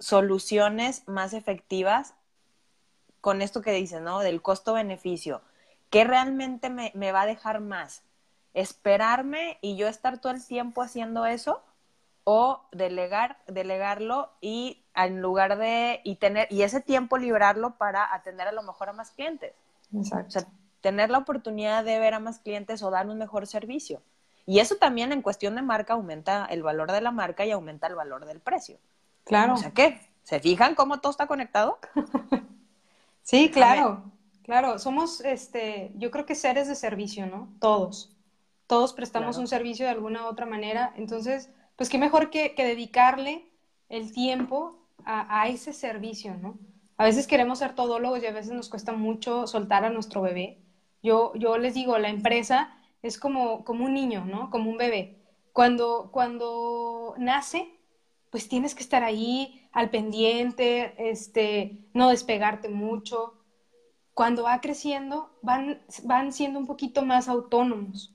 soluciones 0.05 1.02
más 1.07 1.32
efectivas 1.32 2.14
con 3.22 3.40
esto 3.40 3.62
que 3.62 3.72
dices, 3.72 4.02
¿no? 4.02 4.20
Del 4.20 4.42
costo-beneficio. 4.42 5.40
¿Qué 5.88 6.05
realmente 6.05 6.68
me, 6.68 6.92
me, 6.94 7.11
va 7.11 7.22
a 7.22 7.26
dejar 7.26 7.61
más? 7.61 8.02
¿Esperarme 8.52 9.59
y 9.62 9.76
yo 9.76 9.88
estar 9.88 10.18
todo 10.18 10.32
el 10.34 10.46
tiempo 10.46 10.82
haciendo 10.82 11.24
eso? 11.24 11.62
¿O 12.24 12.61
delegar, 12.70 13.38
delegarlo 13.46 14.30
y 14.42 14.84
en 14.94 15.22
lugar 15.22 15.57
de, 15.57 16.02
y 16.05 16.16
tener, 16.16 16.48
y 16.50 16.62
ese 16.62 16.82
tiempo 16.82 17.16
librarlo 17.16 17.78
para 17.78 18.14
atender 18.14 18.46
a 18.46 18.52
lo 18.52 18.62
mejor 18.62 18.90
a 18.90 18.92
más 18.92 19.11
clientes? 19.11 19.55
Exacto. 19.94 20.26
O 20.26 20.30
sea, 20.30 20.46
tener 20.82 21.09
la 21.09 21.18
oportunidad 21.18 21.82
de 21.82 21.98
ver 21.98 22.12
a 22.12 22.20
más 22.20 22.40
clientes 22.40 22.82
o 22.82 22.90
dar 22.90 23.09
un 23.09 23.16
mejor 23.16 23.46
servicio. 23.46 24.02
Y 24.44 24.59
eso 24.59 24.76
también 24.76 25.12
en 25.12 25.22
cuestión 25.22 25.55
de 25.55 25.62
marca 25.62 25.94
aumenta 25.94 26.44
el 26.44 26.62
valor 26.62 26.92
de 26.92 27.00
la 27.00 27.11
marca 27.11 27.46
y 27.46 27.52
aumenta 27.52 27.86
el 27.86 27.94
valor 27.94 28.26
del 28.26 28.40
precio. 28.40 28.78
Claro. 29.25 29.55
O 29.55 29.57
sea, 29.57 29.72
¿qué? 29.72 30.01
¿Se 30.22 30.41
fijan 30.41 30.75
cómo 30.75 31.01
todo 31.01 31.11
está 31.11 31.27
conectado? 31.27 31.79
Sí, 33.22 33.51
claro, 33.51 34.12
claro. 34.43 34.79
Somos, 34.79 35.20
este, 35.22 35.93
yo 35.97 36.11
creo 36.11 36.27
que 36.27 36.35
seres 36.35 36.68
de 36.68 36.75
servicio, 36.75 37.27
¿no? 37.27 37.49
Todos. 37.61 38.14
Todos 38.66 38.93
prestamos 38.93 39.37
Claro. 39.37 39.41
un 39.43 39.49
servicio 39.49 39.87
de 39.87 39.93
alguna 39.93 40.25
u 40.25 40.27
otra 40.29 40.47
manera. 40.47 40.93
Entonces, 40.97 41.51
pues 41.77 41.89
qué 41.89 41.99
mejor 41.99 42.31
que, 42.31 42.55
que 42.55 42.64
dedicarle 42.66 43.47
el 43.89 44.12
tiempo 44.12 44.79
a, 45.05 45.43
a 45.43 45.49
ese 45.49 45.72
servicio, 45.72 46.35
¿no? 46.37 46.59
A 46.97 47.05
veces 47.05 47.27
queremos 47.27 47.59
ser 47.59 47.75
todólogos 47.75 48.22
y 48.22 48.27
a 48.27 48.33
veces 48.33 48.53
nos 48.53 48.68
cuesta 48.68 48.93
mucho 48.93 49.47
soltar 49.47 49.85
a 49.85 49.91
nuestro 49.91 50.22
bebé. 50.22 50.59
Yo, 51.03 51.33
yo 51.35 51.59
les 51.59 51.75
digo, 51.75 51.99
la 51.99 52.09
empresa 52.09 52.77
es 53.03 53.18
como, 53.18 53.64
como 53.64 53.85
un 53.85 53.95
niño, 53.95 54.25
¿no? 54.27 54.51
Como 54.51 54.70
un 54.70 54.77
bebé. 54.79 55.18
Cuando, 55.53 56.11
cuando 56.12 57.14
nace, 57.18 57.74
pues 58.35 58.49
tienes 58.49 58.74
que 58.74 58.82
estar 58.82 59.05
ahí 59.05 59.64
al 59.70 59.91
pendiente, 59.91 60.93
este, 60.99 61.87
no 61.95 62.09
despegarte 62.09 62.68
mucho. 62.68 63.35
Cuando 64.12 64.43
va 64.43 64.61
creciendo, 64.61 65.39
van, 65.41 65.80
van 66.03 66.32
siendo 66.32 66.59
un 66.59 66.66
poquito 66.66 67.05
más 67.05 67.28
autónomos. 67.28 68.12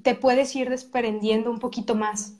Te 0.00 0.14
puedes 0.14 0.54
ir 0.54 0.70
desprendiendo 0.70 1.50
un 1.50 1.58
poquito 1.58 1.96
más. 1.96 2.38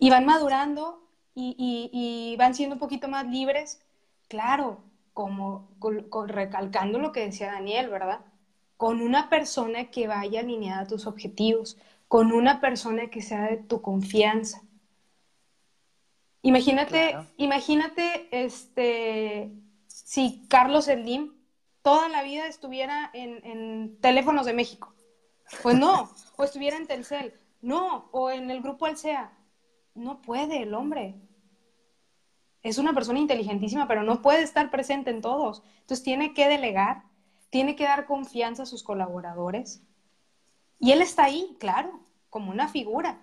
Y 0.00 0.10
van 0.10 0.26
madurando 0.26 1.08
y, 1.36 2.34
van 2.36 2.56
siendo 2.56 2.74
un 2.74 2.80
poquito 2.80 3.06
más 3.06 3.24
libres. 3.24 3.86
Claro, 4.26 4.82
como 5.14 5.68
recalcando 6.26 6.98
lo 6.98 7.12
que 7.12 7.20
decía 7.20 7.52
Daniel, 7.52 7.88
¿verdad? 7.88 8.22
Con 8.76 9.00
una 9.00 9.30
persona 9.30 9.92
que 9.92 10.08
vaya 10.08 10.40
alineada 10.40 10.80
a 10.80 10.88
tus 10.88 11.06
objetivos, 11.06 11.78
con 12.08 12.32
una 12.32 12.60
persona 12.60 13.10
que 13.10 13.22
sea 13.22 13.42
de 13.42 13.58
tu 13.58 13.80
confianza. 13.80 14.62
Imagínate, 16.42 17.16
imagínate, 17.36 18.28
este, 18.30 19.52
si 19.86 20.46
Carlos 20.48 20.86
Slim 20.86 21.34
toda 21.82 22.08
la 22.08 22.22
vida 22.22 22.46
estuviera 22.46 23.10
en, 23.12 23.44
en 23.44 24.00
Teléfonos 24.00 24.46
de 24.46 24.54
México. 24.54 24.94
Pues 25.62 25.76
no, 25.78 26.10
o 26.36 26.44
estuviera 26.44 26.76
en 26.76 26.86
Telcel, 26.86 27.34
no, 27.60 28.08
o 28.12 28.30
en 28.30 28.50
el 28.50 28.62
grupo 28.62 28.86
Alsea. 28.86 29.32
No 29.94 30.22
puede 30.22 30.62
el 30.62 30.74
hombre. 30.74 31.16
Es 32.62 32.78
una 32.78 32.94
persona 32.94 33.18
inteligentísima, 33.18 33.88
pero 33.88 34.02
no 34.02 34.22
puede 34.22 34.42
estar 34.42 34.70
presente 34.70 35.10
en 35.10 35.20
todos. 35.20 35.62
Entonces 35.80 36.04
tiene 36.04 36.34
que 36.34 36.48
delegar, 36.48 37.04
tiene 37.50 37.74
que 37.74 37.84
dar 37.84 38.06
confianza 38.06 38.62
a 38.62 38.66
sus 38.66 38.82
colaboradores. 38.82 39.82
Y 40.78 40.92
él 40.92 41.02
está 41.02 41.24
ahí, 41.24 41.56
claro, 41.58 42.00
como 42.28 42.50
una 42.50 42.68
figura, 42.68 43.20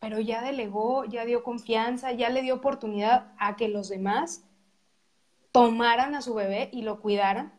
pero 0.00 0.18
ya 0.18 0.42
delegó, 0.42 1.04
ya 1.04 1.24
dio 1.24 1.42
confianza, 1.42 2.10
ya 2.12 2.30
le 2.30 2.42
dio 2.42 2.54
oportunidad 2.54 3.32
a 3.38 3.56
que 3.56 3.68
los 3.68 3.88
demás 3.88 4.42
tomaran 5.52 6.14
a 6.14 6.22
su 6.22 6.34
bebé 6.34 6.70
y 6.72 6.82
lo 6.82 7.00
cuidaran, 7.00 7.52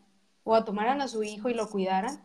o 0.43 0.55
a 0.55 0.65
tomaran 0.65 1.01
a 1.01 1.07
su 1.07 1.23
hijo 1.23 1.49
y 1.49 1.53
lo 1.53 1.69
cuidaran. 1.69 2.19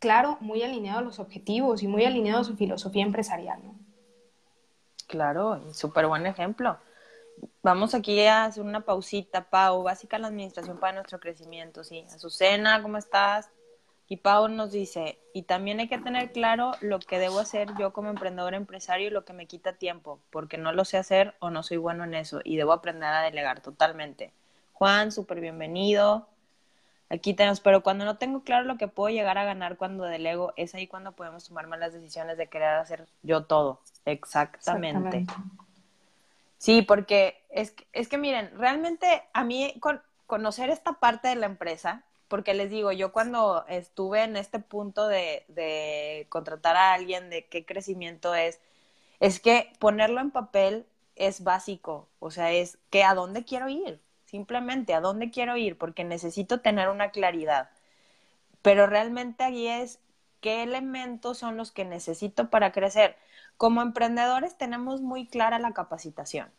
Claro, 0.00 0.36
muy 0.40 0.62
alineado 0.62 0.98
a 0.98 1.02
los 1.02 1.18
objetivos 1.18 1.82
y 1.82 1.88
muy 1.88 2.04
alineado 2.04 2.42
a 2.42 2.44
su 2.44 2.56
filosofía 2.56 3.02
empresarial. 3.02 3.64
¿no? 3.64 3.74
Claro, 5.06 5.72
súper 5.72 6.06
buen 6.06 6.26
ejemplo. 6.26 6.78
Vamos 7.62 7.94
aquí 7.94 8.20
a 8.26 8.44
hacer 8.44 8.62
una 8.62 8.80
pausita, 8.80 9.48
Pau, 9.48 9.82
básica 9.82 10.18
la 10.18 10.28
administración 10.28 10.78
para 10.78 10.94
nuestro 10.94 11.18
crecimiento, 11.18 11.84
sí. 11.84 12.04
Azucena, 12.12 12.82
¿cómo 12.82 12.98
estás? 12.98 13.50
Y 14.08 14.16
Pau 14.16 14.48
nos 14.48 14.72
dice, 14.72 15.18
y 15.34 15.42
también 15.42 15.80
hay 15.80 15.88
que 15.88 15.98
tener 15.98 16.32
claro 16.32 16.72
lo 16.80 16.98
que 16.98 17.18
debo 17.18 17.40
hacer 17.40 17.68
yo 17.78 17.92
como 17.92 18.08
emprendedor 18.08 18.54
empresario 18.54 19.08
y 19.08 19.10
lo 19.10 19.26
que 19.26 19.34
me 19.34 19.46
quita 19.46 19.74
tiempo, 19.74 20.18
porque 20.30 20.56
no 20.56 20.72
lo 20.72 20.86
sé 20.86 20.96
hacer 20.96 21.34
o 21.40 21.50
no 21.50 21.62
soy 21.62 21.76
bueno 21.76 22.04
en 22.04 22.14
eso 22.14 22.40
y 22.42 22.56
debo 22.56 22.72
aprender 22.72 23.10
a 23.10 23.20
delegar 23.20 23.60
totalmente. 23.60 24.32
Juan, 24.72 25.12
súper 25.12 25.40
bienvenido. 25.40 26.26
Aquí 27.10 27.34
tenemos, 27.34 27.60
pero 27.60 27.82
cuando 27.82 28.04
no 28.04 28.16
tengo 28.16 28.42
claro 28.42 28.64
lo 28.64 28.78
que 28.78 28.88
puedo 28.88 29.14
llegar 29.14 29.36
a 29.36 29.44
ganar 29.44 29.76
cuando 29.76 30.04
delego, 30.04 30.52
es 30.56 30.74
ahí 30.74 30.86
cuando 30.86 31.12
podemos 31.12 31.46
tomar 31.46 31.66
malas 31.66 31.92
decisiones 31.92 32.38
de 32.38 32.48
querer 32.48 32.68
hacer 32.68 33.06
yo 33.22 33.44
todo. 33.44 33.80
Exactamente. 34.06 35.26
Sí, 36.58 36.82
porque 36.82 37.44
es, 37.50 37.74
es 37.92 38.08
que 38.08 38.18
miren, 38.18 38.50
realmente 38.58 39.22
a 39.32 39.44
mí 39.44 39.74
con, 39.80 40.02
conocer 40.26 40.70
esta 40.70 40.94
parte 40.94 41.28
de 41.28 41.36
la 41.36 41.46
empresa, 41.46 42.04
porque 42.28 42.54
les 42.54 42.70
digo, 42.70 42.92
yo 42.92 43.12
cuando 43.12 43.64
estuve 43.68 44.22
en 44.24 44.36
este 44.36 44.60
punto 44.60 45.08
de, 45.08 46.26
contratar 46.30 46.76
a 46.76 46.94
alguien, 46.94 47.30
de 47.30 47.46
qué 47.46 47.64
crecimiento 47.66 48.34
es, 48.34 48.60
es 49.20 49.40
que 49.40 49.72
ponerlo 49.80 50.20
en 50.20 50.30
papel 50.30 50.86
es 51.16 51.42
básico, 51.44 52.08
o 52.20 52.30
sea, 52.30 52.52
es 52.52 52.78
que 52.90 53.04
a 53.04 53.14
dónde 53.14 53.44
quiero 53.44 53.68
ir, 53.68 54.00
simplemente 54.26 54.94
a 54.94 55.00
dónde 55.00 55.30
quiero 55.30 55.56
ir, 55.56 55.78
porque 55.78 56.04
necesito 56.04 56.60
tener 56.60 56.88
una 56.88 57.10
claridad. 57.10 57.70
Pero 58.62 58.86
realmente 58.86 59.44
ahí 59.44 59.68
es 59.68 60.00
qué 60.40 60.62
elementos 60.62 61.38
son 61.38 61.56
los 61.56 61.72
que 61.72 61.84
necesito 61.84 62.50
para 62.50 62.72
crecer. 62.72 63.16
Como 63.56 63.82
emprendedores 63.82 64.56
tenemos 64.58 65.00
muy 65.00 65.26
clara 65.26 65.58
la 65.58 65.72
capacitación 65.72 66.52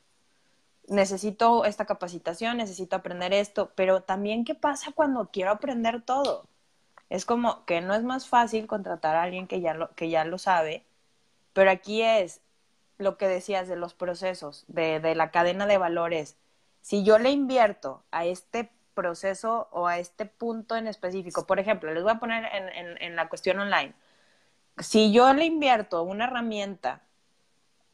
necesito 0.90 1.66
esta 1.66 1.86
capacitación, 1.86 2.58
necesito 2.58 2.96
aprender 2.96 3.34
esto, 3.34 3.72
pero 3.76 4.02
también 4.02 4.46
qué 4.46 4.56
pasa 4.56 4.92
cuando 4.94 5.30
quiero 5.32 5.52
aprender 5.52 6.02
todo. 6.02 6.46
Es 7.10 7.26
como 7.26 7.66
que 7.66 7.82
no 7.82 7.96
es 7.96 8.04
más 8.04 8.28
fácil 8.28 8.68
contratar 8.68 9.16
a 9.16 9.24
alguien 9.24 9.48
que 9.48 9.62
ya 9.62 9.74
lo, 9.74 9.96
que 9.96 10.10
ya 10.10 10.26
lo 10.26 10.38
sabe, 10.38 10.86
pero 11.54 11.72
aquí 11.72 12.02
es 12.02 12.42
lo 12.98 13.18
que 13.18 13.28
decías 13.28 13.68
de 13.68 13.76
los 13.76 13.94
procesos, 13.94 14.66
de, 14.68 15.00
de 15.00 15.16
la 15.16 15.32
cadena 15.32 15.66
de 15.66 15.78
valores. 15.78 16.38
Si 16.82 17.04
yo 17.04 17.18
le 17.20 17.32
invierto 17.32 18.04
a 18.12 18.26
este 18.26 18.72
proceso 18.94 19.70
o 19.72 19.88
a 19.88 20.00
este 20.00 20.26
punto 20.26 20.76
en 20.76 20.88
específico, 20.88 21.48
por 21.48 21.60
ejemplo, 21.60 21.94
les 21.94 22.04
voy 22.04 22.12
a 22.12 22.20
poner 22.20 22.46
en, 22.54 22.70
en, 22.70 23.02
en 23.02 23.16
la 23.16 23.30
cuestión 23.30 23.60
online, 23.60 23.94
si 24.78 25.12
yo 25.12 25.34
le 25.34 25.46
invierto 25.46 26.04
una 26.04 26.26
herramienta 26.26 27.02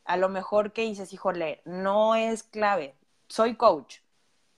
a 0.06 0.18
lo 0.18 0.30
mejor 0.30 0.72
que 0.72 0.84
dices, 0.84 1.14
híjole, 1.14 1.62
no 1.66 2.16
es 2.16 2.44
clave, 2.44 2.96
soy 3.28 3.56
coach 3.56 3.98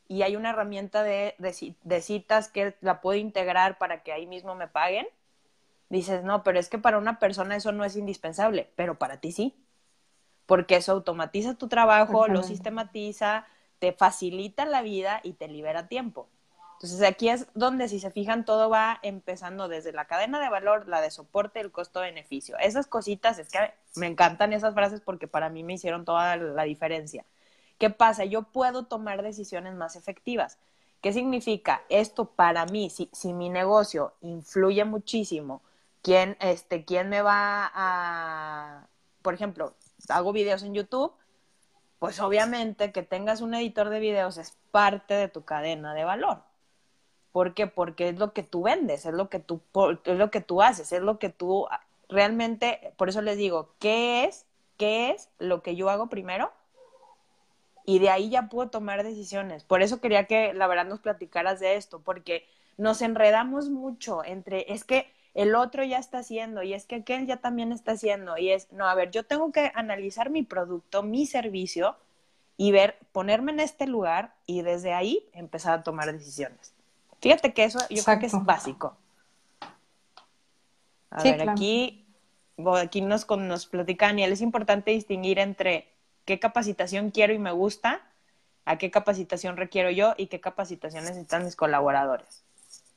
y 0.07 0.21
hay 0.21 0.35
una 0.35 0.51
herramienta 0.51 1.03
de, 1.03 1.35
de, 1.37 2.01
citas 2.01 2.49
que 2.49 2.75
la 2.81 3.01
puedo 3.01 3.19
integrar 3.19 3.77
para 3.77 4.03
que 4.03 4.13
ahí 4.13 4.25
mismo 4.25 4.55
me 4.55 4.67
paguen, 4.67 5.07
dices, 5.89 6.23
no, 6.23 6.43
pero 6.43 6.59
es 6.59 6.69
que 6.69 6.77
para 6.77 6.97
una 6.97 7.19
persona 7.19 7.55
eso 7.55 7.71
no 7.71 7.83
es 7.83 7.95
indispensable, 7.95 8.71
pero 8.75 8.97
para 8.97 9.17
ti 9.17 9.31
sí, 9.31 9.55
porque 10.45 10.77
eso 10.77 10.93
automatiza 10.93 11.55
tu 11.55 11.67
trabajo, 11.67 12.27
lo 12.27 12.43
sistematiza, 12.43 13.45
te 13.79 13.91
facilita 13.91 14.65
la 14.65 14.81
vida 14.81 15.19
y 15.23 15.33
te 15.33 15.47
libera 15.47 15.87
tiempo. 15.87 16.29
Entonces 16.77 17.01
aquí 17.01 17.29
es 17.29 17.47
donde 17.55 17.89
si 17.89 17.99
se 17.99 18.11
fijan 18.11 18.45
todo 18.45 18.69
va 18.69 18.99
empezando 19.01 19.67
desde 19.67 19.93
la 19.93 20.05
cadena 20.05 20.39
de 20.39 20.47
valor, 20.49 20.87
la 20.87 21.01
de 21.01 21.09
soporte, 21.09 21.59
el 21.59 21.71
costo-beneficio. 21.71 22.55
Esas 22.59 22.85
cositas, 22.85 23.39
es 23.39 23.49
que 23.49 23.73
me 23.95 24.05
encantan 24.05 24.53
esas 24.53 24.75
frases 24.75 25.01
porque 25.01 25.27
para 25.27 25.49
mí 25.49 25.63
me 25.63 25.73
hicieron 25.73 26.05
toda 26.05 26.35
la 26.35 26.63
diferencia. 26.63 27.25
¿Qué 27.79 27.89
pasa? 27.89 28.25
Yo 28.25 28.43
puedo 28.43 28.85
tomar 28.85 29.23
decisiones 29.23 29.73
más 29.73 29.95
efectivas. 29.95 30.59
¿Qué 31.01 31.13
significa? 31.13 31.81
Esto 31.89 32.25
para 32.25 32.65
mí, 32.67 32.91
si, 32.91 33.09
si 33.11 33.33
mi 33.33 33.49
negocio 33.49 34.13
influye 34.21 34.85
muchísimo, 34.85 35.63
¿quién, 36.03 36.37
este, 36.39 36.85
¿quién 36.85 37.09
me 37.09 37.23
va 37.23 37.71
a, 37.73 38.87
por 39.23 39.33
ejemplo, 39.33 39.73
hago 40.09 40.31
videos 40.31 40.61
en 40.61 40.75
YouTube? 40.75 41.11
Pues 41.97 42.19
obviamente 42.19 42.91
que 42.91 43.01
tengas 43.01 43.41
un 43.41 43.55
editor 43.55 43.89
de 43.89 43.99
videos 43.99 44.37
es 44.37 44.55
parte 44.69 45.15
de 45.15 45.27
tu 45.27 45.43
cadena 45.43 45.95
de 45.95 46.03
valor. 46.03 46.46
¿Por 47.31 47.53
qué? 47.53 47.67
Porque 47.67 48.09
es 48.09 48.17
lo 48.17 48.33
que 48.33 48.43
tú 48.43 48.63
vendes, 48.63 49.05
es 49.05 49.13
lo 49.13 49.29
que 49.29 49.39
tú, 49.39 49.61
es 50.05 50.17
lo 50.17 50.31
que 50.31 50.41
tú 50.41 50.61
haces, 50.61 50.91
es 50.91 51.01
lo 51.01 51.19
que 51.19 51.29
tú 51.29 51.67
realmente, 52.09 52.93
por 52.97 53.09
eso 53.09 53.21
les 53.21 53.37
digo, 53.37 53.73
¿qué 53.79 54.25
es? 54.25 54.45
¿Qué 54.77 55.11
es 55.11 55.29
lo 55.39 55.61
que 55.61 55.75
yo 55.75 55.89
hago 55.89 56.07
primero? 56.07 56.51
Y 57.85 57.99
de 57.99 58.09
ahí 58.09 58.29
ya 58.29 58.49
puedo 58.49 58.69
tomar 58.69 59.03
decisiones. 59.03 59.63
Por 59.63 59.81
eso 59.81 60.01
quería 60.01 60.25
que 60.25 60.53
la 60.53 60.67
verdad 60.67 60.85
nos 60.85 60.99
platicaras 60.99 61.59
de 61.59 61.75
esto, 61.75 62.01
porque 62.01 62.47
nos 62.77 63.01
enredamos 63.01 63.69
mucho 63.69 64.23
entre, 64.23 64.71
es 64.71 64.83
que 64.83 65.11
el 65.33 65.55
otro 65.55 65.83
ya 65.83 65.99
está 65.99 66.19
haciendo 66.19 66.63
y 66.63 66.73
es 66.73 66.85
que 66.85 66.95
aquel 66.95 67.27
ya 67.27 67.37
también 67.37 67.71
está 67.71 67.91
haciendo 67.91 68.37
y 68.37 68.51
es, 68.51 68.71
no, 68.71 68.87
a 68.87 68.95
ver, 68.95 69.11
yo 69.11 69.23
tengo 69.23 69.51
que 69.51 69.71
analizar 69.75 70.29
mi 70.29 70.43
producto, 70.43 71.03
mi 71.03 71.25
servicio 71.25 71.95
y 72.57 72.71
ver, 72.71 72.97
ponerme 73.11 73.51
en 73.51 73.59
este 73.59 73.85
lugar 73.85 74.33
y 74.47 74.63
desde 74.63 74.93
ahí 74.93 75.29
empezar 75.33 75.79
a 75.79 75.83
tomar 75.83 76.11
decisiones. 76.11 76.73
Fíjate 77.21 77.53
que 77.53 77.63
eso 77.63 77.79
yo 77.89 78.03
creo 78.03 78.19
que 78.19 78.25
es 78.27 78.45
básico. 78.45 78.95
A 81.09 81.23
ver, 81.23 81.49
aquí, 81.49 82.05
aquí 82.75 83.01
nos, 83.01 83.27
nos 83.29 83.65
platica 83.65 84.07
Daniel, 84.07 84.31
es 84.31 84.41
importante 84.41 84.91
distinguir 84.91 85.39
entre 85.39 85.91
qué 86.25 86.39
capacitación 86.39 87.11
quiero 87.11 87.33
y 87.33 87.39
me 87.39 87.51
gusta, 87.51 88.01
a 88.65 88.77
qué 88.77 88.91
capacitación 88.91 89.57
requiero 89.57 89.89
yo 89.89 90.13
y 90.17 90.27
qué 90.27 90.41
capacitación 90.41 91.05
necesitan 91.05 91.45
mis 91.45 91.55
colaboradores. 91.55 92.43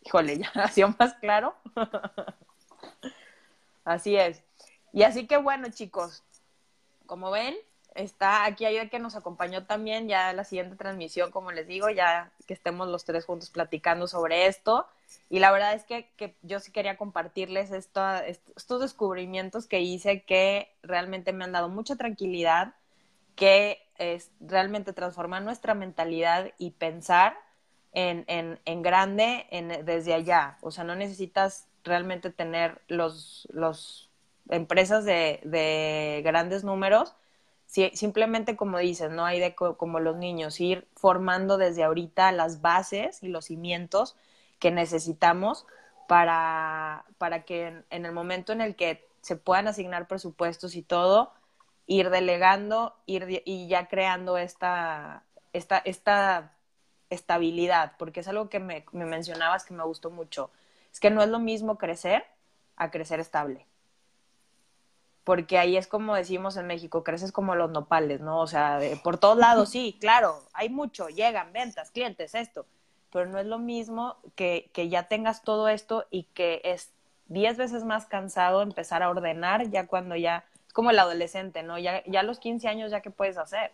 Híjole, 0.05 0.39
ya 0.39 0.51
ha 0.55 0.69
sido 0.69 0.95
más 0.99 1.15
claro. 1.15 1.55
así 3.85 4.17
es. 4.17 4.43
Y 4.93 5.05
así 5.05 5.27
que 5.27 5.37
bueno, 5.37 5.69
chicos, 5.71 6.25
como 7.07 7.31
ven, 7.31 7.55
está 7.95 8.45
aquí 8.45 8.65
hay 8.65 8.89
que 8.89 8.99
nos 8.99 9.17
acompañó 9.17 9.65
también 9.67 10.09
ya 10.09 10.33
la 10.33 10.45
siguiente 10.45 10.77
transmisión, 10.77 11.31
como 11.31 11.53
les 11.53 11.67
digo, 11.67 11.91
ya 11.91 12.33
que 12.47 12.55
estemos 12.55 12.89
los 12.89 13.05
tres 13.05 13.25
juntos 13.25 13.51
platicando 13.51 14.07
sobre 14.07 14.47
esto. 14.47 14.87
Y 15.29 15.39
la 15.41 15.51
verdad 15.51 15.75
es 15.75 15.85
que, 15.85 16.09
que 16.17 16.37
yo 16.43 16.61
sí 16.61 16.73
quería 16.73 16.97
compartirles 16.97 17.73
esto, 17.73 18.03
estos 18.23 18.81
descubrimientos 18.81 19.67
que 19.67 19.81
hice 19.81 20.23
que 20.23 20.73
realmente 20.83 21.33
me 21.33 21.45
han 21.45 21.53
dado 21.53 21.69
mucha 21.69 21.97
tranquilidad, 21.97 22.75
que 23.37 23.83
es 23.97 24.31
realmente 24.41 24.93
transformar 24.93 25.43
nuestra 25.43 25.75
mentalidad 25.75 26.53
y 26.59 26.71
pensar 26.73 27.37
en, 27.93 28.25
en, 28.29 28.61
en 28.65 28.83
grande 28.83 29.47
en, 29.51 29.85
desde 29.85 30.15
allá. 30.15 30.59
O 30.63 30.71
sea, 30.71 30.85
no 30.85 30.95
necesitas 30.95 31.67
realmente 31.85 32.31
tener 32.31 32.81
los, 32.89 33.49
los 33.53 34.11
empresas 34.49 35.05
de, 35.05 35.41
de 35.45 36.23
grandes 36.25 36.65
números, 36.65 37.15
simplemente 37.71 38.57
como 38.57 38.79
dices, 38.79 39.11
no 39.11 39.25
hay 39.25 39.39
de 39.39 39.55
como 39.55 40.01
los 40.01 40.17
niños, 40.17 40.61
ir 40.61 40.89
formando 40.97 41.57
desde 41.57 41.85
ahorita 41.85 42.33
las 42.33 42.61
bases 42.61 43.23
y 43.23 43.29
los 43.29 43.47
cimientos 43.47 44.17
que 44.59 44.71
necesitamos 44.71 45.67
para, 46.09 47.05
para 47.19 47.45
que 47.45 47.85
en, 47.91 48.07
el 48.07 48.13
momento 48.13 48.53
en 48.53 48.61
el 48.61 48.75
que 48.75 49.09
se 49.23 49.37
puedan 49.37 49.69
asignar 49.69 50.09
presupuestos 50.09 50.75
y 50.75 50.83
todo, 50.83 51.33
ir 51.87 52.11
delegando 52.11 52.97
ir, 53.07 53.43
y 53.45 53.69
ya 53.69 53.87
creando 53.89 54.37
esta, 54.37 55.25
esta, 55.53 55.79
esta 55.79 56.53
estabilidad, 57.11 57.93
porque 57.99 58.21
es 58.21 58.29
algo 58.29 58.49
que 58.49 58.61
me, 58.61 58.85
me 58.93 59.07
mencionabas 59.07 59.65
que 59.65 59.75
me 59.75 59.85
gustó 59.85 60.11
mucho. 60.11 60.51
Es 60.93 61.01
que 61.01 61.11
no 61.11 61.23
es 61.23 61.29
lo 61.29 61.39
mismo 61.39 61.79
crecer 61.79 62.25
a 62.77 62.91
crecer 62.91 63.21
estable 63.21 63.70
porque 65.31 65.59
ahí 65.59 65.77
es 65.77 65.87
como 65.87 66.17
decimos 66.17 66.57
en 66.57 66.67
México, 66.67 67.05
creces 67.05 67.31
como 67.31 67.55
los 67.55 67.71
nopales, 67.71 68.21
¿no? 68.21 68.41
O 68.41 68.49
sea, 68.49 68.81
por 69.05 69.17
todos 69.17 69.39
lados, 69.39 69.69
sí, 69.69 69.97
claro, 70.01 70.43
hay 70.53 70.71
mucho, 70.71 71.09
llegan 71.09 71.53
ventas, 71.53 71.93
clientes, 71.93 72.35
esto, 72.35 72.67
pero 73.13 73.27
no 73.27 73.39
es 73.39 73.47
lo 73.47 73.61
mismo 73.61 74.17
que, 74.35 74.73
que 74.73 74.89
ya 74.89 75.05
tengas 75.05 75.45
todo 75.45 75.69
esto 75.69 76.05
y 76.11 76.25
que 76.25 76.61
es 76.65 76.91
diez 77.27 77.57
veces 77.57 77.85
más 77.85 78.07
cansado 78.07 78.61
empezar 78.61 79.05
a 79.05 79.09
ordenar 79.09 79.71
ya 79.71 79.87
cuando 79.87 80.17
ya, 80.17 80.47
es 80.67 80.73
como 80.73 80.91
el 80.91 80.99
adolescente, 80.99 81.63
¿no? 81.63 81.79
Ya, 81.79 82.03
ya 82.07 82.19
a 82.19 82.25
los 82.25 82.41
15 82.41 82.67
años 82.67 82.91
ya 82.91 83.01
qué 83.01 83.11
puedes 83.11 83.39
hacer. 83.39 83.71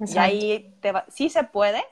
Y 0.00 0.18
ahí 0.18 0.76
te 0.82 0.92
va, 0.92 1.06
sí 1.08 1.30
se 1.30 1.44
puede, 1.44 1.82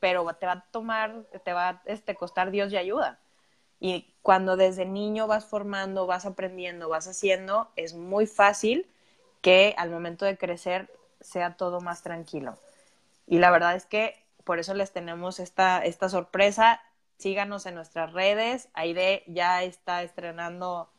pero 0.00 0.26
te 0.34 0.46
va 0.46 0.52
a 0.54 0.64
tomar, 0.72 1.22
te 1.44 1.52
va 1.52 1.68
a 1.68 1.82
este, 1.84 2.16
costar 2.16 2.50
Dios 2.50 2.72
y 2.72 2.78
ayuda. 2.78 3.20
Y 3.80 4.12
cuando 4.22 4.56
desde 4.56 4.84
niño 4.84 5.26
vas 5.26 5.46
formando, 5.46 6.06
vas 6.06 6.26
aprendiendo, 6.26 6.88
vas 6.88 7.08
haciendo, 7.08 7.70
es 7.76 7.94
muy 7.94 8.26
fácil 8.26 8.86
que 9.40 9.74
al 9.78 9.90
momento 9.90 10.26
de 10.26 10.36
crecer 10.36 10.92
sea 11.20 11.56
todo 11.56 11.80
más 11.80 12.02
tranquilo. 12.02 12.58
Y 13.26 13.38
la 13.38 13.50
verdad 13.50 13.74
es 13.74 13.86
que 13.86 14.22
por 14.44 14.58
eso 14.58 14.74
les 14.74 14.92
tenemos 14.92 15.40
esta, 15.40 15.78
esta 15.78 16.08
sorpresa. 16.08 16.82
Síganos 17.16 17.66
en 17.66 17.74
nuestras 17.74 18.12
redes. 18.12 18.68
Aide 18.74 19.22
ya 19.26 19.62
está 19.62 20.02
estrenando 20.02 20.90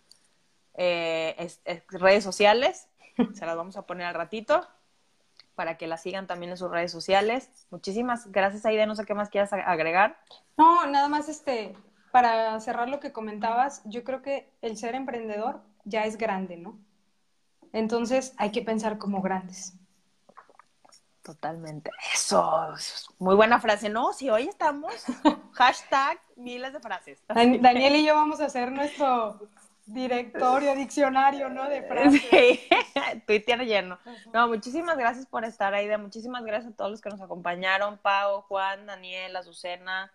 eh, 0.75 1.51
redes 1.89 2.23
sociales. 2.23 2.87
Se 3.33 3.45
las 3.45 3.55
vamos 3.55 3.77
a 3.77 3.85
poner 3.85 4.07
al 4.07 4.13
ratito 4.15 4.67
para 5.55 5.77
que 5.77 5.85
la 5.85 5.97
sigan 5.97 6.27
también 6.27 6.51
en 6.51 6.57
sus 6.57 6.71
redes 6.71 6.91
sociales. 6.91 7.49
Muchísimas 7.69 8.31
gracias, 8.31 8.65
Aide. 8.65 8.85
No 8.87 8.95
sé 8.95 9.05
qué 9.05 9.13
más 9.13 9.29
quieras 9.29 9.51
agregar. 9.53 10.17
No, 10.57 10.87
nada 10.87 11.07
más 11.09 11.27
este, 11.29 11.75
para 12.11 12.59
cerrar 12.59 12.89
lo 12.89 12.99
que 12.99 13.11
comentabas, 13.11 13.81
yo 13.85 14.03
creo 14.03 14.21
que 14.21 14.51
el 14.61 14.77
ser 14.77 14.95
emprendedor 14.95 15.61
ya 15.85 16.05
es 16.05 16.17
grande, 16.17 16.57
¿no? 16.57 16.77
Entonces 17.73 18.33
hay 18.37 18.51
que 18.51 18.61
pensar 18.61 18.97
como 18.97 19.21
grandes. 19.21 19.73
Totalmente. 21.23 21.91
Eso, 22.13 22.73
muy 23.19 23.35
buena 23.35 23.59
frase. 23.59 23.89
No, 23.89 24.11
si 24.11 24.29
hoy 24.29 24.47
estamos, 24.47 24.93
hashtag 25.53 26.19
miles 26.35 26.73
de 26.73 26.79
frases. 26.79 27.23
Daniel 27.27 27.95
y 27.95 28.05
yo 28.05 28.15
vamos 28.15 28.41
a 28.41 28.45
hacer 28.45 28.71
nuestro 28.71 29.39
directorio, 29.85 30.75
diccionario, 30.75 31.49
¿no? 31.49 31.69
De 31.69 31.83
frases. 31.83 32.21
Sí, 32.29 32.67
Twitter 33.27 33.59
lleno. 33.65 33.99
No, 34.33 34.47
muchísimas 34.47 34.97
gracias 34.97 35.27
por 35.27 35.45
estar 35.45 35.73
ahí. 35.75 35.95
Muchísimas 35.97 36.43
gracias 36.43 36.73
a 36.73 36.75
todos 36.75 36.89
los 36.89 37.01
que 37.01 37.09
nos 37.09 37.21
acompañaron. 37.21 37.99
Pau, 37.99 38.41
Juan, 38.41 38.87
Daniel, 38.87 39.35
Azucena, 39.35 40.11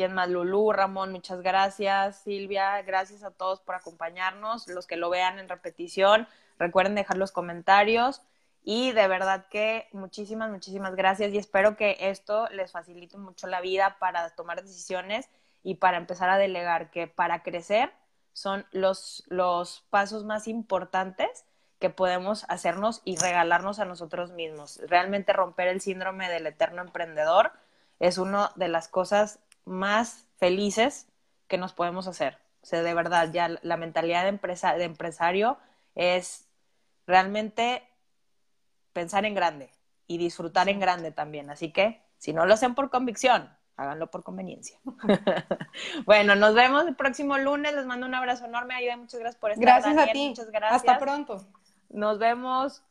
¿Quién 0.00 0.14
más? 0.14 0.30
Lulú, 0.30 0.72
Ramón, 0.72 1.12
muchas 1.12 1.42
gracias. 1.42 2.22
Silvia, 2.22 2.80
gracias 2.80 3.22
a 3.22 3.32
todos 3.32 3.60
por 3.60 3.74
acompañarnos. 3.74 4.66
Los 4.66 4.86
que 4.86 4.96
lo 4.96 5.10
vean 5.10 5.38
en 5.38 5.46
repetición, 5.46 6.26
recuerden 6.58 6.94
dejar 6.94 7.18
los 7.18 7.32
comentarios. 7.32 8.22
Y 8.64 8.92
de 8.92 9.06
verdad 9.08 9.44
que 9.50 9.90
muchísimas, 9.92 10.50
muchísimas 10.50 10.96
gracias. 10.96 11.34
Y 11.34 11.36
espero 11.36 11.76
que 11.76 11.98
esto 12.00 12.48
les 12.48 12.72
facilite 12.72 13.18
mucho 13.18 13.46
la 13.46 13.60
vida 13.60 13.98
para 14.00 14.30
tomar 14.30 14.62
decisiones 14.62 15.28
y 15.62 15.74
para 15.74 15.98
empezar 15.98 16.30
a 16.30 16.38
delegar, 16.38 16.90
que 16.90 17.06
para 17.06 17.42
crecer 17.42 17.92
son 18.32 18.64
los, 18.70 19.24
los 19.28 19.82
pasos 19.90 20.24
más 20.24 20.48
importantes 20.48 21.44
que 21.78 21.90
podemos 21.90 22.46
hacernos 22.48 23.02
y 23.04 23.16
regalarnos 23.16 23.80
a 23.80 23.84
nosotros 23.84 24.32
mismos. 24.32 24.80
Realmente 24.86 25.34
romper 25.34 25.68
el 25.68 25.82
síndrome 25.82 26.30
del 26.30 26.46
eterno 26.46 26.80
emprendedor 26.80 27.52
es 27.98 28.16
una 28.16 28.50
de 28.56 28.68
las 28.68 28.88
cosas 28.88 29.40
más 29.70 30.26
felices 30.36 31.08
que 31.48 31.58
nos 31.58 31.72
podemos 31.72 32.06
hacer. 32.06 32.38
O 32.62 32.66
sea, 32.66 32.82
de 32.82 32.92
verdad, 32.92 33.30
ya 33.32 33.48
la 33.62 33.76
mentalidad 33.76 34.24
de, 34.24 34.28
empresa, 34.28 34.74
de 34.74 34.84
empresario 34.84 35.58
es 35.94 36.46
realmente 37.06 37.88
pensar 38.92 39.24
en 39.24 39.34
grande 39.34 39.70
y 40.06 40.18
disfrutar 40.18 40.68
en 40.68 40.80
grande 40.80 41.12
también. 41.12 41.50
Así 41.50 41.72
que, 41.72 42.02
si 42.18 42.32
no 42.32 42.44
lo 42.44 42.54
hacen 42.54 42.74
por 42.74 42.90
convicción, 42.90 43.48
háganlo 43.76 44.10
por 44.10 44.22
conveniencia. 44.22 44.78
bueno, 46.04 46.34
nos 46.34 46.54
vemos 46.54 46.86
el 46.86 46.96
próximo 46.96 47.38
lunes. 47.38 47.74
Les 47.74 47.86
mando 47.86 48.06
un 48.06 48.14
abrazo 48.14 48.44
enorme. 48.44 48.74
Aida, 48.74 48.96
muchas 48.96 49.20
gracias 49.20 49.40
por 49.40 49.52
estar. 49.52 49.64
Gracias 49.64 49.96
a 49.96 50.12
ti. 50.12 50.28
Muchas 50.28 50.50
gracias. 50.50 50.80
Hasta 50.80 50.98
pronto. 50.98 51.46
Nos 51.88 52.18
vemos. 52.18 52.82